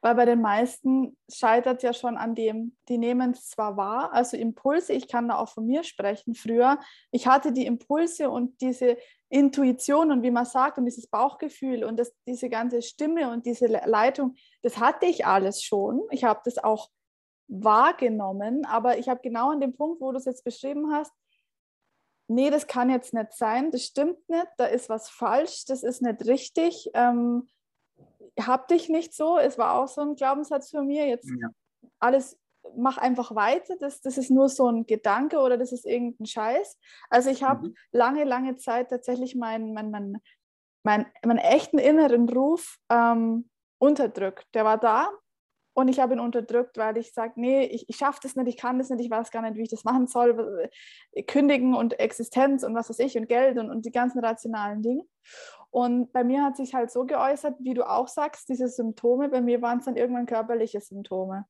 weil 0.03 0.17
bei 0.17 0.25
den 0.25 0.41
meisten 0.41 1.17
scheitert 1.33 1.83
ja 1.83 1.95
schon 1.95 2.17
an 2.17 2.35
dem, 2.35 2.77
die 2.89 2.99
nehmen 2.99 3.31
es 3.31 3.49
zwar 3.49 3.77
wahr, 3.77 4.13
also 4.13 4.37
Impulse, 4.37 4.93
ich 4.93 5.09
kann 5.09 5.29
da 5.29 5.39
auch 5.39 5.49
von 5.49 5.65
mir 5.65 5.85
sprechen, 5.85 6.35
früher, 6.35 6.79
ich 7.13 7.29
hatte 7.29 7.53
die 7.53 7.65
Impulse 7.65 8.29
und 8.29 8.61
diese 8.61 8.99
Intuition 9.29 10.11
und 10.11 10.23
wie 10.23 10.33
man 10.33 10.45
sagt 10.45 10.77
und 10.77 10.85
dieses 10.85 11.07
Bauchgefühl 11.07 11.85
und 11.85 11.99
das, 11.99 12.13
diese 12.27 12.51
ganze 12.51 12.83
Stimme 12.83 13.31
und 13.31 13.47
diese 13.47 13.67
Leitung, 13.67 14.35
das 14.63 14.79
hatte 14.79 15.07
ich 15.07 15.25
alles 15.25 15.63
schon. 15.63 16.03
Ich 16.11 16.25
habe 16.25 16.41
das 16.45 16.59
auch 16.59 16.91
wahrgenommen, 17.49 18.67
aber 18.67 18.99
ich 18.99 19.09
habe 19.09 19.21
genau 19.23 19.51
an 19.51 19.61
dem 19.61 19.75
Punkt, 19.77 20.01
wo 20.01 20.11
du 20.11 20.19
es 20.19 20.25
jetzt 20.25 20.45
beschrieben 20.45 20.93
hast, 20.93 21.13
nee, 22.27 22.51
das 22.51 22.67
kann 22.67 22.91
jetzt 22.91 23.15
nicht 23.15 23.33
sein, 23.35 23.71
das 23.71 23.85
stimmt 23.85 24.29
nicht, 24.29 24.49
da 24.57 24.67
ist 24.67 24.89
was 24.89 25.09
falsch, 25.09 25.65
das 25.67 25.83
ist 25.83 26.03
nicht 26.03 26.27
richtig. 26.27 26.91
Ähm, 26.95 27.49
hab 28.41 28.69
dich 28.69 28.89
nicht 28.89 29.15
so. 29.15 29.39
Es 29.39 29.59
war 29.59 29.75
auch 29.75 29.89
so 29.89 30.01
ein 30.01 30.15
Glaubenssatz 30.15 30.71
für 30.71 30.83
mir. 30.83 31.07
Jetzt 31.07 31.29
ja. 31.29 31.49
alles, 31.99 32.39
mach 32.77 32.99
einfach 32.99 33.35
weiter. 33.35 33.77
Das, 33.79 34.01
das 34.01 34.19
ist 34.19 34.31
nur 34.31 34.49
so 34.49 34.69
ein 34.69 34.87
Gedanke 34.87 35.39
oder 35.39 35.59
das 35.59 35.73
ist 35.73 35.85
irgendein 35.85 36.27
Scheiß. 36.27 36.79
Also 37.11 37.31
ich 37.31 37.43
habe 37.43 37.69
mhm. 37.69 37.75
lange, 37.93 38.25
lange 38.25 38.57
Zeit 38.57 38.91
tatsächlich 38.91 39.35
meinen 39.35 39.75
mein, 39.75 39.91
mein, 39.91 40.17
mein, 40.85 41.07
mein 41.25 41.39
echten 41.39 41.79
inneren 41.79 42.29
Ruf 42.29 42.79
ähm, 42.91 43.49
unterdrückt. 43.79 44.47
Der 44.55 44.65
war 44.65 44.79
da 44.79 45.11
und 45.75 45.89
ich 45.89 46.01
habe 46.01 46.15
ihn 46.15 46.21
unterdrückt, 46.21 46.77
weil 46.77 46.99
ich 46.99 47.13
sage, 47.13 47.33
nee, 47.37 47.65
ich, 47.65 47.89
ich 47.89 47.97
schaffe 47.97 48.21
das 48.23 48.37
nicht, 48.37 48.49
ich 48.49 48.57
kann 48.57 48.79
das 48.79 48.91
nicht, 48.91 49.05
ich 49.05 49.11
weiß 49.11 49.31
gar 49.31 49.43
nicht, 49.43 49.57
wie 49.57 49.63
ich 49.63 49.71
das 49.71 49.85
machen 49.85 50.07
soll. 50.07 50.69
Kündigen 51.27 51.75
und 51.75 51.99
Existenz 51.99 52.63
und 52.63 52.75
was 52.75 52.91
weiß 52.91 52.99
ich 52.99 53.17
und 53.17 53.29
Geld 53.29 53.59
und, 53.59 53.71
und 53.71 53.87
die 53.87 53.93
ganzen 53.93 54.19
rationalen 54.21 54.83
Dinge. 54.83 55.05
Und 55.71 56.13
bei 56.13 56.25
mir 56.25 56.45
hat 56.45 56.57
sich 56.57 56.75
halt 56.75 56.91
so 56.91 57.07
geäußert, 57.07 57.57
wie 57.61 57.73
du 57.73 57.89
auch 57.89 58.09
sagst, 58.09 58.49
diese 58.51 58.69
Symptome. 58.69 59.31
Bei 59.31 59.41
mir 59.41 59.63
waren 59.63 59.79
es 59.79 59.87
dann 59.87 59.97
irgendwann 59.97 60.27
körperliche 60.27 60.81
Symptome. 60.81 61.47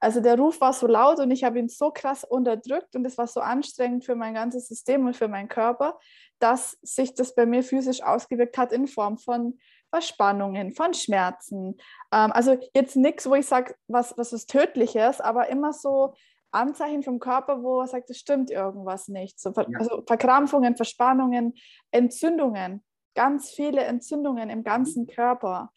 Also 0.00 0.20
der 0.20 0.36
Ruf 0.36 0.60
war 0.60 0.72
so 0.72 0.86
laut 0.86 1.20
und 1.20 1.30
ich 1.30 1.44
habe 1.44 1.58
ihn 1.58 1.68
so 1.68 1.90
krass 1.90 2.24
unterdrückt 2.24 2.94
und 2.96 3.04
es 3.06 3.16
war 3.16 3.26
so 3.26 3.40
anstrengend 3.40 4.04
für 4.04 4.14
mein 4.14 4.34
ganzes 4.34 4.68
System 4.68 5.06
und 5.06 5.16
für 5.16 5.28
meinen 5.28 5.48
Körper, 5.48 5.98
dass 6.38 6.76
sich 6.82 7.14
das 7.14 7.34
bei 7.34 7.46
mir 7.46 7.62
physisch 7.62 8.02
ausgewirkt 8.02 8.58
hat 8.58 8.72
in 8.72 8.88
Form 8.88 9.16
von 9.16 9.58
Verspannungen, 9.96 10.74
von 10.74 10.92
Schmerzen. 10.92 11.78
Ähm, 12.12 12.32
also 12.32 12.58
jetzt 12.74 12.96
nichts, 12.96 13.28
wo 13.28 13.34
ich 13.34 13.46
sage, 13.46 13.74
was, 13.88 14.16
was 14.18 14.34
ist 14.34 14.50
Tödliches, 14.50 15.22
aber 15.22 15.48
immer 15.48 15.72
so 15.72 16.12
Anzeichen 16.50 17.02
vom 17.02 17.18
Körper, 17.18 17.62
wo 17.62 17.80
er 17.80 17.86
sagt, 17.86 18.10
es 18.10 18.18
stimmt 18.18 18.50
irgendwas 18.50 19.08
nicht. 19.08 19.40
So, 19.40 19.52
ja. 19.56 19.66
Also 19.78 20.02
Verkrampfungen, 20.06 20.76
Verspannungen, 20.76 21.54
Entzündungen 21.92 22.84
ganz 23.14 23.50
viele 23.50 23.82
Entzündungen 23.84 24.50
im 24.50 24.64
ganzen 24.64 25.04
mhm. 25.04 25.06
Körper. 25.08 25.72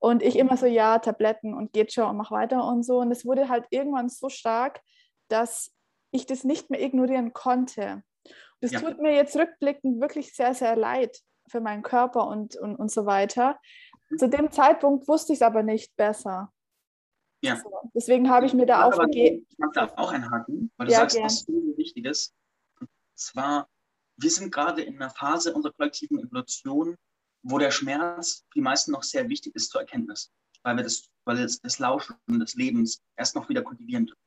Und 0.00 0.20
ich 0.20 0.36
immer 0.36 0.56
so, 0.56 0.66
ja, 0.66 0.98
Tabletten 0.98 1.54
und 1.54 1.72
geht 1.72 1.92
schon 1.92 2.08
und 2.08 2.16
mach 2.16 2.32
weiter 2.32 2.66
und 2.66 2.82
so. 2.82 2.98
Und 2.98 3.12
es 3.12 3.24
wurde 3.24 3.48
halt 3.48 3.66
irgendwann 3.70 4.08
so 4.08 4.28
stark, 4.30 4.80
dass 5.28 5.72
ich 6.10 6.26
das 6.26 6.42
nicht 6.42 6.70
mehr 6.70 6.82
ignorieren 6.82 7.32
konnte. 7.32 8.02
Das 8.60 8.72
ja. 8.72 8.80
tut 8.80 8.98
mir 8.98 9.14
jetzt 9.14 9.36
rückblickend 9.36 10.00
wirklich 10.00 10.34
sehr, 10.34 10.54
sehr 10.54 10.74
leid 10.74 11.16
für 11.50 11.60
meinen 11.60 11.82
Körper 11.82 12.26
und, 12.26 12.56
und, 12.56 12.76
und 12.76 12.90
so 12.90 13.06
weiter. 13.06 13.58
Mhm. 14.08 14.18
Zu 14.18 14.28
dem 14.28 14.50
Zeitpunkt 14.50 15.08
wusste 15.08 15.32
ich 15.32 15.38
es 15.38 15.42
aber 15.42 15.62
nicht 15.62 15.94
besser. 15.96 16.52
Ja. 17.42 17.56
So, 17.56 17.70
deswegen 17.94 18.28
habe 18.30 18.46
ich 18.46 18.54
mir 18.54 18.66
da 18.66 18.84
auch 18.84 18.98
gegeben. 18.98 19.46
Ich 19.48 19.58
mag 19.58 19.72
da 19.72 19.92
auch 19.96 20.12
einhaken, 20.12 20.70
weil 20.76 20.86
du 20.86 20.92
ja, 20.92 21.00
sagst 21.00 21.16
gern. 21.16 21.24
was 21.24 21.40
so 21.40 21.52
Wichtiges. 21.76 22.34
Und 22.78 22.88
zwar 23.14 23.66
wir 24.20 24.30
sind 24.30 24.52
gerade 24.52 24.82
in 24.82 24.96
einer 24.96 25.10
Phase 25.10 25.54
unserer 25.54 25.72
kollektiven 25.72 26.18
Evolution, 26.18 26.96
wo 27.42 27.58
der 27.58 27.70
Schmerz 27.70 28.44
für 28.50 28.58
die 28.58 28.60
meisten 28.60 28.92
noch 28.92 29.02
sehr 29.02 29.28
wichtig 29.28 29.54
ist 29.54 29.70
zur 29.70 29.80
Erkenntnis, 29.80 30.30
weil 30.62 30.76
wir 30.76 30.82
das, 30.82 31.08
weil 31.24 31.36
das, 31.36 31.60
das 31.60 31.78
Lauschen 31.78 32.16
des 32.28 32.54
Lebens 32.54 33.02
erst 33.16 33.34
noch 33.34 33.48
wieder 33.48 33.62
kultivieren 33.62 34.06
dürfen. 34.06 34.22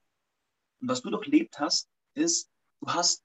Und 0.82 0.88
was 0.90 1.02
du 1.02 1.12
doch 1.12 1.22
erlebt 1.22 1.60
hast, 1.60 1.90
ist, 2.16 2.50
du 2.82 2.88
hast, 2.88 3.24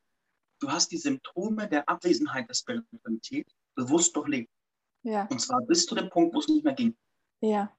du 0.61 0.71
hast 0.71 0.93
die 0.93 0.99
Symptome 0.99 1.69
der 1.69 1.89
Abwesenheit 1.89 2.49
der 2.49 2.55
Spiritualität 2.55 3.51
bewusst 3.79 4.15
durchlebt. 4.17 4.51
Ja. 5.05 5.27
Und 5.31 5.41
zwar 5.41 5.63
bis 5.63 5.87
zu 5.87 5.95
dem 5.95 6.11
Punkt, 6.11 6.35
wo 6.35 6.41
es 6.41 6.49
nicht 6.49 6.65
mehr 6.65 6.75
ging. 6.75 6.97
Ja. 7.41 7.75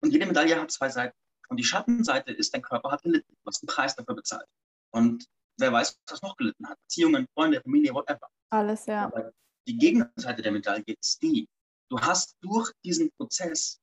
Und 0.00 0.12
jede 0.12 0.26
Medaille 0.26 0.58
hat 0.58 0.70
zwei 0.70 0.88
Seiten. 0.88 1.16
Und 1.48 1.58
die 1.58 1.64
Schattenseite 1.64 2.32
ist, 2.32 2.54
dein 2.54 2.62
Körper 2.62 2.90
hat 2.92 3.02
gelitten, 3.02 3.34
du 3.34 3.46
hast 3.46 3.62
einen 3.62 3.74
Preis 3.74 3.94
dafür 3.96 4.14
bezahlt. 4.14 4.46
Und 4.90 5.26
wer 5.58 5.72
weiß, 5.72 5.98
was 6.08 6.22
noch 6.22 6.36
gelitten 6.36 6.66
hat. 6.68 6.78
Beziehungen, 6.82 7.26
Freunde, 7.34 7.60
Familie, 7.60 7.92
whatever. 7.92 8.28
Alles, 8.50 8.86
ja. 8.86 9.06
Aber 9.06 9.32
die 9.66 9.76
Gegenseite 9.76 10.42
der 10.42 10.52
Medaille 10.52 10.94
ist 11.00 11.20
die, 11.22 11.48
du 11.90 12.00
hast 12.00 12.36
durch 12.40 12.72
diesen 12.84 13.10
Prozess, 13.12 13.80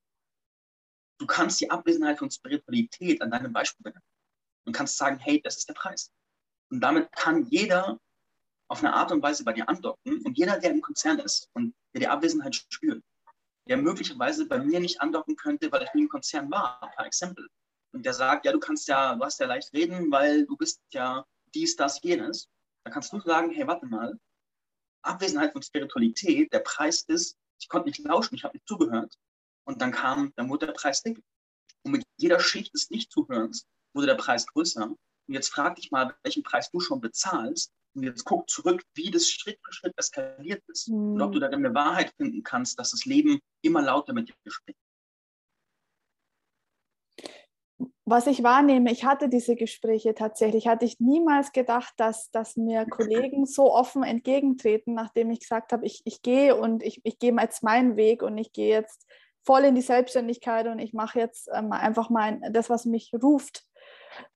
du 1.19 1.27
kannst 1.27 1.59
die 1.59 1.69
Abwesenheit 1.69 2.19
von 2.19 2.31
Spiritualität 2.31 3.21
an 3.21 3.31
deinem 3.31 3.53
Beispiel 3.53 3.83
benennen 3.83 4.03
und 4.65 4.73
kannst 4.73 4.97
sagen, 4.97 5.19
hey, 5.19 5.41
das 5.41 5.57
ist 5.57 5.69
der 5.69 5.73
Preis. 5.73 6.11
Und 6.71 6.81
damit 6.81 7.11
kann 7.11 7.45
jeder 7.47 7.99
auf 8.69 8.79
eine 8.83 8.93
Art 8.93 9.11
und 9.11 9.21
Weise 9.21 9.43
bei 9.43 9.53
dir 9.53 9.67
andocken 9.67 10.21
und 10.23 10.37
jeder, 10.37 10.59
der 10.59 10.71
im 10.71 10.81
Konzern 10.81 11.19
ist 11.19 11.49
und 11.53 11.73
der 11.93 12.01
die 12.01 12.07
Abwesenheit 12.07 12.55
spürt, 12.55 13.03
der 13.67 13.77
möglicherweise 13.77 14.45
bei 14.45 14.59
mir 14.59 14.79
nicht 14.79 15.01
andocken 15.01 15.35
könnte, 15.35 15.71
weil 15.71 15.83
ich 15.83 15.93
nie 15.93 16.03
im 16.03 16.09
Konzern 16.09 16.49
war, 16.51 16.79
per 16.95 17.05
Exempel. 17.05 17.47
Und 17.91 18.05
der 18.05 18.13
sagt, 18.13 18.45
ja, 18.45 18.51
du 18.51 18.59
kannst 18.59 18.87
ja, 18.87 19.15
du 19.15 19.23
hast 19.23 19.39
ja 19.39 19.47
leicht 19.47 19.73
reden, 19.73 20.11
weil 20.11 20.45
du 20.45 20.55
bist 20.55 20.81
ja 20.91 21.25
dies, 21.53 21.75
das, 21.75 22.01
jenes, 22.03 22.47
dann 22.83 22.93
kannst 22.93 23.11
du 23.11 23.19
sagen, 23.21 23.49
hey, 23.51 23.65
warte 23.65 23.87
mal, 23.87 24.19
Abwesenheit 25.01 25.53
von 25.53 25.61
Spiritualität, 25.63 26.53
der 26.53 26.59
Preis 26.59 27.03
ist, 27.07 27.37
ich 27.59 27.67
konnte 27.67 27.89
nicht 27.89 27.99
lauschen, 27.99 28.35
ich 28.35 28.43
habe 28.43 28.55
nicht 28.55 28.67
zugehört. 28.67 29.15
Und 29.65 29.81
dann 29.81 29.91
kam, 29.91 30.33
dann 30.35 30.49
wurde 30.49 30.67
der 30.67 30.73
Preis 30.73 31.01
dick. 31.01 31.21
Und 31.83 31.91
mit 31.91 32.03
jeder 32.17 32.39
Schicht 32.39 32.73
des 32.73 32.89
Nichtzuhörens 32.89 33.65
wurde 33.93 34.07
der 34.07 34.15
Preis 34.15 34.45
größer. 34.47 34.83
Und 34.83 34.97
jetzt 35.33 35.49
frag 35.49 35.75
dich 35.75 35.91
mal, 35.91 36.15
welchen 36.23 36.43
Preis 36.43 36.71
du 36.71 36.79
schon 36.79 37.01
bezahlst. 37.01 37.71
Und 37.95 38.03
jetzt 38.03 38.23
guck 38.23 38.49
zurück, 38.49 38.83
wie 38.93 39.11
das 39.11 39.29
Schritt 39.29 39.59
für 39.63 39.73
Schritt 39.73 39.93
eskaliert 39.97 40.63
ist. 40.67 40.89
Mhm. 40.89 41.13
Und 41.13 41.21
ob 41.21 41.31
du 41.31 41.39
darin 41.39 41.65
eine 41.65 41.73
Wahrheit 41.73 42.13
finden 42.17 42.43
kannst, 42.43 42.79
dass 42.79 42.91
das 42.91 43.05
Leben 43.05 43.39
immer 43.61 43.81
lauter 43.81 44.13
mit 44.13 44.29
dir 44.29 44.35
spricht. 44.47 44.77
was 48.09 48.25
ich 48.25 48.41
wahrnehme, 48.43 48.91
ich 48.91 49.05
hatte 49.05 49.29
diese 49.29 49.55
Gespräche 49.55 50.15
tatsächlich, 50.15 50.67
hatte 50.67 50.85
ich 50.85 50.99
niemals 50.99 51.51
gedacht, 51.51 51.93
dass, 51.97 52.31
dass 52.31 52.57
mir 52.57 52.85
Kollegen 52.87 53.45
so 53.45 53.71
offen 53.71 54.03
entgegentreten, 54.03 54.95
nachdem 54.95 55.29
ich 55.29 55.41
gesagt 55.41 55.71
habe, 55.71 55.85
ich, 55.85 56.01
ich 56.05 56.23
gehe 56.23 56.55
und 56.55 56.81
ich, 56.81 57.01
ich 57.03 57.19
gehe 57.19 57.35
jetzt 57.39 57.63
meinen 57.63 57.97
Weg 57.97 58.23
und 58.23 58.37
ich 58.37 58.51
gehe 58.51 58.69
jetzt 58.69 59.05
voll 59.45 59.63
in 59.63 59.75
die 59.75 59.81
Selbstständigkeit 59.81 60.67
und 60.67 60.79
ich 60.79 60.93
mache 60.93 61.19
jetzt 61.19 61.49
ähm, 61.53 61.71
einfach 61.71 62.09
mein, 62.09 62.41
das, 62.51 62.69
was 62.69 62.85
mich 62.85 63.11
ruft. 63.21 63.63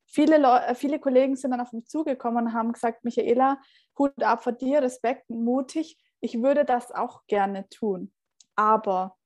Viele, 0.06 0.38
Leute, 0.38 0.76
viele 0.76 1.00
Kollegen 1.00 1.36
sind 1.36 1.52
dann 1.52 1.62
auf 1.62 1.74
mich 1.74 1.88
zugekommen 1.88 2.46
und 2.46 2.54
haben 2.54 2.74
gesagt, 2.74 3.04
Michaela, 3.04 3.60
Hut 3.98 4.22
ab 4.22 4.44
vor 4.44 4.54
dir, 4.54 4.82
Respekt, 4.82 5.30
mutig, 5.30 5.98
ich 6.20 6.42
würde 6.42 6.66
das 6.66 6.92
auch 6.92 7.26
gerne 7.28 7.68
tun, 7.70 8.14
aber 8.56 9.18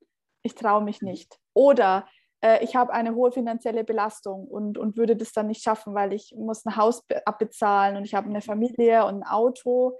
ich 0.43 0.55
traue 0.55 0.83
mich 0.83 1.01
nicht. 1.01 1.39
Oder 1.53 2.07
äh, 2.41 2.63
ich 2.63 2.75
habe 2.75 2.93
eine 2.93 3.15
hohe 3.15 3.31
finanzielle 3.31 3.83
Belastung 3.83 4.47
und, 4.47 4.77
und 4.77 4.97
würde 4.97 5.15
das 5.15 5.31
dann 5.31 5.47
nicht 5.47 5.62
schaffen, 5.62 5.93
weil 5.93 6.13
ich 6.13 6.33
muss 6.38 6.65
ein 6.65 6.75
Haus 6.75 7.05
abbezahlen 7.25 7.97
und 7.97 8.05
ich 8.05 8.15
habe 8.15 8.29
eine 8.29 8.41
Familie 8.41 9.05
und 9.05 9.23
ein 9.23 9.27
Auto. 9.27 9.97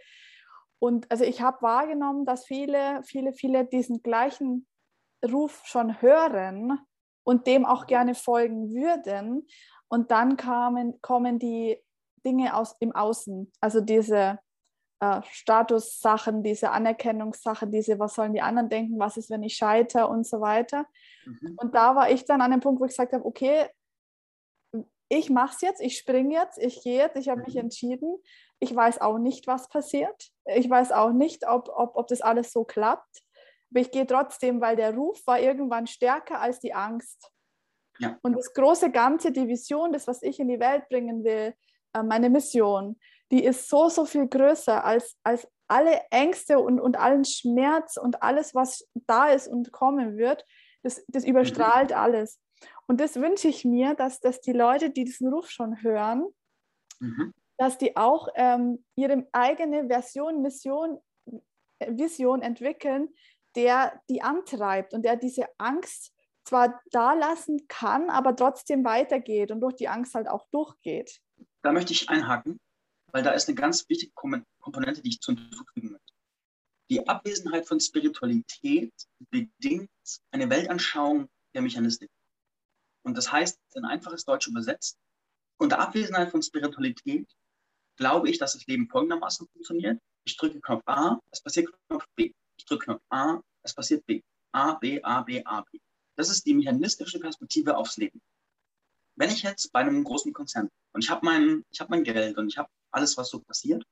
Und 0.80 1.10
also 1.12 1.24
ich 1.24 1.42
habe 1.42 1.62
wahrgenommen, 1.62 2.26
dass 2.26 2.46
viele, 2.46 3.02
viele, 3.04 3.34
viele 3.34 3.66
diesen 3.66 4.02
gleichen 4.04 4.68
Ruf 5.26 5.62
schon 5.66 6.02
hören 6.02 6.80
und 7.24 7.48
dem 7.48 7.66
auch 7.66 7.88
gerne 7.88 8.16
folgen 8.16 8.72
würden. 8.72 9.48
Und 9.90 10.12
dann 10.12 10.38
kamen, 10.38 11.02
kommen 11.02 11.40
die 11.40 11.82
Dinge 12.26 12.56
aus 12.56 12.76
im 12.80 12.94
Außen, 12.94 13.52
also 13.62 13.80
diese 13.80 14.40
äh, 15.00 15.22
Statussachen, 15.30 16.44
diese 16.44 16.72
Anerkennungssachen, 16.72 17.72
diese, 17.72 18.00
was 18.00 18.16
sollen 18.16 18.34
die 18.34 18.42
anderen 18.42 18.70
denken, 18.70 19.00
was 19.00 19.18
ist, 19.18 19.30
wenn 19.30 19.44
ich 19.44 19.56
scheitere 19.56 20.08
und 20.08 20.26
so 20.26 20.42
weiter. 20.42 20.86
Mhm. 21.26 21.56
Und 21.58 21.76
da 21.76 21.96
war 21.96 22.10
ich 22.10 22.26
dann 22.26 22.42
an 22.42 22.52
dem 22.52 22.60
Punkt, 22.60 22.82
wo 22.82 22.86
ich 22.86 22.92
gesagt 22.92 23.14
habe, 23.14 23.26
okay, 23.26 23.68
ich 25.10 25.30
mache 25.30 25.56
es 25.56 25.62
jetzt, 25.62 25.82
ich 25.82 25.98
springe 25.98 26.34
jetzt, 26.34 26.58
ich 26.58 26.82
gehe 26.84 26.98
jetzt, 26.98 27.16
ich 27.16 27.30
habe 27.30 27.42
mich 27.42 27.54
mhm. 27.54 27.62
entschieden. 27.62 28.18
Ich 28.60 28.76
weiß 28.76 29.00
auch 29.00 29.20
nicht, 29.20 29.48
was 29.48 29.70
passiert. 29.70 30.32
Ich 30.46 30.70
weiß 30.70 30.92
auch 30.92 31.12
nicht, 31.12 31.48
ob, 31.48 31.70
ob, 31.70 31.96
ob 31.96 32.08
das 32.08 32.22
alles 32.22 32.52
so 32.52 32.64
klappt. 32.64 33.22
Aber 33.70 33.80
ich 33.80 33.92
gehe 33.92 34.08
trotzdem, 34.08 34.62
weil 34.62 34.76
der 34.76 34.96
Ruf 34.96 35.22
war 35.26 35.40
irgendwann 35.40 35.88
stärker 35.88 36.42
als 36.42 36.60
die 36.60 36.74
Angst. 36.74 37.32
Ja. 38.00 38.18
Und 38.22 38.34
das 38.38 38.54
große 38.54 38.92
Ganze, 38.92 39.32
die 39.32 39.48
Vision, 39.48 39.92
das, 39.92 40.08
was 40.08 40.22
ich 40.22 40.40
in 40.40 40.48
die 40.48 40.60
Welt 40.60 40.88
bringen 40.90 41.24
will, 41.24 41.54
äh, 41.94 42.04
meine 42.04 42.30
Mission, 42.30 43.00
die 43.32 43.44
ist 43.44 43.70
so, 43.70 43.90
so 43.90 44.06
viel 44.06 44.28
größer 44.28 44.84
als, 44.84 45.18
als 45.24 45.48
alle 45.68 46.02
Ängste 46.12 46.60
und, 46.60 46.80
und 46.80 46.98
allen 46.98 47.26
Schmerz 47.26 47.98
und 47.98 48.24
alles, 48.24 48.56
was 48.56 48.88
da 49.06 49.30
ist 49.30 49.48
und 49.48 49.72
kommen 49.72 50.18
wird. 50.18 50.46
Das, 50.84 51.04
das 51.08 51.26
überstrahlt 51.26 51.90
mhm. 51.90 51.98
alles. 51.98 52.40
Und 52.88 53.02
das 53.02 53.18
wünsche 53.18 53.50
ich 53.50 53.66
mir, 53.66 53.94
dass, 53.96 54.20
dass 54.20 54.40
die 54.42 54.54
Leute, 54.54 54.90
die 54.90 55.04
diesen 55.04 55.32
Ruf 55.34 55.50
schon 55.50 55.82
hören, 55.84 56.26
mhm. 57.00 57.34
dass 57.58 57.78
die 57.78 57.98
auch 57.98 58.30
ähm, 58.36 58.84
ihre 58.96 59.28
eigene 59.34 59.88
Version, 59.88 60.42
Mission, 60.42 61.00
äh, 61.80 61.92
Vision 61.92 62.42
entwickeln, 62.42 63.10
der 63.56 64.02
die 64.10 64.22
antreibt 64.22 64.94
und 64.94 65.04
der 65.04 65.18
diese 65.18 65.48
Angst 65.58 66.14
zwar 66.48 66.82
da 66.92 67.14
lassen 67.14 67.68
kann, 67.68 68.10
aber 68.10 68.36
trotzdem 68.36 68.84
weitergeht 68.84 69.52
und 69.52 69.62
durch 69.62 69.76
die 69.76 69.88
Angst 69.88 70.16
halt 70.16 70.28
auch 70.28 70.48
durchgeht. 70.50 71.20
Da 71.62 71.72
möchte 71.72 71.94
ich 71.94 72.10
einhaken, 72.10 72.60
weil 73.12 73.24
da 73.24 73.32
ist 73.32 73.48
eine 73.48 73.56
ganz 73.56 73.88
wichtige 73.90 74.14
Komponente, 74.14 75.02
die 75.02 75.10
ich 75.10 75.20
hinzufügen 75.24 75.92
möchte. 75.92 76.14
Die 76.90 77.08
Abwesenheit 77.08 77.68
von 77.68 77.80
Spiritualität 77.80 78.94
bedingt 79.30 79.90
eine 80.32 80.50
Weltanschauung 80.50 81.28
der 81.54 81.62
Mechanistik. 81.62 82.10
Und 83.04 83.18
das 83.18 83.32
heißt, 83.32 83.60
in 83.76 83.86
einfaches 83.86 84.24
Deutsch 84.24 84.48
übersetzt, 84.48 84.98
unter 85.60 85.80
Abwesenheit 85.80 86.32
von 86.32 86.42
Spiritualität 86.42 87.28
glaube 87.98 88.30
ich, 88.30 88.38
dass 88.38 88.54
das 88.54 88.66
Leben 88.68 88.88
folgendermaßen 88.88 89.48
funktioniert. 89.48 90.00
Ich 90.24 90.38
drücke 90.38 90.62
Knopf 90.62 90.84
A, 90.86 91.20
es 91.32 91.42
passiert 91.42 91.74
Knopf 91.90 92.06
B. 92.16 92.32
Ich 92.58 92.66
drücke 92.66 92.86
Knopf 92.86 93.02
A, 93.10 93.42
es 93.64 93.74
passiert 93.74 94.06
B. 94.06 94.22
A, 94.54 94.76
B, 94.76 95.02
A, 95.04 95.24
B, 95.24 95.44
A, 95.44 95.62
B. 95.62 95.80
Das 96.18 96.30
ist 96.30 96.46
die 96.46 96.56
mechanistische 96.56 97.20
Perspektive 97.20 97.78
aufs 97.78 97.98
Leben. 97.98 98.22
Wenn 99.16 99.30
ich 99.30 99.44
jetzt 99.44 99.72
bei 99.72 99.80
einem 99.80 100.04
großen 100.04 100.34
Konzern 100.34 100.70
und 100.94 101.04
ich 101.04 101.10
habe 101.10 101.26
mein, 101.26 101.64
hab 101.80 101.90
mein 101.90 102.04
Geld 102.04 102.38
und 102.38 102.50
ich 102.50 102.58
habe 102.58 102.70
alles, 102.92 103.18
was 103.18 103.30
so 103.30 103.40
passiert, 103.40 103.84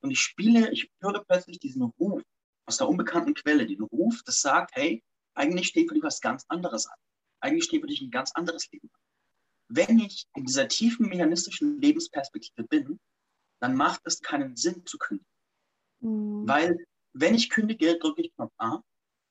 und 0.00 0.10
ich 0.10 0.20
spiele, 0.20 0.70
ich 0.70 0.90
höre 1.00 1.24
plötzlich 1.24 1.58
diesen 1.58 1.82
Ruf 1.82 2.22
aus 2.66 2.76
der 2.76 2.88
unbekannten 2.88 3.34
Quelle, 3.34 3.66
den 3.66 3.82
Ruf, 3.82 4.22
das 4.24 4.40
sagt, 4.40 4.76
hey, 4.76 5.02
eigentlich 5.34 5.68
steht 5.68 5.88
für 5.88 5.94
dich 5.94 6.02
was 6.02 6.20
ganz 6.20 6.44
anderes 6.48 6.86
an. 6.86 6.98
Eigentlich 7.40 7.64
steht 7.64 7.80
für 7.80 7.86
dich 7.86 8.00
ein 8.00 8.10
ganz 8.10 8.32
anderes 8.32 8.70
Leben 8.70 8.90
an. 8.92 9.00
Wenn 9.68 9.98
ich 9.98 10.26
in 10.34 10.44
dieser 10.44 10.68
tiefen 10.68 11.08
mechanistischen 11.08 11.80
Lebensperspektive 11.80 12.64
bin, 12.64 13.00
dann 13.60 13.74
macht 13.74 14.00
es 14.04 14.20
keinen 14.20 14.56
Sinn 14.56 14.84
zu 14.86 14.98
kündigen. 14.98 15.30
Mhm. 16.00 16.46
Weil, 16.46 16.86
wenn 17.12 17.34
ich 17.34 17.50
kündige, 17.50 17.98
drücke 17.98 18.22
ich 18.22 18.34
Knopf 18.34 18.52
A, 18.58 18.82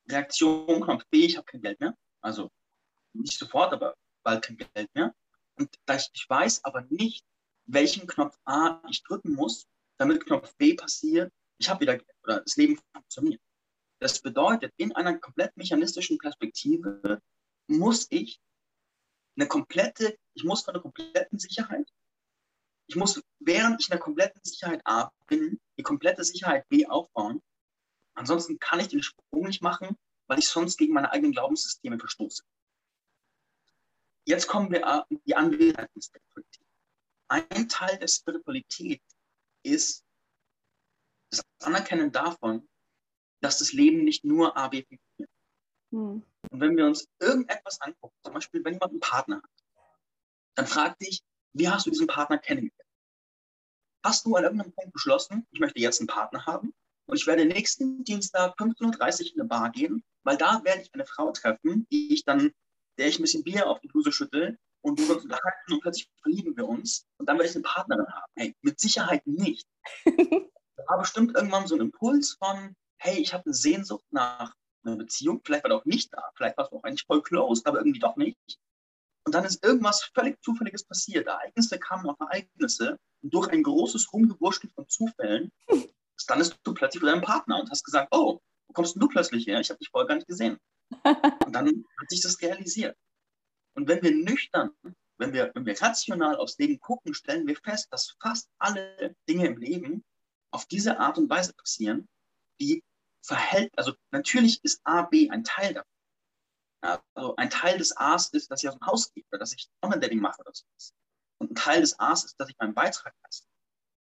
Reaktion 0.09 0.81
Knopf 0.81 1.05
B, 1.09 1.25
ich 1.25 1.37
habe 1.37 1.45
kein 1.45 1.61
Geld 1.61 1.79
mehr. 1.79 1.95
Also 2.21 2.49
nicht 3.13 3.37
sofort, 3.37 3.73
aber 3.73 3.95
bald 4.23 4.43
kein 4.43 4.57
Geld 4.57 4.93
mehr. 4.93 5.15
Und 5.55 5.75
ich 5.89 6.29
weiß 6.29 6.63
aber 6.63 6.81
nicht, 6.89 7.25
welchen 7.65 8.07
Knopf 8.07 8.37
A 8.45 8.81
ich 8.89 9.03
drücken 9.03 9.33
muss, 9.33 9.67
damit 9.97 10.25
Knopf 10.25 10.55
B 10.57 10.75
passiert, 10.75 11.33
ich 11.59 11.69
habe 11.69 11.81
wieder, 11.81 11.99
oder 12.23 12.41
das 12.41 12.55
Leben 12.55 12.79
funktioniert. 12.93 13.41
Das 13.99 14.21
bedeutet, 14.21 14.73
in 14.77 14.95
einer 14.95 15.17
komplett 15.17 15.57
mechanistischen 15.57 16.19
Perspektive 16.19 17.21
muss 17.67 18.07
ich 18.11 18.39
eine 19.35 19.47
komplette, 19.47 20.17
ich 20.35 20.43
muss 20.43 20.63
von 20.63 20.75
einer 20.75 20.83
kompletten 20.83 21.39
Sicherheit, 21.39 21.89
ich 22.87 22.95
muss, 22.95 23.21
während 23.39 23.81
ich 23.81 23.87
in 23.87 23.91
der 23.91 23.99
kompletten 23.99 24.41
Sicherheit 24.43 24.81
A 24.85 25.11
bin, 25.25 25.59
die 25.77 25.83
komplette 25.83 26.23
Sicherheit 26.23 26.67
B 26.69 26.85
aufbauen. 26.85 27.41
Ansonsten 28.15 28.59
kann 28.59 28.79
ich 28.79 28.87
den 28.87 29.03
Sprung 29.03 29.45
nicht 29.45 29.61
machen, 29.61 29.97
weil 30.27 30.39
ich 30.39 30.47
sonst 30.47 30.77
gegen 30.77 30.93
meine 30.93 31.11
eigenen 31.11 31.31
Glaubenssysteme 31.31 31.97
verstoße. 31.97 32.43
Jetzt 34.25 34.47
kommen 34.47 34.71
wir 34.71 34.85
an 34.85 35.03
die 35.25 35.35
Anwesenheit 35.35 35.89
der 35.95 36.01
Spiritualität. 36.01 36.67
Ein 37.29 37.69
Teil 37.69 37.97
der 37.97 38.07
Spiritualität 38.07 39.01
ist 39.63 40.03
das 41.29 41.43
Anerkennen 41.63 42.11
davon, 42.11 42.67
dass 43.41 43.59
das 43.59 43.73
Leben 43.73 44.03
nicht 44.03 44.23
nur 44.23 44.57
A, 44.57 44.67
B 44.67 44.83
funktioniert. 44.83 45.31
Hm. 45.91 46.23
Und 46.51 46.59
wenn 46.59 46.75
wir 46.75 46.85
uns 46.85 47.07
irgendetwas 47.19 47.79
angucken, 47.81 48.15
zum 48.23 48.33
Beispiel, 48.33 48.63
wenn 48.63 48.73
jemand 48.73 48.91
einen 48.91 48.99
Partner 48.99 49.37
hat, 49.37 49.49
dann 50.55 50.67
fragt 50.67 51.01
dich, 51.01 51.21
wie 51.53 51.69
hast 51.69 51.85
du 51.85 51.91
diesen 51.91 52.07
Partner 52.07 52.37
kennengelernt? 52.37 52.73
Hast 54.03 54.25
du 54.25 54.35
an 54.35 54.43
irgendeinem 54.43 54.73
Punkt 54.73 54.93
beschlossen, 54.93 55.47
ich 55.51 55.59
möchte 55.59 55.79
jetzt 55.79 55.99
einen 55.99 56.07
Partner 56.07 56.45
haben 56.45 56.73
und 57.05 57.17
ich 57.17 57.27
werde 57.27 57.45
nächsten 57.45 58.03
Dienstag 58.03 58.57
15.30 58.57 59.21
Uhr 59.21 59.33
in 59.33 59.41
eine 59.41 59.47
Bar 59.47 59.71
gehen, 59.71 60.03
weil 60.27 60.37
da 60.37 60.61
werde 60.65 60.81
ich 60.81 60.93
eine 60.93 61.05
Frau 61.05 61.31
treffen, 61.31 61.87
die 61.89 62.13
ich 62.13 62.25
dann, 62.25 62.51
der 62.97 63.07
ich 63.07 63.17
ein 63.17 63.21
bisschen 63.21 63.45
Bier 63.45 63.69
auf 63.69 63.79
die 63.79 63.87
Bluse 63.87 64.11
schüttel 64.11 64.59
und 64.81 64.99
wir 64.99 65.15
uns 65.15 65.23
unterhalten 65.23 65.71
und 65.71 65.79
plötzlich 65.79 66.11
verlieben 66.21 66.57
wir 66.57 66.67
uns 66.67 67.07
und 67.17 67.29
dann 67.29 67.37
werde 67.37 67.49
ich 67.49 67.55
eine 67.55 67.63
Partnerin 67.63 68.05
haben. 68.05 68.31
Hey, 68.35 68.53
mit 68.61 68.77
Sicherheit 68.77 69.25
nicht. 69.25 69.65
da 70.05 70.83
war 70.85 70.99
bestimmt 70.99 71.33
irgendwann 71.33 71.65
so 71.65 71.75
ein 71.75 71.81
Impuls 71.81 72.35
von, 72.43 72.75
hey, 72.97 73.21
ich 73.21 73.33
habe 73.33 73.45
eine 73.45 73.53
Sehnsucht 73.53 74.03
nach 74.11 74.53
einer 74.83 74.97
Beziehung, 74.97 75.39
vielleicht 75.45 75.63
war 75.63 75.71
er 75.71 75.77
auch 75.77 75.85
nicht 75.85 76.13
da, 76.13 76.21
vielleicht 76.35 76.57
war 76.57 76.65
es 76.65 76.73
auch 76.73 76.83
eigentlich 76.83 77.05
voll 77.05 77.23
close, 77.23 77.61
aber 77.63 77.77
irgendwie 77.77 77.99
doch 77.99 78.17
nicht. 78.17 78.59
Und 79.25 79.33
dann 79.33 79.45
ist 79.45 79.63
irgendwas 79.63 80.11
völlig 80.13 80.41
Zufälliges 80.43 80.83
passiert. 80.83 81.27
Ereignisse 81.27 81.79
kamen 81.79 82.05
auf 82.09 82.19
Ereignisse 82.19 82.97
und 83.21 83.33
durch 83.33 83.47
ein 83.47 83.63
großes 83.63 84.11
Rumgewurschtel 84.11 84.69
von 84.71 84.89
Zufällen 84.89 85.53
standest 86.19 86.59
du 86.63 86.73
plötzlich 86.73 86.99
vor 86.99 87.09
deinem 87.09 87.21
Partner 87.21 87.61
und 87.61 87.69
hast 87.69 87.85
gesagt, 87.85 88.09
oh, 88.11 88.41
wo 88.67 88.73
kommst 88.73 88.95
du 88.95 89.07
plötzlich 89.07 89.47
her? 89.47 89.59
Ich 89.59 89.69
habe 89.69 89.79
dich 89.79 89.89
vorher 89.89 90.07
gar 90.07 90.15
nicht 90.15 90.27
gesehen. 90.27 90.57
Und 91.03 91.53
dann 91.53 91.67
hat 91.67 92.09
sich 92.09 92.21
das 92.21 92.41
realisiert. 92.41 92.97
Und 93.75 93.87
wenn 93.87 94.01
wir 94.01 94.11
nüchtern, 94.11 94.71
wenn 95.17 95.33
wir, 95.33 95.51
wenn 95.53 95.65
wir 95.65 95.79
rational 95.81 96.37
aufs 96.37 96.57
Leben 96.57 96.79
gucken, 96.79 97.13
stellen 97.13 97.47
wir 97.47 97.55
fest, 97.55 97.87
dass 97.91 98.15
fast 98.21 98.49
alle 98.57 99.15
Dinge 99.27 99.47
im 99.47 99.57
Leben 99.57 100.03
auf 100.51 100.65
diese 100.65 100.99
Art 100.99 101.17
und 101.17 101.29
Weise 101.29 101.53
passieren, 101.53 102.07
die 102.59 102.83
verhält, 103.23 103.71
also 103.77 103.93
natürlich 104.11 104.63
ist 104.63 104.79
A, 104.83 105.03
B 105.03 105.29
ein 105.29 105.43
Teil 105.43 105.73
davon. 105.73 107.01
also 107.13 107.35
ein 107.35 107.49
Teil 107.49 107.77
des 107.77 107.95
A's 107.97 108.29
ist, 108.29 108.49
dass 108.49 108.63
ich 108.63 108.69
aus 108.69 108.77
dem 108.77 108.85
Haus 108.85 109.13
gehe 109.13 109.23
oder 109.31 109.39
dass 109.39 109.53
ich 109.53 109.67
Online-Dating 109.81 110.19
mache 110.19 110.39
oder 110.41 110.53
sowas. 110.53 110.93
Und 111.39 111.51
ein 111.51 111.55
Teil 111.55 111.81
des 111.81 111.99
A's 111.99 112.23
ist, 112.23 112.39
dass 112.39 112.49
ich 112.49 112.55
meinen 112.57 112.73
Beitrag 112.73 113.13
leiste. 113.23 113.47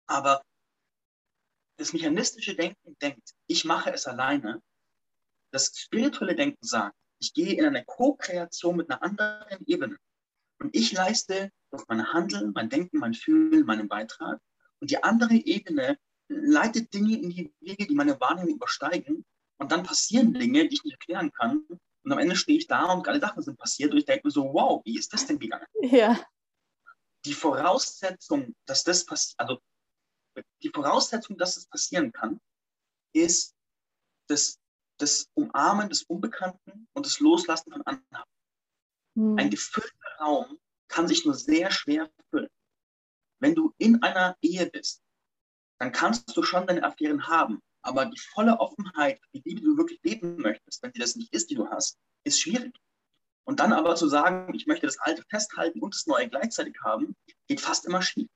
Aber 0.08 0.43
das 1.78 1.94
mechanistische 1.94 2.56
Denken 2.56 2.98
denkt, 3.02 3.34
ich 3.48 3.63
mache 3.66 3.92
es 3.92 4.06
alleine. 4.08 4.62
Das 5.52 5.72
spirituelle 5.78 6.36
Denken 6.36 6.66
sagt, 6.66 6.96
ich 7.20 7.34
gehe 7.34 7.54
in 7.54 7.66
eine 7.66 7.86
Co-Kreation 7.86 8.76
mit 8.76 8.90
einer 8.90 9.02
anderen 9.02 9.66
Ebene. 9.66 9.98
Und 10.60 10.76
ich 10.76 10.92
leiste 10.92 11.52
durch 11.72 11.84
mein 11.88 12.12
Handeln, 12.13 12.52
mein 12.54 12.70
Denken, 12.70 12.98
mein 12.98 13.13
Fühlen, 13.13 13.66
meinen 13.66 13.88
Beitrag. 13.88 14.40
Und 14.80 14.92
die 14.92 15.04
andere 15.04 15.36
Ebene 15.36 15.98
leitet 16.28 16.94
Dinge 16.94 17.20
in 17.20 17.30
die 17.30 17.54
Wege, 17.60 17.88
die 17.88 17.96
meine 17.96 18.20
Wahrnehmung 18.20 18.56
übersteigen. 18.56 19.26
Und 19.58 19.72
dann 19.72 19.84
passieren 19.84 20.34
Dinge, 20.34 20.68
die 20.68 20.76
ich 20.76 20.84
nicht 20.84 20.94
erklären 20.94 21.32
kann. 21.32 21.66
Und 22.04 22.12
am 22.12 22.20
Ende 22.20 22.36
stehe 22.36 22.58
ich 22.58 22.68
da 22.68 22.86
und 22.94 23.04
geile 23.04 23.20
Sachen 23.20 23.44
sind 23.44 23.58
passiert. 23.58 23.92
Und 23.92 23.98
ich 23.98 24.06
denke 24.06 24.28
mir 24.28 24.32
so, 24.32 24.54
wow, 24.54 24.82
wie 24.86 24.98
ist 24.98 25.13
das 25.13 25.26
denn 25.26 25.40
gegangen? 25.40 25.66
Ja. 25.82 26.20
Die 27.26 27.34
Voraussetzung, 27.34 28.56
dass 28.66 28.84
das 28.84 29.06
passiert, 29.06 29.40
also 29.40 29.60
die 30.63 30.69
Voraussetzung, 30.69 31.38
dass 31.38 31.58
es 31.58 31.63
das 31.63 31.69
passieren 31.69 32.12
kann, 32.12 32.39
ist 33.13 33.56
das 34.28 34.60
das 34.97 35.30
Umarmen 35.36 35.89
des 35.89 36.04
Unbekannten 36.04 36.88
und 36.93 37.06
das 37.06 37.19
Loslassen 37.19 37.71
von 37.71 37.82
anderen. 37.84 38.26
Mhm. 39.15 39.38
Ein 39.38 39.50
gefüllter 39.50 40.17
Raum 40.19 40.60
kann 40.88 41.08
sich 41.08 41.26
nur 41.26 41.36
sehr 41.36 41.71
schwer 41.71 42.10
füllen. 42.30 42.50
Wenn 43.39 43.56
du 43.56 43.73
in 43.78 44.02
einer 44.02 44.36
Ehe 44.41 44.67
bist, 44.67 45.04
dann 45.80 45.91
kannst 45.91 46.36
du 46.36 46.41
schon 46.41 46.65
deine 46.65 46.84
Affären 46.84 47.28
haben, 47.28 47.62
aber 47.84 48.06
die 48.06 48.19
volle 48.19 48.60
Offenheit, 48.60 49.21
die 49.34 49.41
Liebe, 49.45 49.62
die 49.62 49.67
du 49.67 49.78
wirklich 49.78 50.02
leben 50.04 50.38
möchtest, 50.38 50.82
wenn 50.82 50.91
die 50.91 51.00
das 51.00 51.15
nicht 51.15 51.34
ist, 51.34 51.50
die 51.52 51.56
du 51.56 51.69
hast, 51.69 51.97
ist 52.23 52.41
schwierig. 52.41 52.76
Und 53.45 53.60
dann 53.60 53.71
aber 53.71 53.95
zu 53.95 54.08
sagen, 54.08 54.54
ich 54.56 54.65
möchte 54.65 54.88
das 54.88 54.97
Alte 55.00 55.23
festhalten 55.30 55.82
und 55.82 55.93
das 55.93 56.08
Neue 56.08 56.28
gleichzeitig 56.28 56.76
haben, 56.84 57.15
geht 57.47 57.62
fast 57.62 57.86
immer 57.86 58.02
schief. 58.02 58.28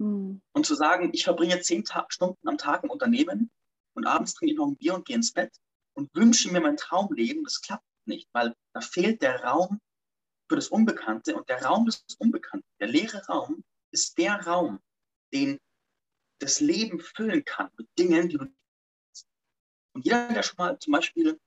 Mhm. 0.00 0.40
Und 0.52 0.66
zu 0.66 0.74
sagen, 0.74 1.10
ich 1.12 1.24
verbringe 1.24 1.60
zehn 1.60 1.84
Ta 1.84 2.06
Stunden 2.08 2.48
am 2.48 2.58
Tag 2.58 2.84
im 2.84 2.90
Unternehmen 2.90 3.50
und 3.94 4.06
abends 4.06 4.34
trinke 4.34 4.52
ich 4.52 4.58
noch 4.58 4.66
ein 4.66 4.76
Bier 4.76 4.94
und 4.94 5.06
gehe 5.06 5.16
ins 5.16 5.32
Bett, 5.32 5.54
und 5.94 6.14
wünsche 6.14 6.50
mir 6.50 6.60
mein 6.60 6.76
Traumleben, 6.76 7.44
das 7.44 7.60
klappt 7.60 7.84
nicht, 8.06 8.28
weil 8.32 8.54
da 8.72 8.80
fehlt 8.80 9.22
der 9.22 9.44
Raum 9.44 9.80
für 10.48 10.56
das 10.56 10.68
Unbekannte 10.68 11.36
und 11.36 11.48
der 11.48 11.62
Raum 11.62 11.86
des 11.86 12.04
Unbekannten, 12.18 12.66
der 12.80 12.88
leere 12.88 13.24
Raum, 13.26 13.62
ist 13.92 14.16
der 14.18 14.46
Raum, 14.46 14.80
den 15.32 15.58
das 16.40 16.60
Leben 16.60 17.00
füllen 17.00 17.44
kann 17.44 17.70
mit 17.76 17.88
Dingen, 17.98 18.28
die 18.28 18.38
du 18.38 18.44
nicht 18.44 18.56
Und 19.94 20.04
jeder, 20.04 20.32
der 20.32 20.42
schon 20.42 20.56
mal 20.56 20.78
zum 20.78 20.92
Beispiel, 20.92 21.38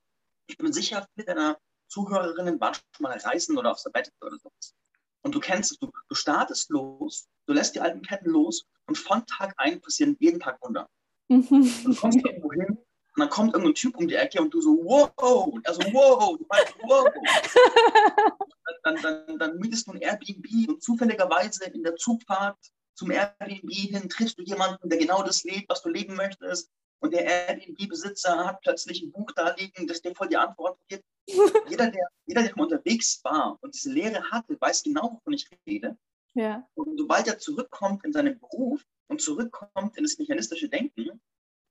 ich 0.48 0.58
bin 0.58 0.72
sicher, 0.72 1.08
viele 1.16 1.26
deiner 1.26 1.60
Zuhörerinnen 1.88 2.60
waren 2.60 2.76
schon 2.76 2.84
mal 3.00 3.18
reisen 3.18 3.58
oder 3.58 3.72
auf 3.72 3.80
Sabbatical 3.80 4.28
oder 4.28 4.38
sowas. 4.38 4.76
Und 5.24 5.34
du 5.34 5.40
kennst 5.40 5.72
es, 5.72 5.80
du, 5.80 5.90
du 6.10 6.16
startest 6.16 6.70
los, 6.70 7.28
du 7.48 7.54
lässt 7.54 7.76
die 7.76 7.80
alten 7.80 8.02
Ketten 8.02 8.30
los 8.30 8.66
und 8.88 8.98
von 8.98 9.26
Tag 9.26 9.54
ein 9.58 9.82
passieren 9.82 10.16
jeden 10.20 10.40
Tag 10.40 10.62
Wunder. 10.62 10.90
Mhm. 11.30 11.72
Du 11.84 11.96
kommst 11.96 12.20
irgendwo 12.26 12.52
hin 12.52 12.68
Und 12.68 13.20
dann 13.20 13.30
kommt 13.30 13.54
irgendein 13.54 13.76
Typ 13.76 13.96
um 13.98 14.08
die 14.08 14.16
Ecke 14.16 14.42
und 14.42 14.54
du 14.54 14.62
so, 14.62 14.72
wow, 14.84 15.48
und 15.48 15.66
er 15.66 15.74
so, 15.74 15.82
wow, 15.94 16.38
du 16.38 16.46
meinst, 16.50 16.76
wow. 16.84 17.08
dann, 18.84 19.02
dann, 19.02 19.40
dann 19.40 19.60
mietest 19.60 19.88
du 19.88 19.92
ein 19.92 20.02
Airbnb 20.02 20.70
und 20.70 20.84
zufälligerweise 20.84 21.66
in 21.66 21.84
der 21.84 21.96
Zugfahrt 21.96 22.58
zum 22.96 23.12
Airbnb 23.12 23.72
hin 23.72 24.10
triffst 24.10 24.38
du 24.38 24.44
jemanden, 24.44 24.90
der 24.90 25.00
genau 25.00 25.24
das 25.24 25.44
lebt, 25.44 25.70
was 25.70 25.82
du 25.82 25.90
leben 25.90 26.16
möchtest. 26.16 26.70
Und 27.04 27.12
der 27.12 27.26
Airbnb-Besitzer 27.26 28.46
hat 28.46 28.62
plötzlich 28.62 29.02
ein 29.02 29.12
Buch 29.12 29.30
da 29.34 29.54
liegen, 29.56 29.88
das 29.88 30.02
dir 30.02 30.16
voll 30.16 30.30
die 30.30 30.38
Antwort 30.38 30.80
gibt. 30.88 31.04
jeder, 31.68 31.92
der, 31.92 32.08
jeder, 32.26 32.44
der 32.44 32.58
unterwegs 32.58 33.22
war 33.26 33.58
und 33.62 33.74
diese 33.74 33.92
Lehre 33.92 34.32
hatte, 34.32 34.60
weiß 34.60 34.84
genau, 34.84 35.12
wovon 35.12 35.34
ich 35.34 35.50
rede. 35.68 35.98
Ja. 36.34 36.66
Und 36.76 36.98
sobald 36.98 37.28
er 37.28 37.38
zurückkommt 37.40 38.06
in 38.06 38.14
seinen 38.14 38.40
Beruf 38.40 38.86
und 39.08 39.22
zurückkommt 39.22 39.98
in 39.98 40.06
das 40.06 40.18
mechanistische 40.18 40.70
Denken, 40.70 41.22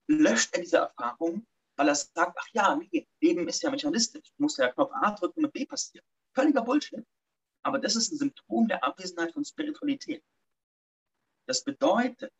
löscht 0.06 0.54
er 0.54 0.60
diese 0.60 0.76
Erfahrung, 0.76 1.46
weil 1.76 1.88
er 1.88 1.94
sagt, 1.94 2.36
ach 2.38 2.48
ja, 2.52 2.76
nee, 2.76 3.08
Leben 3.22 3.48
ist 3.48 3.62
ja 3.62 3.70
mechanistisch. 3.70 4.34
Du 4.36 4.42
musst 4.42 4.58
ja 4.58 4.70
Knopf 4.70 4.92
A 4.92 5.12
drücken 5.12 5.46
und 5.46 5.52
B 5.54 5.64
passiert. 5.64 6.04
Völliger 6.34 6.60
Bullshit. 6.60 7.06
Aber 7.64 7.78
das 7.78 7.96
ist 7.96 8.12
ein 8.12 8.18
Symptom 8.18 8.68
der 8.68 8.84
Abwesenheit 8.84 9.32
von 9.32 9.46
Spiritualität. 9.46 10.22
Das 11.46 11.64
bedeutet, 11.64 12.32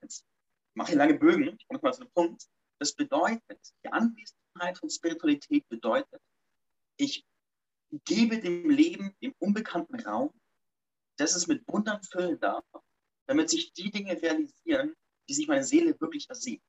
jetzt 0.00 0.24
mache 0.74 0.92
ich 0.92 0.96
lange 0.96 1.14
Bögen, 1.14 1.56
ich 1.58 1.66
komme 1.68 1.80
mal 1.82 1.92
zu 1.92 2.02
einem 2.02 2.12
Punkt. 2.12 2.46
Das 2.78 2.94
bedeutet, 2.94 3.60
die 3.84 3.88
Anwesenheit 3.88 4.78
von 4.78 4.90
Spiritualität 4.90 5.68
bedeutet, 5.68 6.20
ich 6.96 7.24
gebe 8.04 8.40
dem 8.40 8.68
Leben, 8.70 9.14
dem 9.22 9.34
unbekannten 9.38 10.00
Raum, 10.00 10.32
dass 11.16 11.34
es 11.34 11.46
mit 11.46 11.66
Wundern 11.68 12.02
füllen 12.02 12.38
darf, 12.40 12.64
damit 13.26 13.50
sich 13.50 13.72
die 13.72 13.90
Dinge 13.90 14.20
realisieren, 14.20 14.94
die 15.28 15.34
sich 15.34 15.46
meine 15.46 15.64
Seele 15.64 15.98
wirklich 16.00 16.28
ersehnt. 16.28 16.62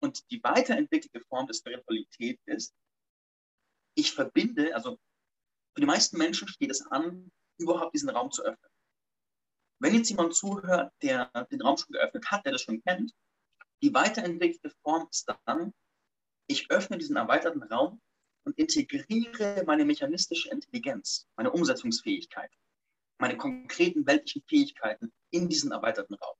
Und 0.00 0.28
die 0.30 0.42
weiterentwickelte 0.42 1.20
Form 1.26 1.46
der 1.46 1.54
Spiritualität 1.54 2.40
ist, 2.46 2.74
ich 3.94 4.12
verbinde, 4.12 4.74
also 4.74 4.98
für 5.74 5.80
die 5.80 5.86
meisten 5.86 6.18
Menschen 6.18 6.48
steht 6.48 6.70
es 6.70 6.86
an, 6.86 7.30
überhaupt 7.58 7.94
diesen 7.94 8.10
Raum 8.10 8.30
zu 8.30 8.42
öffnen. 8.42 8.67
Wenn 9.80 9.94
jetzt 9.94 10.10
jemand 10.10 10.34
zuhört, 10.34 10.92
der 11.02 11.30
den 11.50 11.62
Raum 11.62 11.76
schon 11.76 11.92
geöffnet 11.92 12.30
hat, 12.30 12.44
der 12.44 12.52
das 12.52 12.62
schon 12.62 12.82
kennt, 12.82 13.12
die 13.82 13.94
weiterentwickelte 13.94 14.70
Form 14.82 15.06
ist 15.10 15.28
dann, 15.46 15.72
ich 16.48 16.70
öffne 16.70 16.98
diesen 16.98 17.16
erweiterten 17.16 17.62
Raum 17.62 18.00
und 18.44 18.58
integriere 18.58 19.62
meine 19.66 19.84
mechanistische 19.84 20.50
Intelligenz, 20.50 21.28
meine 21.36 21.52
Umsetzungsfähigkeit, 21.52 22.50
meine 23.18 23.36
konkreten 23.36 24.06
weltlichen 24.06 24.42
Fähigkeiten 24.48 25.12
in 25.30 25.48
diesen 25.48 25.70
erweiterten 25.70 26.14
Raum. 26.14 26.36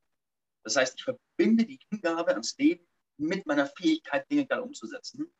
Das 0.64 0.76
heißt, 0.76 0.94
ich 0.96 1.04
verbinde 1.04 1.64
die 1.64 1.78
Hingabe 1.90 2.30
ans 2.32 2.56
Leben 2.58 2.86
mit 3.18 3.46
meiner 3.46 3.66
Fähigkeit, 3.66 4.28
Dinge 4.30 4.46
gerade 4.46 4.62
umzusetzen. 4.62 5.32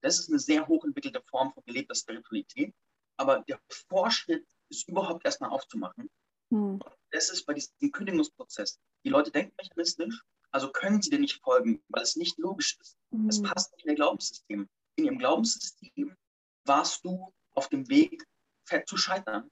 Das 0.00 0.18
ist 0.18 0.28
eine 0.28 0.38
sehr 0.38 0.66
hochentwickelte 0.66 1.22
Form 1.22 1.52
von 1.52 1.62
gelebter 1.64 1.94
Spiritualität. 1.94 2.74
Aber 3.16 3.44
der 3.48 3.60
Vorschritt 3.88 4.46
ist 4.68 4.88
überhaupt 4.88 5.24
erstmal 5.24 5.50
aufzumachen. 5.50 6.10
Hm. 6.50 6.80
Das 7.14 7.30
ist 7.30 7.46
bei 7.46 7.54
diesem 7.54 7.92
Kündigungsprozess. 7.92 8.80
Die 9.04 9.08
Leute 9.08 9.30
denken 9.30 9.54
mechanistisch, 9.56 10.24
also 10.50 10.72
können 10.72 11.00
sie 11.00 11.10
dir 11.10 11.20
nicht 11.20 11.40
folgen, 11.42 11.80
weil 11.88 12.02
es 12.02 12.16
nicht 12.16 12.36
logisch 12.38 12.76
ist. 12.80 12.98
Hm. 13.12 13.28
Es 13.28 13.40
passt 13.40 13.72
nicht 13.72 13.84
in 13.84 13.90
ihr 13.90 13.94
Glaubenssystem. 13.94 14.68
In 14.96 15.04
ihrem 15.04 15.18
Glaubenssystem 15.18 16.16
warst 16.64 17.04
du 17.04 17.32
auf 17.54 17.68
dem 17.68 17.88
Weg, 17.88 18.26
fett 18.64 18.88
zu 18.88 18.96
scheitern, 18.96 19.48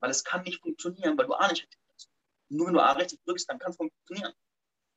weil 0.00 0.10
es 0.10 0.24
kann 0.24 0.44
nicht 0.44 0.62
funktionieren, 0.62 1.18
weil 1.18 1.26
du 1.26 1.34
A 1.34 1.48
nicht 1.48 1.64
richtig 1.64 1.78
drückst. 1.86 2.08
Nur 2.48 2.66
wenn 2.68 2.74
du 2.74 2.80
A 2.80 2.92
richtig 2.92 3.20
drückst, 3.26 3.50
dann 3.50 3.58
kann 3.58 3.72
es 3.72 3.76
funktionieren. 3.76 4.32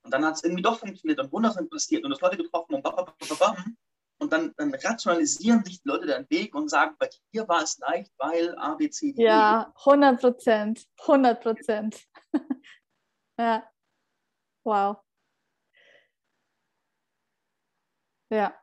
Und 0.03 0.11
dann 0.11 0.23
hat 0.23 0.35
es 0.35 0.43
irgendwie 0.45 0.63
doch 0.63 0.79
funktioniert 0.79 1.19
und 1.19 1.33
Wunder 1.33 1.51
sind 1.51 1.69
passiert 1.69 2.05
und 2.05 2.13
es 2.13 2.21
Leute 2.21 2.37
getroffen 2.37 2.75
und 2.75 2.83
bam, 2.83 2.95
bam, 2.95 3.37
bam, 3.37 3.77
und 4.19 4.33
dann, 4.33 4.53
dann, 4.57 4.73
rationalisieren 4.73 5.63
sich 5.63 5.81
die 5.81 5.89
Leute 5.89 6.07
den 6.07 6.29
Weg 6.29 6.55
und 6.55 6.69
sagen, 6.69 6.95
bei 6.99 7.09
dir 7.33 7.47
war 7.47 7.63
es 7.63 7.77
leicht, 7.79 8.11
weil 8.17 8.55
A, 8.57 8.75
B, 8.75 8.89
C, 8.89 9.13
D. 9.13 9.21
E. 9.21 9.25
Ja, 9.25 9.73
100 9.85 10.19
Prozent. 10.19 10.85
100 11.01 11.41
Prozent. 11.41 12.07
ja. 13.39 13.69
Wow. 14.63 14.97
Ja. 18.29 18.53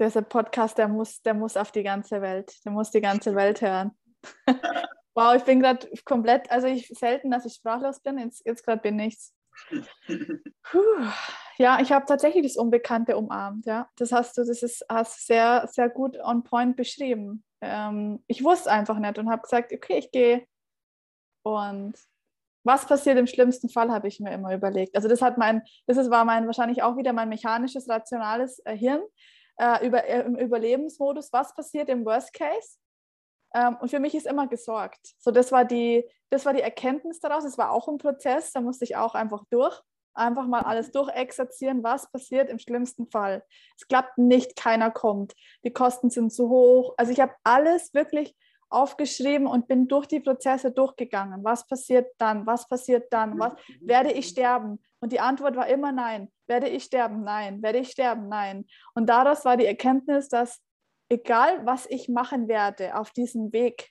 Dieser 0.00 0.22
Podcast, 0.22 0.78
der 0.78 0.88
muss, 0.88 1.20
der 1.20 1.34
muss 1.34 1.56
auf 1.56 1.72
die 1.72 1.82
ganze 1.82 2.22
Welt. 2.22 2.54
Der 2.64 2.72
muss 2.72 2.90
die 2.90 3.02
ganze 3.02 3.34
Welt 3.34 3.60
hören. 3.60 3.96
Wow, 5.14 5.34
ich 5.34 5.42
bin 5.42 5.60
gerade 5.60 5.88
komplett, 6.04 6.50
also 6.50 6.68
ich 6.68 6.86
selten, 6.86 7.30
dass 7.32 7.44
ich 7.44 7.54
sprachlos 7.54 8.00
bin, 8.00 8.16
jetzt, 8.18 8.46
jetzt 8.46 8.64
gerade 8.64 8.80
bin 8.80 8.98
ich's. 9.00 9.34
Ja, 11.60 11.78
ich 11.78 11.92
habe 11.92 12.06
tatsächlich 12.06 12.42
das 12.42 12.56
Unbekannte 12.56 13.18
umarmt, 13.18 13.66
ja. 13.66 13.86
Das 13.96 14.12
hast 14.12 14.38
du, 14.38 14.44
das 14.44 14.62
ist 14.62 14.82
hast 14.88 15.26
sehr, 15.26 15.68
sehr 15.70 15.90
gut 15.90 16.18
on 16.18 16.42
point 16.42 16.74
beschrieben. 16.74 17.44
Ähm, 17.60 18.24
ich 18.28 18.42
wusste 18.42 18.70
einfach 18.70 18.98
nicht 18.98 19.18
und 19.18 19.28
habe 19.28 19.42
gesagt, 19.42 19.70
okay, 19.70 19.98
ich 19.98 20.10
gehe. 20.10 20.46
Und 21.42 21.92
was 22.64 22.86
passiert 22.86 23.18
im 23.18 23.26
schlimmsten 23.26 23.68
Fall, 23.68 23.90
habe 23.90 24.08
ich 24.08 24.20
mir 24.20 24.32
immer 24.32 24.54
überlegt. 24.54 24.96
Also 24.96 25.06
das 25.06 25.20
hat 25.20 25.36
mein, 25.36 25.60
das 25.86 25.98
ist, 25.98 26.08
war 26.08 26.24
mein 26.24 26.46
wahrscheinlich 26.46 26.82
auch 26.82 26.96
wieder 26.96 27.12
mein 27.12 27.28
mechanisches, 27.28 27.90
rationales 27.90 28.62
äh, 28.64 28.74
Hirn 28.74 29.02
äh, 29.58 29.86
über, 29.86 30.02
äh, 30.06 30.22
im 30.22 30.36
Überlebensmodus. 30.36 31.30
Was 31.30 31.54
passiert 31.54 31.90
im 31.90 32.06
Worst 32.06 32.32
Case? 32.32 32.78
Ähm, 33.54 33.76
und 33.82 33.90
für 33.90 34.00
mich 34.00 34.14
ist 34.14 34.26
immer 34.26 34.46
gesorgt. 34.46 35.14
So, 35.18 35.30
das 35.30 35.52
war 35.52 35.66
die, 35.66 36.08
das 36.30 36.46
war 36.46 36.54
die 36.54 36.62
Erkenntnis 36.62 37.20
daraus. 37.20 37.44
Es 37.44 37.58
war 37.58 37.70
auch 37.70 37.86
ein 37.86 37.98
Prozess, 37.98 38.50
da 38.52 38.62
musste 38.62 38.84
ich 38.84 38.96
auch 38.96 39.14
einfach 39.14 39.44
durch. 39.50 39.78
Einfach 40.14 40.46
mal 40.46 40.62
alles 40.62 40.90
durchexerzieren, 40.90 41.82
was 41.82 42.10
passiert 42.10 42.48
im 42.50 42.58
schlimmsten 42.58 43.06
Fall. 43.10 43.44
Es 43.76 43.86
klappt 43.86 44.18
nicht, 44.18 44.56
keiner 44.56 44.90
kommt. 44.90 45.34
Die 45.64 45.72
Kosten 45.72 46.10
sind 46.10 46.32
zu 46.32 46.48
hoch. 46.48 46.94
Also 46.96 47.12
ich 47.12 47.20
habe 47.20 47.34
alles 47.44 47.94
wirklich 47.94 48.34
aufgeschrieben 48.70 49.46
und 49.46 49.66
bin 49.66 49.88
durch 49.88 50.06
die 50.06 50.20
Prozesse 50.20 50.70
durchgegangen. 50.70 51.42
Was 51.44 51.66
passiert 51.66 52.12
dann? 52.18 52.46
Was 52.46 52.68
passiert 52.68 53.12
dann? 53.12 53.38
Was, 53.38 53.54
werde 53.80 54.12
ich 54.12 54.28
sterben? 54.28 54.80
Und 55.00 55.12
die 55.12 55.20
Antwort 55.20 55.56
war 55.56 55.66
immer 55.66 55.92
nein. 55.92 56.30
Werde 56.46 56.68
ich 56.68 56.84
sterben? 56.84 57.22
Nein. 57.24 57.62
Werde 57.62 57.78
ich 57.78 57.90
sterben? 57.90 58.28
Nein. 58.28 58.66
Und 58.94 59.06
daraus 59.08 59.44
war 59.44 59.56
die 59.56 59.66
Erkenntnis, 59.66 60.28
dass 60.28 60.62
egal 61.08 61.66
was 61.66 61.86
ich 61.86 62.08
machen 62.08 62.48
werde 62.48 62.96
auf 62.96 63.10
diesem 63.10 63.52
Weg, 63.52 63.90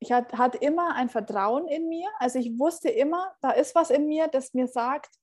ich 0.00 0.12
hatte 0.12 0.58
immer 0.58 0.94
ein 0.96 1.08
Vertrauen 1.08 1.66
in 1.66 1.88
mir. 1.88 2.08
Also 2.18 2.38
ich 2.38 2.58
wusste 2.58 2.90
immer, 2.90 3.34
da 3.40 3.52
ist 3.52 3.74
was 3.74 3.90
in 3.90 4.06
mir, 4.06 4.28
das 4.28 4.52
mir 4.52 4.68
sagt, 4.68 5.16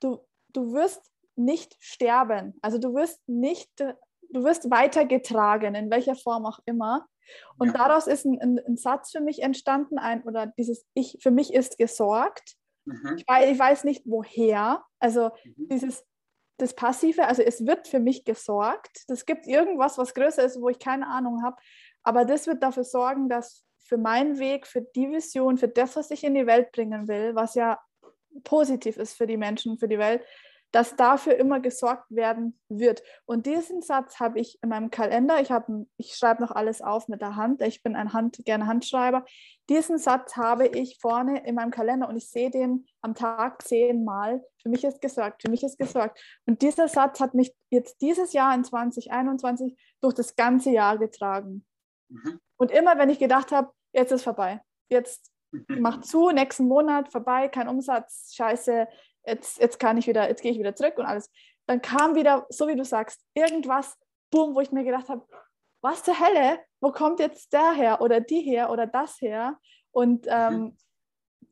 du, 0.00 0.18
du 0.48 0.72
wirst 0.72 1.02
nicht 1.36 1.76
sterben. 1.80 2.58
Also 2.62 2.78
du 2.78 2.94
wirst 2.94 3.20
nicht, 3.26 3.70
du 3.78 4.44
wirst 4.44 4.70
weitergetragen, 4.70 5.74
in 5.74 5.90
welcher 5.90 6.16
Form 6.16 6.46
auch 6.46 6.58
immer. 6.66 7.06
Und 7.58 7.68
ja. 7.68 7.74
daraus 7.74 8.06
ist 8.06 8.24
ein, 8.24 8.40
ein, 8.40 8.60
ein, 8.66 8.76
Satz 8.76 9.12
für 9.12 9.20
mich 9.20 9.42
entstanden, 9.42 9.98
ein, 9.98 10.22
oder 10.24 10.46
dieses 10.46 10.84
Ich, 10.94 11.18
für 11.22 11.30
mich 11.30 11.54
ist 11.54 11.78
gesorgt. 11.78 12.56
Mhm. 12.84 13.16
Ich, 13.18 13.28
weiß, 13.28 13.50
ich, 13.50 13.58
weiß, 13.58 13.84
nicht 13.84 14.02
woher. 14.04 14.84
Also 14.98 15.30
mhm. 15.44 15.68
dieses 15.70 16.04
das 16.60 16.74
Passive, 16.74 17.26
also 17.26 17.42
es 17.42 17.66
wird 17.66 17.88
für 17.88 18.00
mich 18.00 18.24
gesorgt. 18.24 19.04
Es 19.08 19.24
gibt 19.24 19.46
irgendwas, 19.46 19.96
was 19.96 20.12
größer 20.12 20.44
ist, 20.44 20.60
wo 20.60 20.68
ich 20.68 20.78
keine 20.78 21.06
Ahnung 21.06 21.42
habe. 21.42 21.56
Aber 22.02 22.24
das 22.24 22.46
wird 22.46 22.62
dafür 22.62 22.84
sorgen, 22.84 23.28
dass 23.28 23.64
für 23.78 23.96
meinen 23.96 24.38
Weg, 24.38 24.66
für 24.66 24.82
die 24.82 25.10
Vision, 25.10 25.56
für 25.56 25.68
das, 25.68 25.96
was 25.96 26.10
ich 26.10 26.22
in 26.22 26.34
die 26.34 26.46
Welt 26.46 26.70
bringen 26.72 27.08
will, 27.08 27.34
was 27.34 27.54
ja 27.54 27.80
positiv 28.44 28.96
ist 28.96 29.16
für 29.16 29.26
die 29.26 29.36
Menschen, 29.36 29.78
für 29.78 29.88
die 29.88 29.98
Welt, 29.98 30.22
dass 30.72 30.94
dafür 30.94 31.36
immer 31.36 31.60
gesorgt 31.60 32.10
werden 32.10 32.58
wird. 32.68 33.02
Und 33.26 33.46
diesen 33.46 33.82
Satz 33.82 34.20
habe 34.20 34.38
ich 34.38 34.62
in 34.62 34.68
meinem 34.68 34.90
Kalender. 34.90 35.40
Ich, 35.40 35.50
habe, 35.50 35.86
ich 35.96 36.14
schreibe 36.14 36.42
noch 36.42 36.52
alles 36.52 36.80
auf 36.80 37.08
mit 37.08 37.20
der 37.20 37.36
Hand. 37.36 37.60
Ich 37.62 37.82
bin 37.82 37.96
ein 37.96 38.12
Hand, 38.12 38.40
gerne 38.44 38.66
Handschreiber. 38.66 39.24
Diesen 39.68 39.98
Satz 39.98 40.36
habe 40.36 40.68
ich 40.68 40.98
vorne 41.00 41.44
in 41.44 41.56
meinem 41.56 41.72
Kalender 41.72 42.08
und 42.08 42.16
ich 42.16 42.30
sehe 42.30 42.50
den 42.50 42.86
am 43.02 43.14
Tag 43.14 43.62
zehnmal. 43.66 44.44
Für 44.62 44.68
mich 44.68 44.84
ist 44.84 45.00
gesorgt, 45.00 45.42
für 45.42 45.50
mich 45.50 45.64
ist 45.64 45.78
gesorgt. 45.78 46.20
Und 46.46 46.62
dieser 46.62 46.86
Satz 46.86 47.18
hat 47.18 47.34
mich 47.34 47.52
jetzt 47.70 48.00
dieses 48.00 48.32
Jahr 48.32 48.54
in 48.54 48.62
2021 48.62 49.76
durch 50.00 50.14
das 50.14 50.36
ganze 50.36 50.70
Jahr 50.70 50.98
getragen. 50.98 51.64
Mhm. 52.08 52.40
Und 52.56 52.70
immer, 52.70 52.96
wenn 52.98 53.10
ich 53.10 53.18
gedacht 53.18 53.50
habe, 53.50 53.72
jetzt 53.92 54.12
ist 54.12 54.22
vorbei, 54.22 54.60
jetzt 54.88 55.32
macht 55.68 56.04
zu, 56.04 56.30
nächsten 56.30 56.66
Monat 56.66 57.10
vorbei, 57.10 57.48
kein 57.48 57.68
Umsatz, 57.68 58.32
scheiße, 58.34 58.86
jetzt, 59.24 59.58
jetzt 59.58 59.78
kann 59.78 59.96
ich 59.98 60.06
wieder, 60.06 60.28
jetzt 60.28 60.42
gehe 60.42 60.52
ich 60.52 60.58
wieder 60.58 60.74
zurück 60.74 60.98
und 60.98 61.06
alles. 61.06 61.30
Dann 61.66 61.82
kam 61.82 62.14
wieder, 62.14 62.46
so 62.48 62.68
wie 62.68 62.76
du 62.76 62.84
sagst, 62.84 63.24
irgendwas, 63.34 63.96
boom, 64.30 64.54
wo 64.54 64.60
ich 64.60 64.72
mir 64.72 64.84
gedacht 64.84 65.08
habe, 65.08 65.26
was 65.82 66.02
zur 66.02 66.18
Hölle, 66.18 66.60
wo 66.80 66.92
kommt 66.92 67.20
jetzt 67.20 67.52
der 67.52 67.72
her 67.72 68.00
oder 68.00 68.20
die 68.20 68.40
her 68.40 68.70
oder 68.70 68.86
das 68.86 69.20
her? 69.20 69.58
Und 69.92 70.26
ähm, 70.28 70.60
mhm. 70.60 70.76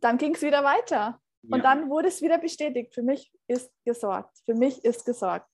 dann 0.01 0.19
ging 0.19 0.35
es 0.35 0.43
wieder 0.43 0.63
weiter. 0.65 1.21
Ja. 1.43 1.57
Und 1.57 1.63
dann 1.63 1.89
wurde 1.89 2.09
es 2.09 2.21
wieder 2.21 2.39
bestätigt, 2.39 2.95
für 2.95 3.03
mich 3.03 3.33
ist 3.47 3.73
gesorgt, 3.85 4.39
für 4.45 4.55
mich 4.55 4.85
ist 4.85 5.05
gesorgt. 5.05 5.49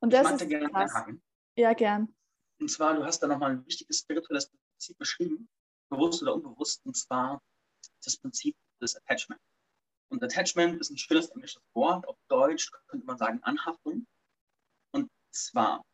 Und 0.00 0.12
das 0.12 0.30
ist 0.30 0.48
gerne 0.48 0.68
krass. 0.68 0.94
Einhaken. 0.94 1.22
Ja, 1.56 1.72
gern. 1.72 2.14
Und 2.58 2.70
zwar, 2.70 2.94
du 2.94 3.04
hast 3.04 3.20
da 3.20 3.26
nochmal 3.26 3.52
ein 3.52 3.66
wichtiges 3.66 3.98
spirituelles 3.98 4.50
Prinzip 4.50 4.98
beschrieben, 4.98 5.48
bewusst 5.90 6.22
oder 6.22 6.34
unbewusst, 6.34 6.84
und 6.84 6.96
zwar 6.96 7.42
das 8.02 8.16
Prinzip 8.16 8.56
des 8.80 8.96
Attachment. 8.96 9.40
Und 10.08 10.22
Attachment 10.22 10.80
ist 10.80 10.90
ein 10.90 10.98
schönes 10.98 11.28
englisches 11.30 11.62
Wort. 11.74 12.06
Auf 12.06 12.16
Deutsch 12.28 12.70
könnte 12.86 13.06
man 13.06 13.18
sagen 13.18 13.42
Anhaftung. 13.42 14.06
Und 14.92 15.10
zwar 15.30 15.84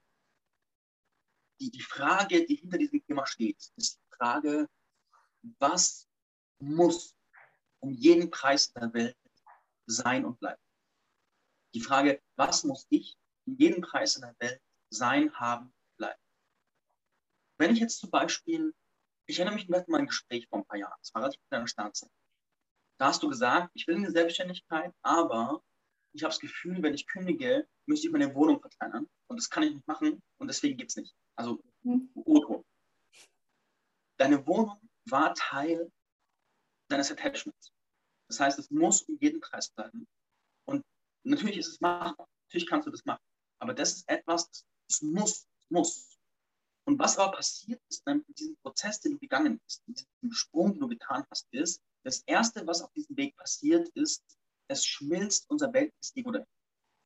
die, 1.62 1.70
die 1.70 1.80
Frage, 1.80 2.44
die 2.44 2.56
hinter 2.56 2.78
diesem 2.78 3.04
Thema 3.06 3.24
steht, 3.26 3.56
ist 3.76 3.96
die 3.96 4.16
Frage, 4.16 4.68
was 5.58 6.08
muss 6.58 7.16
um 7.80 7.92
jeden 7.92 8.30
Preis 8.30 8.72
der 8.72 8.92
Welt 8.92 9.16
sein 9.86 10.24
und 10.24 10.38
bleiben? 10.40 10.60
Die 11.74 11.80
Frage, 11.80 12.20
was 12.36 12.64
muss 12.64 12.86
ich 12.90 13.16
um 13.46 13.56
jeden 13.56 13.80
Preis 13.80 14.16
in 14.16 14.22
der 14.22 14.34
Welt 14.40 14.60
sein, 14.90 15.32
haben, 15.34 15.72
bleiben? 15.96 16.20
Wenn 17.58 17.72
ich 17.72 17.80
jetzt 17.80 17.98
zum 17.98 18.10
Beispiel, 18.10 18.74
ich 19.32 19.38
erinnere 19.38 19.54
mich 19.54 19.74
an 19.74 19.84
mein 19.88 20.06
Gespräch 20.06 20.46
vor 20.48 20.58
ein 20.58 20.64
paar 20.66 20.78
Jahren, 20.78 20.94
das 21.00 21.14
war 21.14 21.22
relativ 21.22 21.40
in 21.50 21.60
der 21.60 21.66
Startzeit. 21.66 22.10
Da 22.98 23.06
hast 23.06 23.22
du 23.22 23.28
gesagt, 23.28 23.70
ich 23.74 23.86
will 23.86 23.96
in 23.96 24.04
die 24.04 24.10
Selbstständigkeit, 24.10 24.92
aber 25.02 25.62
ich 26.12 26.22
habe 26.22 26.30
das 26.30 26.40
Gefühl, 26.40 26.82
wenn 26.82 26.94
ich 26.94 27.06
kündige, 27.06 27.66
müsste 27.86 28.06
ich 28.06 28.12
meine 28.12 28.34
Wohnung 28.34 28.60
verkleinern. 28.60 29.08
Und 29.28 29.36
das 29.38 29.48
kann 29.48 29.62
ich 29.62 29.72
nicht 29.72 29.88
machen 29.88 30.22
und 30.38 30.48
deswegen 30.48 30.76
geht 30.76 30.90
es 30.90 30.96
nicht. 30.96 31.14
Also, 31.36 31.62
mhm. 31.82 32.10
Otto. 32.14 32.64
Deine 34.18 34.46
Wohnung 34.46 34.78
war 35.06 35.34
Teil 35.34 35.90
deines 36.88 37.10
Attachments. 37.10 37.72
Das 38.28 38.38
heißt, 38.38 38.58
es 38.58 38.70
muss 38.70 39.02
um 39.02 39.16
jeden 39.20 39.40
Preis 39.40 39.70
bleiben. 39.70 40.06
Und 40.66 40.84
natürlich 41.22 41.56
ist 41.56 41.68
es 41.68 41.80
machbar. 41.80 42.28
Natürlich 42.48 42.68
kannst 42.68 42.86
du 42.86 42.90
das 42.90 43.04
machen. 43.06 43.22
Aber 43.58 43.72
das 43.72 43.94
ist 43.94 44.08
etwas, 44.08 44.66
das 44.88 45.00
muss, 45.00 45.48
muss. 45.70 46.11
Und 46.84 46.98
was 46.98 47.18
aber 47.18 47.36
passiert 47.36 47.80
ist 47.88 48.06
in 48.06 48.24
diesem 48.36 48.56
Prozess, 48.56 49.00
den 49.00 49.12
du 49.12 49.18
gegangen 49.18 49.60
bist, 49.60 49.82
in 49.86 49.94
diesem 49.94 50.32
Sprung, 50.32 50.72
den 50.72 50.80
du 50.80 50.88
getan 50.88 51.24
hast, 51.30 51.46
ist, 51.52 51.80
das 52.02 52.20
Erste, 52.26 52.66
was 52.66 52.82
auf 52.82 52.92
diesem 52.92 53.16
Weg 53.16 53.36
passiert, 53.36 53.88
ist, 53.90 54.24
es 54.68 54.84
schmilzt 54.84 55.48
unser 55.48 55.72
weltliches 55.72 56.16
Ego 56.16 56.32
dahin. 56.32 56.46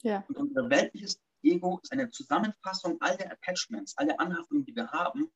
Ja. 0.03 0.25
Und 0.29 0.37
unser 0.39 0.71
weltliches 0.71 1.21
Ego 1.43 1.79
ist 1.83 1.93
eine 1.93 2.11
Zusammenfassung 2.11 3.01
all 3.01 3.17
der 3.17 3.33
Attachments, 3.33 3.97
all 3.97 4.07
der 4.07 4.21
Anhaftungen, 4.21 4.65
die 4.65 4.75
wir 4.75 4.91
haben, 4.91 5.31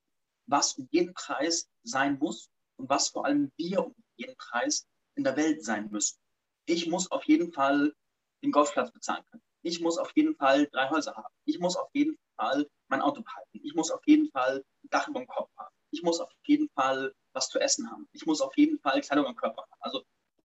was 0.47 0.75
um 0.75 0.89
jeden 0.91 1.13
Preis 1.13 1.69
sein 1.83 2.19
muss 2.19 2.51
und 2.77 2.89
was 2.89 3.09
vor 3.09 3.27
allem 3.27 3.53
wir 3.57 3.87
um 3.87 3.95
jeden 4.17 4.37
Preis 4.37 4.87
in 5.15 5.25
der 5.25 5.37
Welt 5.37 5.65
sein 5.65 5.91
müssen. 5.91 6.19
Ich 6.65 6.89
muss 6.89 7.11
auf 7.11 7.25
jeden 7.25 7.53
Fall 7.53 7.95
den 8.43 8.53
Golfplatz 8.53 8.91
bezahlen 8.91 9.25
können. 9.31 9.43
Ich 9.63 9.81
muss 9.81 9.99
auf 9.99 10.13
jeden 10.15 10.35
Fall 10.37 10.67
drei 10.69 10.89
Häuser 10.89 11.15
haben. 11.15 11.35
Ich 11.45 11.59
muss 11.59 11.77
auf 11.77 11.91
jeden 11.93 12.19
Fall 12.37 12.67
mein 12.91 13.01
Auto 13.01 13.23
behalten. 13.23 13.61
Ich 13.63 13.75
muss 13.75 13.91
auf 13.91 14.07
jeden 14.07 14.31
Fall 14.31 14.65
ein 14.85 14.91
Dach 14.91 15.09
über 15.09 15.21
dem 15.21 15.29
Kopf 15.29 15.51
haben. 15.57 15.75
Ich 15.91 16.03
muss 16.03 16.21
auf 16.21 16.31
jeden 16.45 16.69
Fall 16.71 17.15
was 17.33 17.49
zu 17.49 17.59
essen 17.59 17.91
haben. 17.91 18.09
Ich 18.13 18.27
muss 18.27 18.41
auf 18.41 18.57
jeden 18.57 18.79
Fall 18.81 19.01
Kleidung 19.01 19.27
am 19.27 19.37
Körper 19.37 19.63
haben. 19.63 19.81
Also 19.81 20.05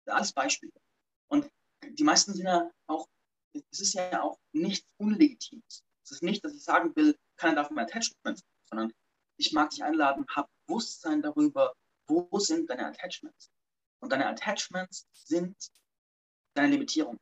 alles 0.05 0.33
Beispiele. 0.33 0.73
Und 1.27 1.49
die 1.83 2.03
meisten 2.03 2.33
sind 2.33 2.45
ja 2.45 2.69
auch, 2.87 3.07
es 3.71 3.79
ist 3.79 3.93
ja 3.93 4.21
auch 4.21 4.39
nichts 4.53 4.91
Unlegitimes. 4.97 5.83
Es 6.03 6.11
ist 6.11 6.23
nicht, 6.23 6.43
dass 6.43 6.55
ich 6.55 6.63
sagen 6.63 6.95
will, 6.95 7.15
keiner 7.37 7.55
darf 7.55 7.69
mein 7.69 7.85
Attachment, 7.85 8.41
sondern 8.65 8.91
ich 9.37 9.53
mag 9.53 9.69
dich 9.69 9.83
einladen, 9.83 10.25
hab 10.35 10.49
Bewusstsein 10.65 11.21
darüber, 11.21 11.73
wo 12.07 12.27
sind 12.39 12.69
deine 12.69 12.87
Attachments. 12.87 13.51
Und 14.01 14.11
deine 14.11 14.27
Attachments 14.27 15.07
sind 15.13 15.55
deine 16.55 16.71
Limitierung. 16.71 17.19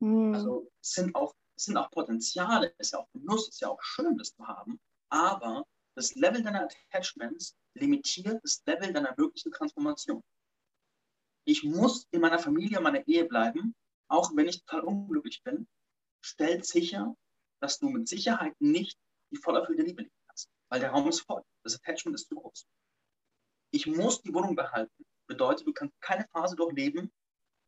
Mhm. 0.00 0.34
Also 0.34 0.70
sind 0.80 1.14
auch, 1.14 1.34
es 1.58 1.64
sind 1.64 1.76
auch 1.76 1.90
Potenziale, 1.90 2.72
es 2.78 2.88
ist 2.88 2.92
ja 2.92 3.00
auch 3.00 3.10
Genuss, 3.12 3.48
es 3.48 3.54
ist 3.54 3.60
ja 3.60 3.68
auch 3.68 3.82
schön, 3.82 4.16
das 4.16 4.32
zu 4.34 4.46
haben, 4.46 4.80
aber 5.10 5.66
das 5.96 6.14
Level 6.14 6.42
deiner 6.42 6.68
Attachments 6.68 7.56
limitiert 7.74 8.40
das 8.44 8.62
Level 8.64 8.92
deiner 8.92 9.12
möglichen 9.16 9.50
Transformation. 9.50 10.22
Ich 11.44 11.64
muss 11.64 12.06
in 12.12 12.20
meiner 12.20 12.38
Familie, 12.38 12.80
meiner 12.80 13.06
Ehe 13.08 13.24
bleiben, 13.24 13.74
auch 14.08 14.30
wenn 14.36 14.46
ich 14.46 14.64
total 14.64 14.82
unglücklich 14.82 15.42
bin, 15.42 15.66
stellt 16.20 16.64
sicher, 16.64 17.16
dass 17.60 17.80
du 17.80 17.88
mit 17.88 18.06
Sicherheit 18.06 18.54
nicht 18.60 18.96
die 19.32 19.36
vollerfüllte 19.36 19.82
Liebe 19.82 20.02
lieben 20.02 20.14
kannst, 20.28 20.48
weil 20.68 20.78
der 20.78 20.90
Raum 20.90 21.08
ist 21.08 21.22
voll. 21.22 21.42
Das 21.64 21.74
Attachment 21.74 22.14
ist 22.14 22.28
zu 22.28 22.36
groß. 22.36 22.68
Ich 23.72 23.86
muss 23.86 24.22
die 24.22 24.32
Wohnung 24.32 24.54
behalten. 24.54 25.04
Bedeutet, 25.26 25.66
du 25.66 25.72
kannst 25.72 26.00
keine 26.00 26.26
Phase 26.28 26.54
durchleben, 26.54 27.10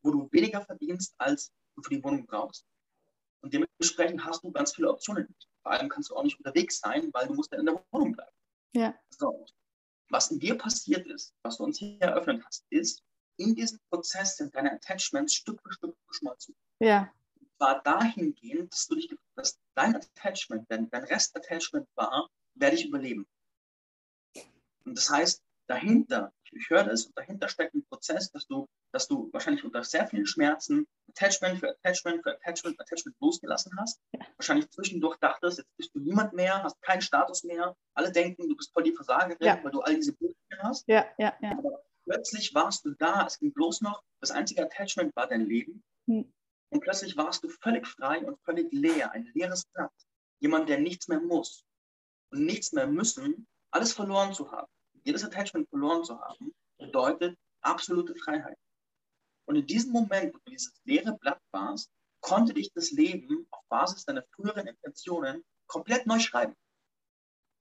wo 0.02 0.12
du 0.12 0.28
weniger 0.30 0.64
verdienst, 0.64 1.12
als 1.18 1.50
du 1.74 1.82
für 1.82 1.90
die 1.90 2.04
Wohnung 2.04 2.24
brauchst. 2.24 2.64
Und 3.42 3.54
dementsprechend 3.54 4.24
hast 4.24 4.44
du 4.44 4.52
ganz 4.52 4.74
viele 4.74 4.90
Optionen. 4.90 5.34
Vor 5.62 5.72
allem 5.72 5.88
kannst 5.88 6.10
du 6.10 6.16
auch 6.16 6.22
nicht 6.22 6.38
unterwegs 6.38 6.80
sein, 6.80 7.10
weil 7.12 7.26
du 7.26 7.34
musst 7.34 7.52
dann 7.52 7.60
in 7.60 7.66
der 7.66 7.84
Wohnung 7.90 8.12
bleiben. 8.12 8.36
Ja. 8.74 8.94
So. 9.10 9.46
Was 10.10 10.30
in 10.30 10.40
dir 10.40 10.58
passiert 10.58 11.06
ist, 11.06 11.34
was 11.42 11.58
du 11.58 11.64
uns 11.64 11.78
hier 11.78 12.00
eröffnet 12.00 12.44
hast, 12.44 12.64
ist, 12.70 13.02
in 13.36 13.54
diesem 13.54 13.78
Prozess 13.90 14.36
sind 14.36 14.54
deine 14.54 14.72
Attachments 14.72 15.34
Stück 15.34 15.60
für 15.62 15.72
Stück 15.72 15.96
geschmolzen. 16.08 16.54
Ja. 16.80 17.12
War 17.58 17.82
dahingehend, 17.82 18.72
dass 18.72 18.86
du 18.86 18.96
dich, 18.96 19.14
dass 19.36 19.58
dein 19.74 19.96
Attachment, 19.96 20.66
dein, 20.70 20.90
dein 20.90 21.04
Rest-Attachment 21.04 21.88
war, 21.94 22.28
werde 22.54 22.76
ich 22.76 22.86
überleben. 22.86 23.26
Und 24.84 24.96
das 24.96 25.08
heißt, 25.08 25.42
dahinter, 25.68 26.32
ich 26.52 26.68
höre 26.70 26.84
das, 26.84 27.06
und 27.06 27.16
dahinter 27.16 27.48
steckt 27.48 27.74
ein 27.74 27.84
Prozess, 27.86 28.30
dass 28.30 28.46
du, 28.46 28.66
dass 28.92 29.08
du 29.08 29.30
wahrscheinlich 29.32 29.64
unter 29.64 29.84
sehr 29.84 30.06
vielen 30.06 30.26
Schmerzen 30.26 30.86
Attachment 31.08 31.58
für 31.58 31.70
Attachment 31.70 32.22
für 32.22 32.32
Attachment 32.32 32.80
Attachment 32.80 33.16
losgelassen 33.20 33.72
hast. 33.78 34.00
Wahrscheinlich 34.36 34.70
zwischendurch 34.70 35.16
dachtest, 35.18 35.58
jetzt 35.58 35.76
bist 35.76 35.94
du 35.94 36.00
niemand 36.00 36.32
mehr, 36.32 36.62
hast 36.62 36.80
keinen 36.82 37.02
Status 37.02 37.44
mehr. 37.44 37.76
Alle 37.94 38.12
denken, 38.12 38.48
du 38.48 38.56
bist 38.56 38.72
voll 38.72 38.84
die 38.84 38.94
Versagerin, 38.94 39.46
ja. 39.46 39.62
weil 39.62 39.72
du 39.72 39.80
all 39.80 39.94
diese 39.94 40.12
Punkte 40.12 40.36
hast. 40.58 40.86
Ja, 40.88 41.06
ja, 41.18 41.34
ja. 41.40 41.52
Aber 41.52 41.82
plötzlich 42.04 42.54
warst 42.54 42.84
du 42.84 42.90
da, 42.90 43.26
es 43.26 43.38
ging 43.38 43.52
bloß 43.52 43.80
noch, 43.82 44.02
das 44.20 44.30
einzige 44.30 44.62
Attachment 44.62 45.14
war 45.16 45.28
dein 45.28 45.46
Leben. 45.46 45.82
Hm. 46.06 46.32
Und 46.72 46.80
plötzlich 46.80 47.16
warst 47.16 47.42
du 47.42 47.48
völlig 47.48 47.86
frei 47.86 48.24
und 48.24 48.40
völlig 48.44 48.72
leer, 48.72 49.10
ein 49.12 49.28
leeres 49.34 49.64
Blatt. 49.72 49.92
Jemand, 50.40 50.68
der 50.68 50.78
nichts 50.78 51.08
mehr 51.08 51.20
muss 51.20 51.64
und 52.30 52.44
nichts 52.44 52.72
mehr 52.72 52.86
müssen, 52.86 53.46
alles 53.72 53.92
verloren 53.92 54.32
zu 54.32 54.50
haben. 54.50 54.70
Jedes 55.04 55.24
Attachment 55.24 55.68
verloren 55.68 56.04
zu 56.04 56.20
haben, 56.20 56.54
bedeutet 56.78 57.38
absolute 57.62 58.14
Freiheit. 58.14 58.58
Und 59.46 59.56
in 59.56 59.66
diesem 59.66 59.92
Moment, 59.92 60.34
wo 60.34 60.38
du 60.38 60.50
dieses 60.50 60.72
leere 60.84 61.16
Blatt 61.18 61.40
warst, 61.50 61.90
konnte 62.20 62.54
dich 62.54 62.72
das 62.72 62.90
Leben 62.90 63.46
auf 63.50 63.64
Basis 63.68 64.04
deiner 64.04 64.24
früheren 64.34 64.66
Intentionen 64.66 65.44
komplett 65.66 66.06
neu 66.06 66.18
schreiben. 66.18 66.54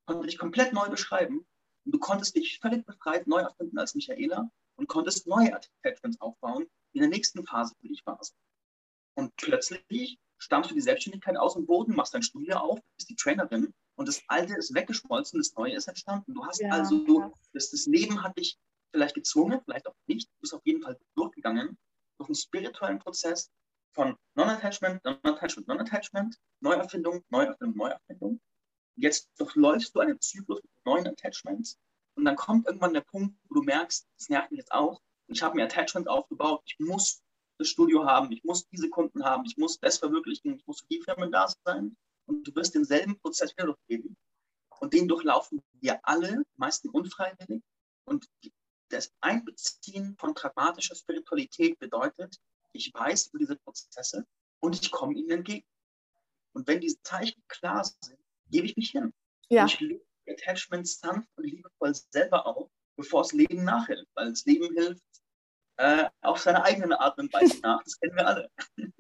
Konnte 0.06 0.28
dich 0.28 0.38
komplett 0.38 0.74
neu 0.74 0.90
beschreiben 0.90 1.46
und 1.86 1.92
du 1.92 2.00
konntest 2.00 2.36
dich 2.36 2.60
völlig 2.60 2.86
befreit 2.86 3.28
neu 3.28 3.40
erfinden 3.40 3.80
als 3.80 3.96
Michaela 3.96 4.50
und 4.76 4.88
konntest 4.88 5.28
neue 5.28 5.56
Attachments 5.56 6.20
aufbauen, 6.20 6.68
die 6.94 6.98
in 6.98 7.02
der 7.02 7.10
nächsten 7.10 7.46
Phase 7.46 7.76
für 7.80 7.88
dich 7.88 8.06
waren. 8.06 8.20
Und 9.16 9.36
plötzlich 9.36 10.20
stammst 10.38 10.72
du 10.72 10.76
die 10.76 10.82
Selbstständigkeit 10.82 11.38
aus 11.38 11.54
dem 11.54 11.66
Boden, 11.66 11.96
machst 11.96 12.14
dein 12.14 12.24
Studio 12.24 12.58
auf, 12.58 12.80
bist 12.96 13.10
die 13.10 13.16
Trainerin 13.16 13.74
und 14.00 14.08
das 14.08 14.24
Alte 14.28 14.56
ist 14.56 14.74
weggeschmolzen, 14.74 15.42
das 15.42 15.54
Neue 15.56 15.74
ist 15.74 15.90
entstanden. 15.90 16.34
Du 16.34 16.46
hast 16.46 16.62
ja, 16.62 16.70
also, 16.70 17.34
das, 17.52 17.70
das 17.70 17.86
Leben 17.86 18.24
hat 18.24 18.38
dich 18.38 18.58
vielleicht 18.94 19.14
gezwungen, 19.14 19.60
vielleicht 19.66 19.88
auch 19.88 19.96
nicht, 20.08 20.30
du 20.30 20.40
bist 20.40 20.54
auf 20.54 20.66
jeden 20.66 20.82
Fall 20.82 20.98
durchgegangen, 21.16 21.78
durch 22.18 22.30
einen 22.30 22.36
spirituellen 22.36 23.00
Prozess 23.00 23.52
von 23.94 24.16
Non-Attachment, 24.36 25.04
Non-Attachment, 25.04 25.68
Non-Attachment, 25.68 26.38
Neuerfindung, 26.62 27.26
Neuerfindung, 27.28 27.76
Neuerfindung. 27.76 28.40
Jetzt 28.96 29.32
durchläufst 29.38 29.94
du 29.94 30.00
einen 30.00 30.20
Zyklus 30.22 30.62
mit 30.64 30.86
neuen 30.86 31.08
Attachments 31.08 31.78
und 32.16 32.24
dann 32.24 32.38
kommt 32.38 32.68
irgendwann 32.68 32.94
der 32.94 33.02
Punkt, 33.02 33.36
wo 33.50 33.56
du 33.56 33.64
merkst, 33.64 34.08
das 34.18 34.30
nervt 34.30 34.50
mich 34.52 34.60
jetzt 34.60 34.72
auch. 34.72 35.02
Ich 35.28 35.44
habe 35.44 35.58
mir 35.58 35.66
Attachments 35.66 36.08
aufgebaut, 36.08 36.62
ich 36.66 36.80
muss 36.80 37.22
das 37.58 37.68
Studio 37.68 38.06
haben, 38.06 38.32
ich 38.32 38.46
muss 38.46 38.66
diese 38.70 38.90
Kunden 38.90 39.26
haben, 39.26 39.44
ich 39.44 39.58
muss 39.58 39.78
das 39.78 39.98
verwirklichen, 39.98 40.56
ich 40.56 40.66
muss 40.66 40.80
für 40.80 40.88
die 40.88 41.02
Firmen 41.02 41.34
da 41.34 41.50
sein 41.66 41.98
und 42.30 42.48
du 42.48 42.56
wirst 42.56 42.76
denselben 42.76 43.20
Prozess 43.20 43.52
wieder 43.58 43.68
durchgehen. 43.68 44.16
Und 44.80 44.94
den 44.94 45.08
durchlaufen 45.08 45.62
wir 45.82 46.00
alle, 46.04 46.44
meistens 46.56 46.92
unfreiwillig. 46.94 47.62
Und 48.06 48.28
das 48.90 49.12
Einbeziehen 49.20 50.16
von 50.18 50.34
pragmatischer 50.34 50.96
Spiritualität 50.96 51.78
bedeutet, 51.80 52.38
ich 52.72 52.92
weiß 52.94 53.28
über 53.28 53.40
diese 53.40 53.56
Prozesse 53.58 54.26
und 54.62 54.82
ich 54.82 54.92
komme 54.92 55.16
ihnen 55.16 55.30
entgegen. 55.30 55.66
Und 56.54 56.68
wenn 56.68 56.80
diese 56.80 57.02
Zeichen 57.04 57.44
klar 57.48 57.84
sind, 57.84 58.20
gebe 58.50 58.66
ich 58.66 58.78
mich 58.78 58.92
hin. 58.92 59.14
Ja. 59.50 59.66
Ich 59.66 59.80
lebe 59.80 60.04
Attachment 60.28 60.88
sanft 60.88 61.28
und 61.36 61.46
liebevoll 61.46 61.94
selber 62.12 62.46
auf, 62.46 62.70
bevor 62.96 63.24
das 63.24 63.34
Leben 63.34 63.64
nachhilft. 63.64 64.10
Weil 64.16 64.30
das 64.30 64.46
Leben 64.46 64.74
hilft 64.76 65.04
äh, 65.78 66.10
auf 66.22 66.40
seine 66.40 66.64
eigene 66.64 67.00
Art 67.00 67.18
und 67.18 67.34
Weise 67.34 67.60
nach. 67.64 67.84
Das 67.84 68.00
kennen 68.00 68.16
wir 68.16 68.28
alle. 68.28 68.52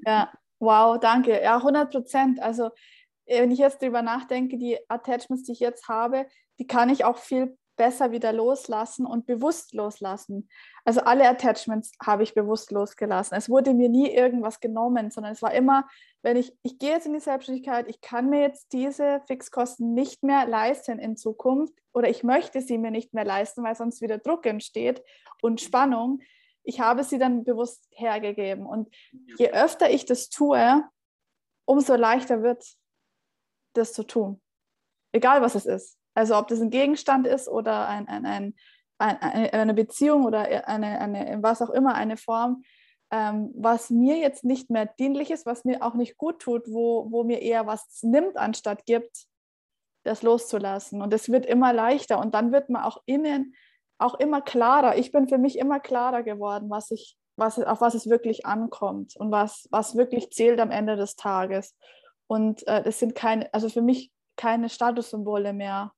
Ja, 0.05 0.33
wow, 0.59 0.99
danke. 0.99 1.41
Ja, 1.41 1.57
100 1.57 1.91
Prozent. 1.91 2.39
Also, 2.39 2.71
wenn 3.29 3.51
ich 3.51 3.59
jetzt 3.59 3.81
darüber 3.81 4.01
nachdenke, 4.01 4.57
die 4.57 4.77
Attachments, 4.89 5.43
die 5.43 5.51
ich 5.51 5.59
jetzt 5.59 5.87
habe, 5.87 6.25
die 6.57 6.67
kann 6.67 6.89
ich 6.89 7.05
auch 7.05 7.17
viel 7.17 7.57
besser 7.79 8.11
wieder 8.11 8.33
loslassen 8.33 9.05
und 9.05 9.25
bewusst 9.25 9.73
loslassen. 9.73 10.49
Also 10.83 10.99
alle 10.99 11.29
Attachments 11.29 11.93
habe 12.05 12.23
ich 12.23 12.33
bewusst 12.33 12.71
losgelassen. 12.71 13.37
Es 13.37 13.47
wurde 13.47 13.73
mir 13.73 13.87
nie 13.87 14.13
irgendwas 14.13 14.59
genommen, 14.59 15.11
sondern 15.11 15.31
es 15.31 15.41
war 15.41 15.53
immer, 15.53 15.87
wenn 16.21 16.35
ich, 16.35 16.53
ich 16.61 16.77
gehe 16.77 16.91
jetzt 16.91 17.05
in 17.05 17.13
die 17.13 17.21
Selbstständigkeit, 17.21 17.87
ich 17.87 18.01
kann 18.01 18.29
mir 18.29 18.41
jetzt 18.41 18.73
diese 18.73 19.21
Fixkosten 19.27 19.93
nicht 19.93 20.23
mehr 20.23 20.45
leisten 20.45 20.99
in 20.99 21.15
Zukunft 21.15 21.73
oder 21.93 22.09
ich 22.09 22.21
möchte 22.21 22.59
sie 22.59 22.77
mir 22.77 22.91
nicht 22.91 23.13
mehr 23.13 23.23
leisten, 23.23 23.63
weil 23.63 23.75
sonst 23.75 24.01
wieder 24.01 24.17
Druck 24.17 24.45
entsteht 24.45 25.01
und 25.41 25.61
Spannung, 25.61 26.19
ich 26.63 26.81
habe 26.81 27.05
sie 27.05 27.17
dann 27.17 27.45
bewusst 27.45 27.87
hergegeben. 27.91 28.65
Und 28.65 28.93
je 29.37 29.51
öfter 29.51 29.89
ich 29.89 30.05
das 30.05 30.29
tue, 30.29 30.83
umso 31.63 31.95
leichter 31.95 32.43
wird 32.43 32.65
das 33.73 33.93
zu 33.93 34.03
tun. 34.03 34.41
Egal 35.11 35.41
was 35.41 35.55
es 35.55 35.65
ist. 35.65 35.97
Also 36.13 36.37
ob 36.37 36.47
das 36.47 36.61
ein 36.61 36.69
Gegenstand 36.69 37.27
ist 37.27 37.47
oder 37.47 37.87
ein, 37.87 38.07
ein, 38.07 38.53
ein, 38.97 39.21
eine 39.21 39.73
Beziehung 39.73 40.25
oder 40.25 40.67
eine, 40.67 40.99
eine, 40.99 41.41
was 41.41 41.61
auch 41.61 41.69
immer, 41.69 41.95
eine 41.95 42.17
Form, 42.17 42.63
ähm, 43.11 43.51
was 43.55 43.89
mir 43.89 44.17
jetzt 44.17 44.43
nicht 44.43 44.69
mehr 44.69 44.85
dienlich 44.85 45.31
ist, 45.31 45.45
was 45.45 45.65
mir 45.65 45.81
auch 45.83 45.95
nicht 45.95 46.17
gut 46.17 46.39
tut, 46.39 46.67
wo, 46.67 47.11
wo 47.11 47.23
mir 47.23 47.41
eher 47.41 47.65
was 47.65 48.03
nimmt, 48.03 48.37
anstatt 48.37 48.85
gibt, 48.85 49.25
das 50.03 50.21
loszulassen. 50.21 51.01
Und 51.01 51.13
es 51.13 51.29
wird 51.29 51.45
immer 51.45 51.73
leichter 51.73 52.19
und 52.19 52.33
dann 52.33 52.51
wird 52.51 52.69
man 52.69 52.83
auch 52.83 53.01
innen 53.05 53.55
auch 53.99 54.15
immer 54.15 54.41
klarer. 54.41 54.97
Ich 54.97 55.11
bin 55.11 55.27
für 55.27 55.37
mich 55.37 55.57
immer 55.57 55.79
klarer 55.79 56.23
geworden, 56.23 56.69
was 56.69 56.89
ich, 56.91 57.17
was, 57.35 57.59
auf 57.59 57.81
was 57.81 57.93
es 57.93 58.09
wirklich 58.09 58.45
ankommt 58.45 59.15
und 59.17 59.31
was, 59.31 59.67
was 59.71 59.95
wirklich 59.95 60.31
zählt 60.31 60.59
am 60.59 60.71
Ende 60.71 60.95
des 60.95 61.15
Tages. 61.15 61.75
Und 62.29 62.65
äh, 62.67 62.83
es 62.85 62.99
sind 62.99 63.15
keine, 63.15 63.51
also 63.53 63.69
für 63.69 63.81
mich 63.81 64.11
keine 64.35 64.69
Statussymbole 64.69 65.51
mehr, 65.51 65.93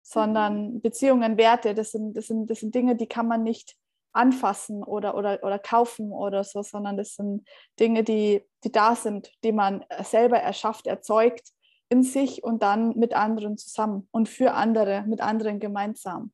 sondern 0.00 0.74
mhm. 0.74 0.80
Beziehungen, 0.80 1.36
Werte, 1.36 1.74
das 1.74 1.90
sind, 1.90 2.16
das, 2.16 2.28
sind, 2.28 2.48
das 2.48 2.60
sind 2.60 2.72
Dinge, 2.72 2.94
die 2.94 3.08
kann 3.08 3.26
man 3.26 3.42
nicht 3.42 3.76
anfassen 4.12 4.84
oder, 4.84 5.16
oder, 5.16 5.42
oder 5.42 5.58
kaufen 5.58 6.12
oder 6.12 6.44
so, 6.44 6.62
sondern 6.62 6.96
das 6.96 7.16
sind 7.16 7.46
Dinge, 7.80 8.04
die, 8.04 8.44
die 8.62 8.70
da 8.70 8.94
sind, 8.94 9.32
die 9.42 9.50
man 9.50 9.84
selber 10.04 10.38
erschafft, 10.38 10.86
erzeugt 10.86 11.50
in 11.88 12.04
sich 12.04 12.44
und 12.44 12.62
dann 12.62 12.96
mit 12.96 13.14
anderen 13.14 13.58
zusammen 13.58 14.08
und 14.12 14.28
für 14.28 14.54
andere, 14.54 15.02
mit 15.06 15.20
anderen 15.20 15.58
gemeinsam. 15.58 16.32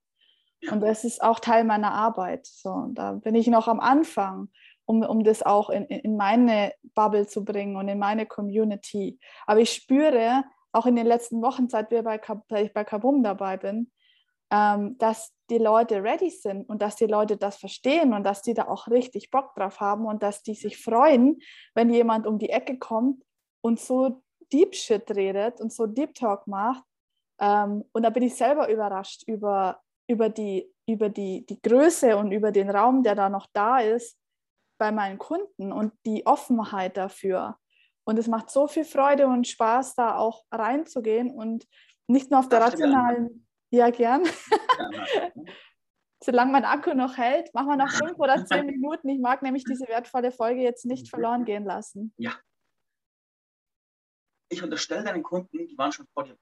Und 0.70 0.80
das 0.80 1.05
ist 1.05 1.22
auch 1.22 1.41
Teil 1.41 1.64
meiner 1.64 1.93
Arbeit. 1.93 2.47
So, 2.47 2.89
da 2.91 3.12
bin 3.12 3.35
ich 3.35 3.49
noch 3.49 3.66
am 3.66 3.80
Anfang, 3.80 4.49
um, 4.93 5.03
um 5.03 5.24
das 5.24 5.43
auch 5.43 5.70
in, 5.70 5.84
in 5.86 6.16
meine 6.16 6.74
Bubble 6.95 7.26
zu 7.26 7.45
bringen 7.45 7.76
und 7.76 7.88
in 7.88 7.99
meine 7.99 8.26
Community. 8.26 9.18
Aber 9.47 9.61
ich 9.61 9.72
spüre 9.72 10.45
auch 10.72 10.86
in 10.86 10.97
den 10.97 11.07
letzten 11.07 11.40
Wochen, 11.43 11.68
seit, 11.68 11.90
wir 11.90 12.03
bei, 12.03 12.20
seit 12.51 12.66
ich 12.66 12.72
bei 12.74 12.84
Kabum 12.84 13.22
dabei 13.22 13.57
bin, 13.57 13.90
ähm, 14.51 14.99
dass 14.99 15.32
die 15.49 15.59
Leute 15.59 16.03
ready 16.03 16.28
sind 16.28 16.68
und 16.68 16.82
dass 16.82 16.97
die 16.97 17.07
Leute 17.07 17.38
das 17.38 17.57
verstehen 17.57 18.12
und 18.12 18.24
dass 18.24 18.43
die 18.43 18.53
da 18.53 18.68
auch 18.68 18.88
richtig 18.88 19.30
Bock 19.30 19.55
drauf 19.55 19.80
haben 19.80 20.05
und 20.05 20.22
dass 20.22 20.43
die 20.43 20.55
sich 20.55 20.76
freuen, 20.76 21.40
wenn 21.74 21.90
jemand 21.90 22.26
um 22.26 22.38
die 22.38 22.51
Ecke 22.51 22.78
kommt 22.78 23.22
und 23.62 23.80
so 23.80 24.22
Deep 24.53 24.74
Shit 24.74 25.11
redet 25.11 25.61
und 25.61 25.72
so 25.72 25.86
Deep 25.86 26.14
Talk 26.14 26.47
macht. 26.47 26.84
Ähm, 27.40 27.84
und 27.93 28.03
da 28.03 28.11
bin 28.11 28.24
ich 28.24 28.34
selber 28.34 28.68
überrascht 28.68 29.22
über, 29.26 29.80
über, 30.07 30.28
die, 30.28 30.70
über 30.86 31.09
die, 31.09 31.47
die 31.47 31.61
Größe 31.62 32.14
und 32.18 32.30
über 32.32 32.53
den 32.53 32.68
Raum, 32.68 33.03
der 33.03 33.14
da 33.14 33.30
noch 33.30 33.47
da 33.55 33.78
ist 33.78 34.18
bei 34.83 34.91
meinen 34.91 35.16
Kunden 35.16 35.72
und 35.72 35.93
die 36.05 36.26
Offenheit 36.26 36.97
dafür. 36.97 37.57
Und 38.05 38.18
es 38.18 38.26
macht 38.26 38.51
so 38.51 38.66
viel 38.66 38.85
Freude 38.85 39.28
und 39.28 39.47
Spaß, 39.47 39.95
da 39.95 40.16
auch 40.16 40.45
reinzugehen 40.51 41.30
und 41.30 41.68
nicht 42.09 42.33
nur 42.33 42.41
auf 42.41 42.49
der 42.49 42.62
rationalen, 42.62 43.47
ja, 43.70 43.91
gern. 43.91 44.24
Solange 46.24 46.51
mein 46.51 46.64
Akku 46.64 46.95
noch 46.95 47.16
hält, 47.16 47.55
machen 47.55 47.68
wir 47.68 47.76
noch 47.76 47.93
fünf 47.93 48.18
oder 48.18 48.45
zehn 48.45 48.66
Minuten. 48.66 49.09
Ich 49.09 49.20
mag 49.20 49.43
nämlich 49.43 49.62
diese 49.62 49.87
wertvolle 49.87 50.33
Folge 50.33 50.62
jetzt 50.62 50.85
nicht 50.85 51.09
verloren 51.09 51.45
gehen 51.45 51.64
lassen. 51.64 52.12
Ja. 52.16 52.35
Ich 54.49 54.64
unterstelle 54.64 55.05
deinen 55.05 55.22
Kunden, 55.22 55.68
die 55.68 55.78
waren 55.78 55.93
schon 55.93 56.09
vor 56.12 56.24
dir. 56.24 56.37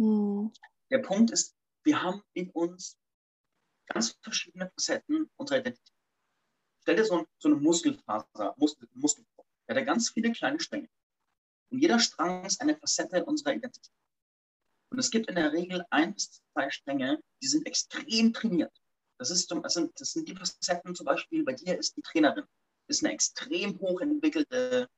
Hm. 0.00 0.52
Der 0.90 0.98
Punkt 0.98 1.30
ist, 1.30 1.56
wir 1.84 2.02
haben 2.02 2.20
in 2.32 2.50
uns 2.50 2.98
ganz 3.86 4.18
verschiedene 4.22 4.68
Facetten 4.70 5.30
unserer 5.36 5.60
Identität. 5.60 5.97
Stell 6.88 6.96
dir 6.96 7.04
so, 7.04 7.26
so 7.38 7.50
eine 7.50 7.58
Muskelfaser, 7.58 8.54
Muskel, 8.56 8.88
Muskel 8.94 9.22
vor. 9.34 9.44
Der 9.68 9.76
hat 9.76 9.84
ganz 9.84 10.08
viele 10.08 10.32
kleine 10.32 10.58
Stränge. 10.58 10.88
Und 11.68 11.80
jeder 11.80 11.98
Strang 11.98 12.46
ist 12.46 12.62
eine 12.62 12.78
Facette 12.78 13.26
unserer 13.26 13.52
Identität. 13.52 13.92
Und 14.88 14.98
es 14.98 15.10
gibt 15.10 15.28
in 15.28 15.34
der 15.34 15.52
Regel 15.52 15.84
ein 15.90 16.14
bis 16.14 16.40
zwei 16.50 16.70
Stränge, 16.70 17.22
die 17.42 17.46
sind 17.46 17.66
extrem 17.66 18.32
trainiert. 18.32 18.72
Das, 19.18 19.30
ist, 19.30 19.50
das, 19.50 19.74
sind, 19.74 20.00
das 20.00 20.12
sind 20.14 20.28
die 20.30 20.34
Facetten 20.34 20.94
zum 20.94 21.04
Beispiel, 21.04 21.44
bei 21.44 21.52
dir 21.52 21.78
ist 21.78 21.94
die 21.94 22.00
Trainerin, 22.00 22.46
ist 22.86 23.04
eine 23.04 23.12
extrem 23.12 23.78
hoch 23.80 24.00
entwickelte. 24.00 24.88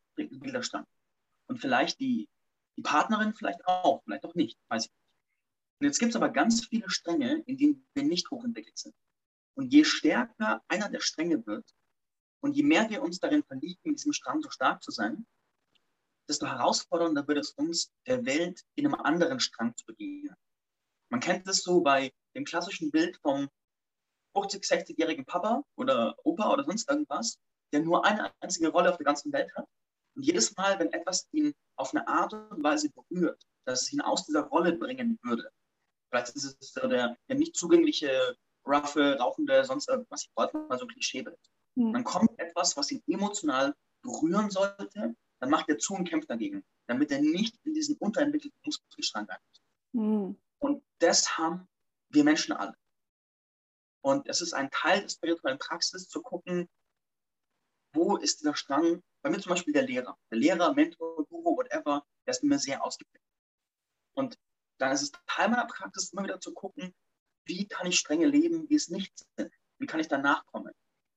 Und 1.49 1.59
vielleicht 1.59 1.99
die, 1.99 2.29
die 2.77 2.83
Partnerin 2.83 3.35
vielleicht 3.35 3.67
auch, 3.67 4.01
vielleicht 4.05 4.25
auch 4.25 4.37
nicht, 4.37 4.61
weiß 4.69 4.85
ich 4.85 4.93
nicht. 4.93 5.05
Und 5.81 5.87
jetzt 5.89 5.99
gibt 5.99 6.11
es 6.11 6.17
aber 6.17 6.29
ganz 6.29 6.67
viele 6.67 6.89
Stränge, 6.89 7.43
in 7.47 7.59
denen 7.59 7.85
wir 7.95 8.05
nicht 8.05 8.31
hochentwickelt 8.31 8.79
sind. 8.79 8.95
Und 9.55 9.73
je 9.73 9.83
stärker 9.83 10.63
einer 10.69 10.89
der 10.89 11.01
Stränge 11.01 11.45
wird 11.49 11.65
und 12.41 12.55
je 12.55 12.63
mehr 12.63 12.89
wir 12.91 13.03
uns 13.03 13.21
darin 13.21 13.43
verlieben, 13.45 13.81
in 13.85 13.95
diesem 13.95 14.13
Strang 14.13 14.43
so 14.43 14.51
stark 14.51 14.83
zu 14.83 14.91
sein, 14.91 15.27
desto 16.29 16.47
herausfordernder 16.47 17.27
wird 17.27 17.39
es 17.39 17.51
uns, 17.53 17.93
der 18.07 18.25
Welt 18.25 18.63
in 18.77 18.87
einem 18.87 18.95
anderen 18.95 19.41
Strang 19.41 19.77
zu 19.77 19.85
begegnen. 19.85 20.35
Man 21.11 21.21
kennt 21.21 21.47
das 21.47 21.63
so 21.63 21.81
bei 21.81 22.13
dem 22.35 22.45
klassischen 22.45 22.91
Bild 22.91 23.17
vom 23.19 23.49
50-, 24.35 24.65
60-jährigen 24.65 25.25
Papa 25.25 25.65
oder 25.77 26.17
Opa 26.25 26.53
oder 26.53 26.65
sonst 26.65 26.89
irgendwas, 26.89 27.39
der 27.73 27.81
nur 27.81 28.05
eine 28.05 28.33
einzige 28.41 28.69
Rolle 28.69 28.91
auf 28.91 28.97
der 28.97 29.07
ganzen 29.07 29.33
Welt 29.33 29.53
hat. 29.57 29.67
Und 30.15 30.23
jedes 30.23 30.57
Mal, 30.57 30.79
wenn 30.79 30.93
etwas 30.93 31.29
ihn 31.33 31.53
auf 31.77 31.93
eine 31.93 32.07
Art 32.07 32.33
und 32.33 32.63
Weise 32.63 32.91
berührt, 32.91 33.43
dass 33.65 33.83
es 33.83 33.93
ihn 33.93 34.01
aus 34.01 34.25
dieser 34.25 34.43
Rolle 34.43 34.73
bringen 34.73 35.19
würde, 35.23 35.51
vielleicht 36.09 36.35
ist 36.37 36.45
es 36.45 36.73
der, 36.73 37.17
der 37.29 37.37
nicht 37.37 37.57
zugängliche, 37.57 38.37
roughe, 38.67 39.19
rauchende, 39.19 39.65
sonst 39.65 39.89
irgendwas, 39.89 40.23
ich 40.23 40.31
wollte 40.37 40.59
mal 40.59 40.79
so 40.79 40.85
ein 40.85 40.89
Klischeebild. 40.89 41.39
Mhm. 41.77 41.93
Dann 41.93 42.05
kommt 42.05 42.39
etwas, 42.39 42.77
was 42.77 42.91
ihn 42.91 43.03
emotional 43.07 43.75
berühren 44.03 44.51
sollte 44.51 45.15
dann 45.41 45.51
macht 45.51 45.69
er 45.69 45.79
zu 45.79 45.95
und 45.95 46.09
kämpft 46.09 46.31
dagegen, 46.31 46.65
damit 46.87 47.11
er 47.11 47.21
nicht 47.21 47.59
in 47.65 47.75
diesen 47.75 47.97
unterentwickelten 47.97 48.59
Muskelstrang 48.65 49.27
reinkommt. 49.27 49.63
Mhm. 49.93 50.41
Und 50.59 50.85
das 50.99 51.39
haben 51.39 51.67
wir 52.11 52.25
Menschen 52.25 52.53
alle. 52.53 52.77
Und 54.03 54.29
es 54.29 54.41
ist 54.41 54.53
ein 54.53 54.71
Teil 54.71 55.01
der 55.01 55.09
spirituellen 55.09 55.59
Praxis, 55.59 56.09
zu 56.09 56.23
gucken, 56.23 56.69
wo 57.95 58.17
ist 58.17 58.41
dieser 58.41 58.55
Strang, 58.55 59.03
bei 59.23 59.31
mir 59.31 59.41
zum 59.41 59.51
Beispiel 59.51 59.75
der 59.75 59.83
Lehrer. 59.83 60.17
Der 60.31 60.39
Lehrer, 60.39 60.75
Mentor, 60.75 61.27
Guru, 61.27 61.57
whatever, 61.57 62.07
der 62.27 62.33
ist 62.33 62.43
mir 62.43 62.59
sehr 62.59 62.85
ausgeprägt. 62.85 63.25
Und 64.15 64.39
dann 64.79 64.93
ist 64.93 65.03
es 65.03 65.13
Teil 65.27 65.49
meiner 65.49 65.67
Praxis, 65.67 66.13
immer 66.13 66.25
wieder 66.25 66.41
zu 66.41 66.53
gucken, 66.55 66.95
wie 67.47 67.67
kann 67.67 67.87
ich 67.87 67.99
strenge 67.99 68.27
leben, 68.27 68.69
wie 68.69 68.77
es 68.77 68.89
nicht 68.89 69.27
sind. 69.37 69.53
Wie 69.79 69.87
kann 69.87 70.01
ich 70.01 70.09
danach 70.09 70.45
kommen? 70.47 70.73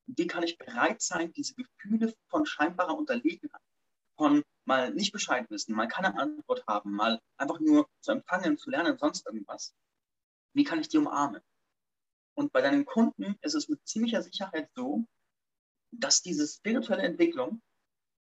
Wie 0.07 0.27
kann 0.27 0.43
ich 0.43 0.57
bereit 0.57 1.01
sein, 1.01 1.31
diese 1.33 1.55
Gefühle 1.55 2.13
von 2.29 2.45
scheinbarer 2.45 2.97
Unterlegenheit 2.97 3.61
von 4.15 4.43
mal 4.65 4.93
nicht 4.93 5.11
Bescheid 5.11 5.49
wissen, 5.49 5.75
mal 5.75 5.87
keine 5.87 6.17
Antwort 6.17 6.65
haben, 6.67 6.93
mal 6.93 7.19
einfach 7.37 7.59
nur 7.59 7.89
zu 8.01 8.11
empfangen, 8.11 8.57
zu 8.57 8.69
lernen, 8.69 8.97
sonst 8.97 9.25
irgendwas. 9.25 9.73
Wie 10.53 10.63
kann 10.63 10.79
ich 10.79 10.87
die 10.87 10.97
umarmen? 10.97 11.41
Und 12.35 12.51
bei 12.51 12.61
deinen 12.61 12.85
Kunden 12.85 13.37
ist 13.41 13.53
es 13.53 13.69
mit 13.69 13.85
ziemlicher 13.87 14.21
Sicherheit 14.21 14.69
so, 14.75 15.05
dass 15.91 16.21
diese 16.21 16.47
spirituelle 16.47 17.03
Entwicklung 17.03 17.61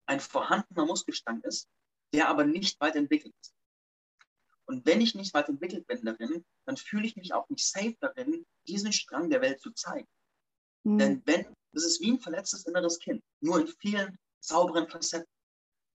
ein 0.06 0.20
vorhandener 0.20 0.86
Muskelstrang 0.86 1.40
ist, 1.42 1.68
der 2.12 2.28
aber 2.28 2.44
nicht 2.44 2.80
weit 2.80 2.96
entwickelt 2.96 3.34
ist. 3.40 3.54
Und 4.66 4.86
wenn 4.86 5.00
ich 5.00 5.14
nicht 5.14 5.34
weit 5.34 5.48
entwickelt 5.48 5.86
bin 5.86 6.04
darin, 6.04 6.44
dann 6.64 6.76
fühle 6.76 7.06
ich 7.06 7.16
mich 7.16 7.34
auch 7.34 7.48
nicht 7.50 7.66
safe 7.66 7.96
darin, 8.00 8.46
diesen 8.66 8.92
Strang 8.92 9.28
der 9.28 9.42
Welt 9.42 9.60
zu 9.60 9.70
zeigen. 9.72 10.08
Mhm. 10.84 10.98
Denn 10.98 11.22
wenn, 11.26 11.46
das 11.72 11.84
ist 11.84 12.00
wie 12.00 12.12
ein 12.12 12.20
verletztes 12.20 12.66
inneres 12.66 12.98
Kind, 12.98 13.22
nur 13.40 13.60
in 13.60 13.66
vielen 13.66 14.18
sauberen 14.40 14.88
Facetten. 14.88 15.28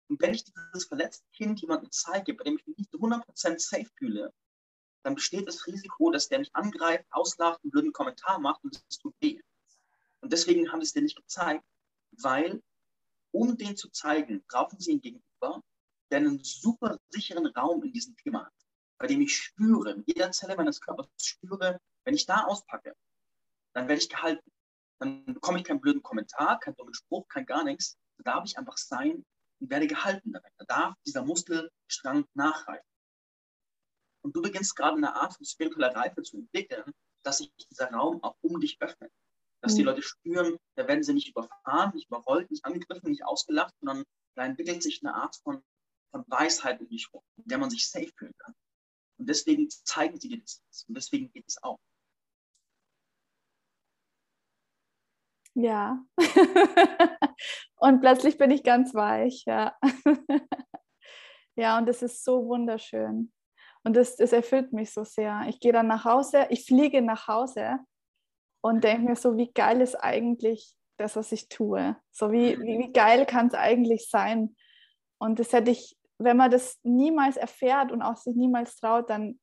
Und 0.09 0.21
wenn 0.21 0.35
ich 0.35 0.45
dieses 0.45 0.87
verletzte 0.87 1.25
Kind 1.33 1.61
jemandem 1.61 1.91
zeige, 1.93 2.35
bei 2.35 2.45
dem 2.45 2.57
ich 2.59 2.67
mich 2.67 2.79
nicht 2.79 2.93
100% 2.93 3.59
safe 3.59 3.91
fühle, 3.97 4.33
dann 5.03 5.15
besteht 5.15 5.47
das 5.47 5.67
Risiko, 5.67 6.11
dass 6.11 6.29
der 6.29 6.41
mich 6.41 6.55
angreift, 6.55 7.05
auslacht, 7.11 7.63
einen 7.63 7.71
blöden 7.71 7.93
Kommentar 7.93 8.39
macht 8.39 8.65
und 8.65 8.83
es 8.89 8.99
tut 8.99 9.15
weh. 9.21 9.41
Und 10.21 10.33
deswegen 10.33 10.73
haben 10.73 10.81
sie 10.81 10.87
es 10.87 10.93
dir 10.93 11.03
nicht 11.03 11.17
gezeigt, 11.17 11.65
weil, 12.13 12.63
um 13.31 13.57
den 13.57 13.77
zu 13.77 13.91
zeigen, 13.91 14.43
brauchen 14.49 14.81
sie 14.81 14.93
ihn 14.93 15.01
gegenüber, 15.01 15.63
der 16.11 16.19
einen 16.19 16.43
super 16.43 16.99
sicheren 17.11 17.47
Raum 17.47 17.83
in 17.85 17.93
diesem 17.93 18.17
Thema 18.17 18.47
hat, 18.47 18.53
bei 18.99 19.07
dem 19.07 19.21
ich 19.21 19.37
spüre, 19.37 19.93
in 19.93 20.05
jeder 20.07 20.33
Zelle 20.33 20.57
meines 20.57 20.81
Körpers 20.81 21.07
spüre, 21.23 21.81
wenn 22.05 22.15
ich 22.15 22.27
da 22.27 22.45
auspacke, 22.45 22.97
dann 23.75 23.87
werde 23.87 24.03
ich 24.03 24.09
gehalten. 24.09 24.51
Dann 25.01 25.25
bekomme 25.27 25.59
ich 25.59 25.65
keinen 25.65 25.81
blöden 25.81 26.03
Kommentar, 26.03 26.59
keinen 26.59 26.77
dummen 26.77 26.95
Spruch, 26.95 27.29
kein 27.29 27.47
gar 27.47 27.65
nichts. 27.65 27.97
Da 28.19 28.33
darf 28.33 28.45
ich 28.45 28.59
einfach 28.59 28.77
sein 28.77 29.25
und 29.61 29.71
werde 29.71 29.87
gehalten 29.87 30.33
darin. 30.33 30.51
Da 30.59 30.65
darf 30.65 30.95
dieser 31.07 31.25
Muskelstrang 31.25 32.27
nachreifen. 32.35 32.89
Und 34.23 34.35
du 34.35 34.43
beginnst 34.43 34.75
gerade 34.75 34.97
eine 34.97 35.15
Art 35.15 35.35
von 35.35 35.47
spiritueller 35.47 35.95
Reife 35.95 36.23
zu 36.23 36.39
entwickeln, 36.39 36.93
dass 37.23 37.39
sich 37.39 37.53
dieser 37.71 37.91
Raum 37.91 38.23
auch 38.23 38.37
um 38.41 38.61
dich 38.61 38.81
öffnet. 38.81 39.13
Dass 39.61 39.73
mhm. 39.73 39.77
die 39.77 39.83
Leute 39.85 40.03
spüren, 40.03 40.57
da 40.77 40.87
werden 40.89 41.03
sie 41.03 41.15
nicht 41.15 41.29
überfahren, 41.29 41.93
nicht 41.95 42.09
überrollt, 42.09 42.51
nicht 42.51 42.65
angegriffen, 42.65 43.11
nicht 43.11 43.25
ausgelacht, 43.25 43.75
sondern 43.81 44.05
da 44.35 44.45
entwickelt 44.45 44.83
sich 44.83 45.01
eine 45.03 45.15
Art 45.15 45.37
von, 45.37 45.63
von 46.11 46.25
Weisheit 46.29 46.81
um 46.81 46.89
dich 46.89 47.13
rum, 47.13 47.23
in 47.37 47.45
der 47.49 47.59
man 47.59 47.71
sich 47.71 47.89
safe 47.89 48.13
fühlen 48.17 48.35
kann. 48.39 48.55
Und 49.19 49.29
deswegen 49.29 49.69
zeigen 49.69 50.19
sie 50.19 50.29
dir 50.29 50.41
das. 50.41 50.63
Und 50.87 50.95
deswegen 50.97 51.31
geht 51.33 51.45
es 51.49 51.63
auch. 51.63 51.79
Ja. 55.61 55.99
und 57.79 58.01
plötzlich 58.01 58.39
bin 58.39 58.53
ich 58.53 58.63
ganz 58.63 58.95
weich, 58.95 59.43
ja. 59.45 59.77
ja, 61.57 61.79
und 61.79 61.89
das 61.89 62.01
ist 62.01 62.25
so 62.25 62.47
wunderschön. 62.47 63.33
Und 63.83 63.97
das, 63.97 64.15
das 64.15 64.33
erfüllt 64.33 64.73
mich 64.73 64.93
so 64.93 65.03
sehr. 65.03 65.47
Ich 65.49 65.59
gehe 65.59 65.73
dann 65.73 65.89
nach 65.89 66.05
Hause, 66.05 66.47
ich 66.51 66.65
fliege 66.65 67.03
nach 67.03 67.27
Hause 67.27 67.81
und 68.61 68.85
denke 68.85 69.09
mir 69.09 69.17
so, 69.17 69.37
wie 69.37 69.51
geil 69.53 69.81
ist 69.81 69.97
eigentlich 69.97 70.75
das, 70.97 71.17
was 71.17 71.33
ich 71.33 71.49
tue? 71.49 71.97
So 72.13 72.31
wie, 72.31 72.57
wie, 72.61 72.79
wie 72.79 72.93
geil 72.93 73.27
kann 73.27 73.49
es 73.49 73.55
eigentlich 73.55 74.09
sein? 74.09 74.55
Und 75.19 75.41
das 75.41 75.53
hätte 75.53 75.73
ich, 75.73 75.99
wenn 76.19 76.37
man 76.37 76.53
das 76.53 76.79
niemals 76.85 77.37
erfährt 77.37 77.91
und 77.91 78.03
auch 78.03 78.17
sich 78.17 78.37
niemals 78.37 78.77
traut, 78.77 79.11
dann 79.11 79.41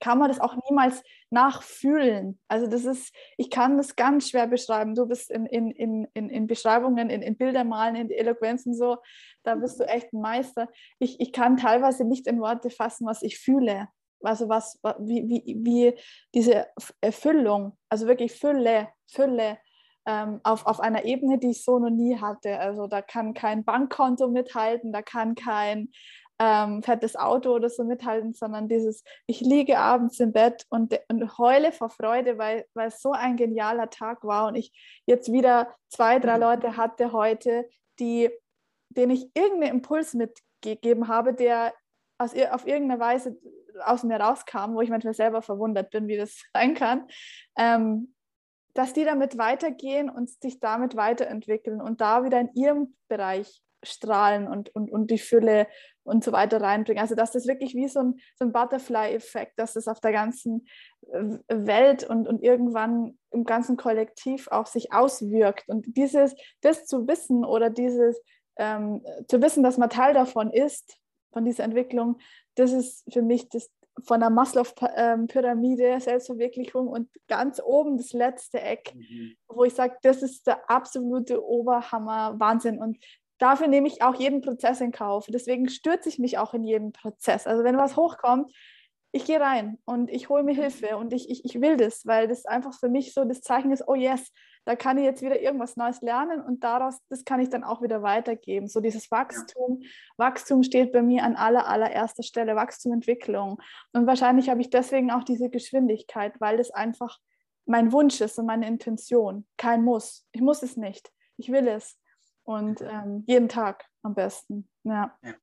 kann 0.00 0.18
man 0.18 0.28
das 0.28 0.40
auch 0.40 0.56
niemals 0.68 1.02
nachfühlen. 1.30 2.40
Also 2.48 2.66
das 2.66 2.84
ist, 2.84 3.14
ich 3.36 3.50
kann 3.50 3.76
das 3.76 3.94
ganz 3.96 4.30
schwer 4.30 4.46
beschreiben. 4.46 4.94
Du 4.94 5.06
bist 5.06 5.30
in, 5.30 5.46
in, 5.46 5.70
in, 5.70 6.28
in 6.28 6.46
Beschreibungen, 6.46 7.10
in, 7.10 7.22
in 7.22 7.36
Bildermalen, 7.36 7.94
in 7.94 8.10
Eloquenzen 8.10 8.74
so, 8.74 8.98
da 9.42 9.54
bist 9.54 9.78
du 9.78 9.84
echt 9.84 10.12
ein 10.12 10.20
Meister. 10.20 10.68
Ich, 10.98 11.20
ich 11.20 11.32
kann 11.32 11.56
teilweise 11.56 12.04
nicht 12.04 12.26
in 12.26 12.40
Worte 12.40 12.70
fassen, 12.70 13.06
was 13.06 13.22
ich 13.22 13.38
fühle. 13.38 13.88
Also 14.22 14.48
was, 14.48 14.78
wie, 14.98 15.28
wie, 15.28 15.56
wie 15.64 15.98
diese 16.34 16.66
Erfüllung, 17.00 17.78
also 17.88 18.06
wirklich 18.06 18.32
Fülle, 18.32 18.88
Fülle 19.06 19.58
ähm, 20.06 20.40
auf, 20.42 20.66
auf 20.66 20.80
einer 20.80 21.04
Ebene, 21.04 21.38
die 21.38 21.50
ich 21.50 21.64
so 21.64 21.78
noch 21.78 21.90
nie 21.90 22.18
hatte. 22.18 22.58
Also 22.58 22.86
da 22.86 23.00
kann 23.00 23.32
kein 23.32 23.64
Bankkonto 23.64 24.28
mithalten, 24.28 24.92
da 24.92 25.00
kann 25.02 25.34
kein 25.34 25.90
ähm, 26.40 26.82
fettes 26.82 27.16
Auto 27.16 27.50
oder 27.54 27.68
so 27.68 27.84
mithalten, 27.84 28.32
sondern 28.32 28.66
dieses, 28.66 29.04
ich 29.26 29.42
liege 29.42 29.78
abends 29.78 30.18
im 30.20 30.32
Bett 30.32 30.66
und, 30.70 30.98
und 31.08 31.38
heule 31.38 31.70
vor 31.70 31.90
Freude, 31.90 32.38
weil, 32.38 32.64
weil 32.72 32.88
es 32.88 33.02
so 33.02 33.12
ein 33.12 33.36
genialer 33.36 33.90
Tag 33.90 34.24
war 34.24 34.48
und 34.48 34.54
ich 34.54 34.72
jetzt 35.04 35.30
wieder 35.30 35.74
zwei, 35.90 36.18
drei 36.18 36.36
mhm. 36.36 36.40
Leute 36.40 36.76
hatte 36.78 37.12
heute, 37.12 37.68
die, 37.98 38.30
denen 38.88 39.12
ich 39.12 39.30
irgendeinen 39.34 39.76
Impuls 39.76 40.14
mitgegeben 40.14 41.08
habe, 41.08 41.34
der 41.34 41.74
aus, 42.16 42.34
auf 42.50 42.66
irgendeine 42.66 43.00
Weise 43.00 43.38
aus 43.84 44.02
mir 44.02 44.18
rauskam, 44.18 44.74
wo 44.74 44.80
ich 44.80 44.88
manchmal 44.88 45.14
selber 45.14 45.42
verwundert 45.42 45.90
bin, 45.90 46.08
wie 46.08 46.16
das 46.16 46.42
sein 46.54 46.74
kann, 46.74 47.06
ähm, 47.58 48.14
dass 48.72 48.94
die 48.94 49.04
damit 49.04 49.36
weitergehen 49.36 50.08
und 50.08 50.30
sich 50.30 50.58
damit 50.58 50.96
weiterentwickeln 50.96 51.82
und 51.82 52.00
da 52.00 52.24
wieder 52.24 52.40
in 52.40 52.50
ihrem 52.54 52.96
Bereich 53.08 53.62
strahlen 53.82 54.46
und, 54.46 54.74
und, 54.74 54.90
und 54.90 55.10
die 55.10 55.18
Fülle 55.18 55.66
und 56.04 56.24
so 56.24 56.32
weiter 56.32 56.60
reinbringen. 56.60 57.00
Also 57.00 57.14
dass 57.14 57.32
das 57.32 57.46
wirklich 57.46 57.74
wie 57.74 57.88
so 57.88 58.00
ein, 58.00 58.20
so 58.38 58.44
ein 58.44 58.52
Butterfly-Effekt, 58.52 59.58
dass 59.58 59.74
das 59.74 59.88
auf 59.88 60.00
der 60.00 60.12
ganzen 60.12 60.66
äh, 61.12 61.38
Welt 61.48 62.04
und, 62.04 62.26
und 62.26 62.42
irgendwann 62.42 63.18
im 63.30 63.44
ganzen 63.44 63.76
Kollektiv 63.76 64.48
auch 64.48 64.66
sich 64.66 64.92
auswirkt. 64.92 65.68
Und 65.68 65.96
dieses, 65.96 66.34
das 66.62 66.86
zu 66.86 67.06
wissen 67.06 67.44
oder 67.44 67.70
dieses 67.70 68.20
ähm, 68.56 69.02
zu 69.28 69.40
wissen, 69.40 69.62
dass 69.62 69.78
man 69.78 69.90
Teil 69.90 70.14
davon 70.14 70.52
ist, 70.52 70.96
von 71.32 71.44
dieser 71.44 71.64
Entwicklung, 71.64 72.18
das 72.56 72.72
ist 72.72 73.10
für 73.12 73.22
mich 73.22 73.48
das 73.48 73.70
von 74.04 74.20
der 74.20 74.30
Maslow-Pyramide, 74.30 76.00
Selbstverwirklichung 76.00 76.88
und 76.88 77.08
ganz 77.28 77.60
oben 77.62 77.96
das 77.96 78.12
letzte 78.12 78.60
Eck, 78.60 78.94
mhm. 78.94 79.34
wo 79.48 79.64
ich 79.64 79.74
sage, 79.74 79.96
das 80.02 80.22
ist 80.22 80.46
der 80.46 80.70
absolute 80.70 81.44
Oberhammer, 81.44 82.38
Wahnsinn. 82.38 82.78
Und 82.78 82.98
dafür 83.40 83.66
nehme 83.66 83.88
ich 83.88 84.02
auch 84.02 84.14
jeden 84.14 84.40
Prozess 84.40 84.80
in 84.80 84.92
Kauf. 84.92 85.26
Deswegen 85.28 85.68
stürze 85.68 86.08
ich 86.08 86.18
mich 86.18 86.38
auch 86.38 86.54
in 86.54 86.62
jeden 86.62 86.92
Prozess. 86.92 87.46
Also 87.46 87.64
wenn 87.64 87.76
was 87.76 87.96
hochkommt, 87.96 88.52
ich 89.12 89.24
gehe 89.24 89.40
rein 89.40 89.78
und 89.84 90.08
ich 90.08 90.28
hole 90.28 90.44
mir 90.44 90.54
Hilfe 90.54 90.96
und 90.96 91.12
ich, 91.12 91.28
ich, 91.28 91.44
ich 91.44 91.60
will 91.60 91.76
das, 91.76 92.06
weil 92.06 92.28
das 92.28 92.46
einfach 92.46 92.72
für 92.78 92.88
mich 92.88 93.12
so 93.12 93.24
das 93.24 93.40
Zeichen 93.40 93.72
ist, 93.72 93.88
oh 93.88 93.96
yes, 93.96 94.30
da 94.64 94.76
kann 94.76 94.98
ich 94.98 95.04
jetzt 95.04 95.22
wieder 95.22 95.40
irgendwas 95.40 95.76
Neues 95.76 96.00
lernen 96.00 96.40
und 96.40 96.62
daraus, 96.62 96.98
das 97.08 97.24
kann 97.24 97.40
ich 97.40 97.48
dann 97.48 97.64
auch 97.64 97.82
wieder 97.82 98.02
weitergeben. 98.02 98.68
So 98.68 98.80
dieses 98.80 99.10
Wachstum, 99.10 99.82
Wachstum 100.16 100.62
steht 100.62 100.92
bei 100.92 101.02
mir 101.02 101.24
an 101.24 101.34
aller, 101.34 101.66
allererster 101.66 102.22
Stelle, 102.22 102.54
Wachstum, 102.54 102.92
Entwicklung. 102.92 103.60
Und 103.92 104.06
wahrscheinlich 104.06 104.48
habe 104.48 104.60
ich 104.60 104.70
deswegen 104.70 105.10
auch 105.10 105.24
diese 105.24 105.50
Geschwindigkeit, 105.50 106.34
weil 106.40 106.58
das 106.58 106.70
einfach 106.70 107.18
mein 107.66 107.90
Wunsch 107.90 108.20
ist 108.20 108.38
und 108.38 108.46
meine 108.46 108.68
Intention. 108.68 109.46
Kein 109.56 109.82
Muss. 109.82 110.26
Ich 110.30 110.40
muss 110.40 110.62
es 110.62 110.76
nicht. 110.76 111.10
Ich 111.36 111.50
will 111.50 111.66
es. 111.66 111.99
Und 112.50 112.80
ähm, 112.80 113.22
jeden 113.28 113.48
Tag 113.48 113.84
am 114.02 114.12
besten. 114.16 114.68
Ja. 114.82 115.16
ja. 115.22 115.34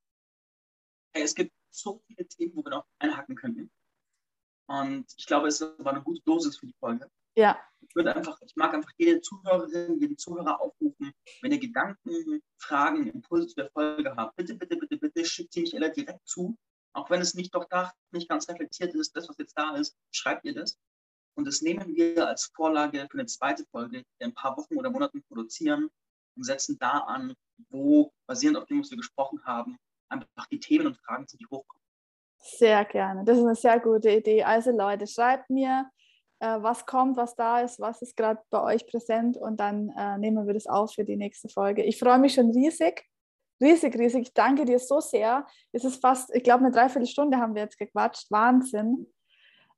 Es 1.13 1.33
gibt 1.35 1.53
so 1.69 2.01
viele 2.05 2.27
Themen, 2.27 2.53
wo 2.53 2.65
wir 2.65 2.71
noch 2.71 2.85
einhaken 2.99 3.33
könnten. 3.37 3.71
Und 4.67 5.05
ich 5.15 5.25
glaube, 5.25 5.47
es 5.47 5.61
war 5.61 5.93
eine 5.93 6.03
gute 6.03 6.21
Dosis 6.23 6.57
für 6.57 6.65
die 6.65 6.75
Folge. 6.81 7.09
Ja. 7.37 7.57
Ich 7.79 7.95
würde 7.95 8.13
einfach, 8.13 8.37
ich 8.41 8.53
mag 8.57 8.73
einfach 8.73 8.91
jede 8.97 9.21
Zuhörerin, 9.21 9.97
jeden 10.01 10.17
Zuhörer 10.17 10.59
aufrufen, 10.59 11.13
wenn 11.41 11.53
ihr 11.53 11.59
Gedanken, 11.59 12.41
Fragen, 12.57 13.07
Impulse 13.07 13.47
zu 13.47 13.55
der 13.55 13.71
Folge 13.71 14.13
habt, 14.13 14.35
bitte, 14.35 14.55
bitte, 14.55 14.75
bitte, 14.75 14.97
bitte 14.97 15.23
schickt 15.23 15.53
sie 15.53 15.61
Michaela 15.61 15.87
direkt 15.87 16.27
zu. 16.27 16.57
Auch 16.91 17.09
wenn 17.09 17.21
es 17.21 17.35
nicht 17.35 17.55
durchdacht, 17.55 17.95
nicht 18.11 18.27
ganz 18.27 18.49
reflektiert 18.49 18.93
ist, 18.95 19.15
das, 19.15 19.29
was 19.29 19.37
jetzt 19.37 19.57
da 19.57 19.77
ist, 19.77 19.95
schreibt 20.11 20.43
ihr 20.43 20.55
das. 20.55 20.77
Und 21.35 21.45
das 21.45 21.61
nehmen 21.61 21.95
wir 21.95 22.27
als 22.27 22.51
Vorlage 22.53 23.07
für 23.09 23.17
eine 23.17 23.27
zweite 23.27 23.65
Folge, 23.71 23.99
die 23.99 24.05
wir 24.17 24.25
in 24.25 24.31
ein 24.31 24.33
paar 24.33 24.57
Wochen 24.57 24.75
oder 24.75 24.89
Monaten 24.89 25.23
produzieren 25.23 25.89
und 26.37 26.43
setzen 26.43 26.77
da 26.79 26.99
an, 26.99 27.33
wo, 27.69 28.11
basierend 28.27 28.57
auf 28.57 28.65
dem, 28.65 28.79
was 28.79 28.89
wir 28.89 28.97
gesprochen 28.97 29.43
haben, 29.45 29.77
einfach 30.09 30.47
die 30.51 30.59
Themen 30.59 30.87
und 30.87 30.97
Fragen 30.97 31.27
sind, 31.27 31.41
die 31.41 31.45
hochkommen. 31.45 31.83
Sehr 32.39 32.85
gerne. 32.85 33.25
Das 33.25 33.37
ist 33.37 33.43
eine 33.43 33.55
sehr 33.55 33.79
gute 33.79 34.11
Idee. 34.11 34.43
Also 34.43 34.71
Leute, 34.71 35.07
schreibt 35.07 35.49
mir, 35.49 35.89
äh, 36.39 36.61
was 36.61 36.85
kommt, 36.85 37.17
was 37.17 37.35
da 37.35 37.61
ist, 37.61 37.79
was 37.79 38.01
ist 38.01 38.15
gerade 38.15 38.41
bei 38.49 38.61
euch 38.61 38.85
präsent 38.85 39.37
und 39.37 39.59
dann 39.59 39.89
äh, 39.97 40.17
nehmen 40.17 40.45
wir 40.45 40.53
das 40.53 40.67
auf 40.67 40.93
für 40.93 41.03
die 41.03 41.17
nächste 41.17 41.49
Folge. 41.49 41.83
Ich 41.83 41.97
freue 41.97 42.19
mich 42.19 42.35
schon 42.35 42.51
riesig, 42.51 43.03
riesig, 43.59 43.97
riesig. 43.97 44.21
Ich 44.27 44.33
danke 44.33 44.65
dir 44.65 44.79
so 44.79 44.99
sehr. 44.99 45.47
Es 45.71 45.83
ist 45.83 45.99
fast, 45.99 46.33
ich 46.35 46.43
glaube, 46.43 46.63
eine 46.63 46.71
Dreiviertelstunde 46.71 47.37
haben 47.37 47.55
wir 47.55 47.63
jetzt 47.63 47.77
gequatscht. 47.77 48.29
Wahnsinn. 48.29 49.07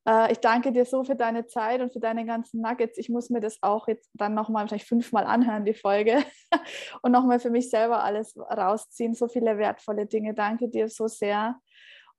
Äh, 0.07 0.31
ich 0.31 0.39
danke 0.39 0.71
dir 0.71 0.85
so 0.85 1.03
für 1.03 1.15
deine 1.15 1.47
Zeit 1.47 1.81
und 1.81 1.91
für 1.91 1.99
deine 1.99 2.25
ganzen 2.25 2.61
Nuggets. 2.61 2.97
Ich 2.97 3.09
muss 3.09 3.29
mir 3.29 3.39
das 3.39 3.57
auch 3.61 3.87
jetzt 3.87 4.09
dann 4.13 4.33
nochmal 4.33 4.63
wahrscheinlich 4.63 4.87
fünfmal 4.87 5.25
anhören, 5.25 5.65
die 5.65 5.73
Folge, 5.73 6.23
und 7.01 7.11
nochmal 7.11 7.39
für 7.39 7.49
mich 7.49 7.69
selber 7.69 8.03
alles 8.03 8.37
rausziehen. 8.37 9.13
So 9.13 9.27
viele 9.27 9.57
wertvolle 9.57 10.05
Dinge. 10.05 10.33
Danke 10.33 10.69
dir 10.69 10.89
so 10.89 11.07
sehr. 11.07 11.59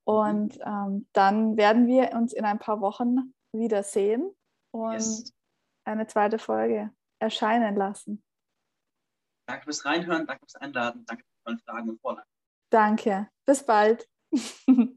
Und 0.04 0.58
ähm, 0.64 1.06
dann 1.12 1.56
werden 1.56 1.86
wir 1.86 2.12
uns 2.12 2.32
in 2.32 2.44
ein 2.44 2.58
paar 2.58 2.80
Wochen 2.80 3.34
wiedersehen 3.52 4.30
und 4.72 4.92
yes. 4.92 5.32
eine 5.84 6.06
zweite 6.06 6.38
Folge 6.38 6.90
erscheinen 7.20 7.76
lassen. 7.76 8.22
Danke 9.46 9.64
fürs 9.64 9.84
Reinhören, 9.84 10.26
danke 10.26 10.40
fürs 10.42 10.56
Einladen, 10.56 11.04
danke 11.06 11.24
für 11.44 11.54
die 11.54 11.62
Fragen 11.62 11.90
und 11.90 12.00
Vorlagen. 12.00 12.28
Danke, 12.70 13.28
bis 13.46 13.64
bald. 13.64 14.08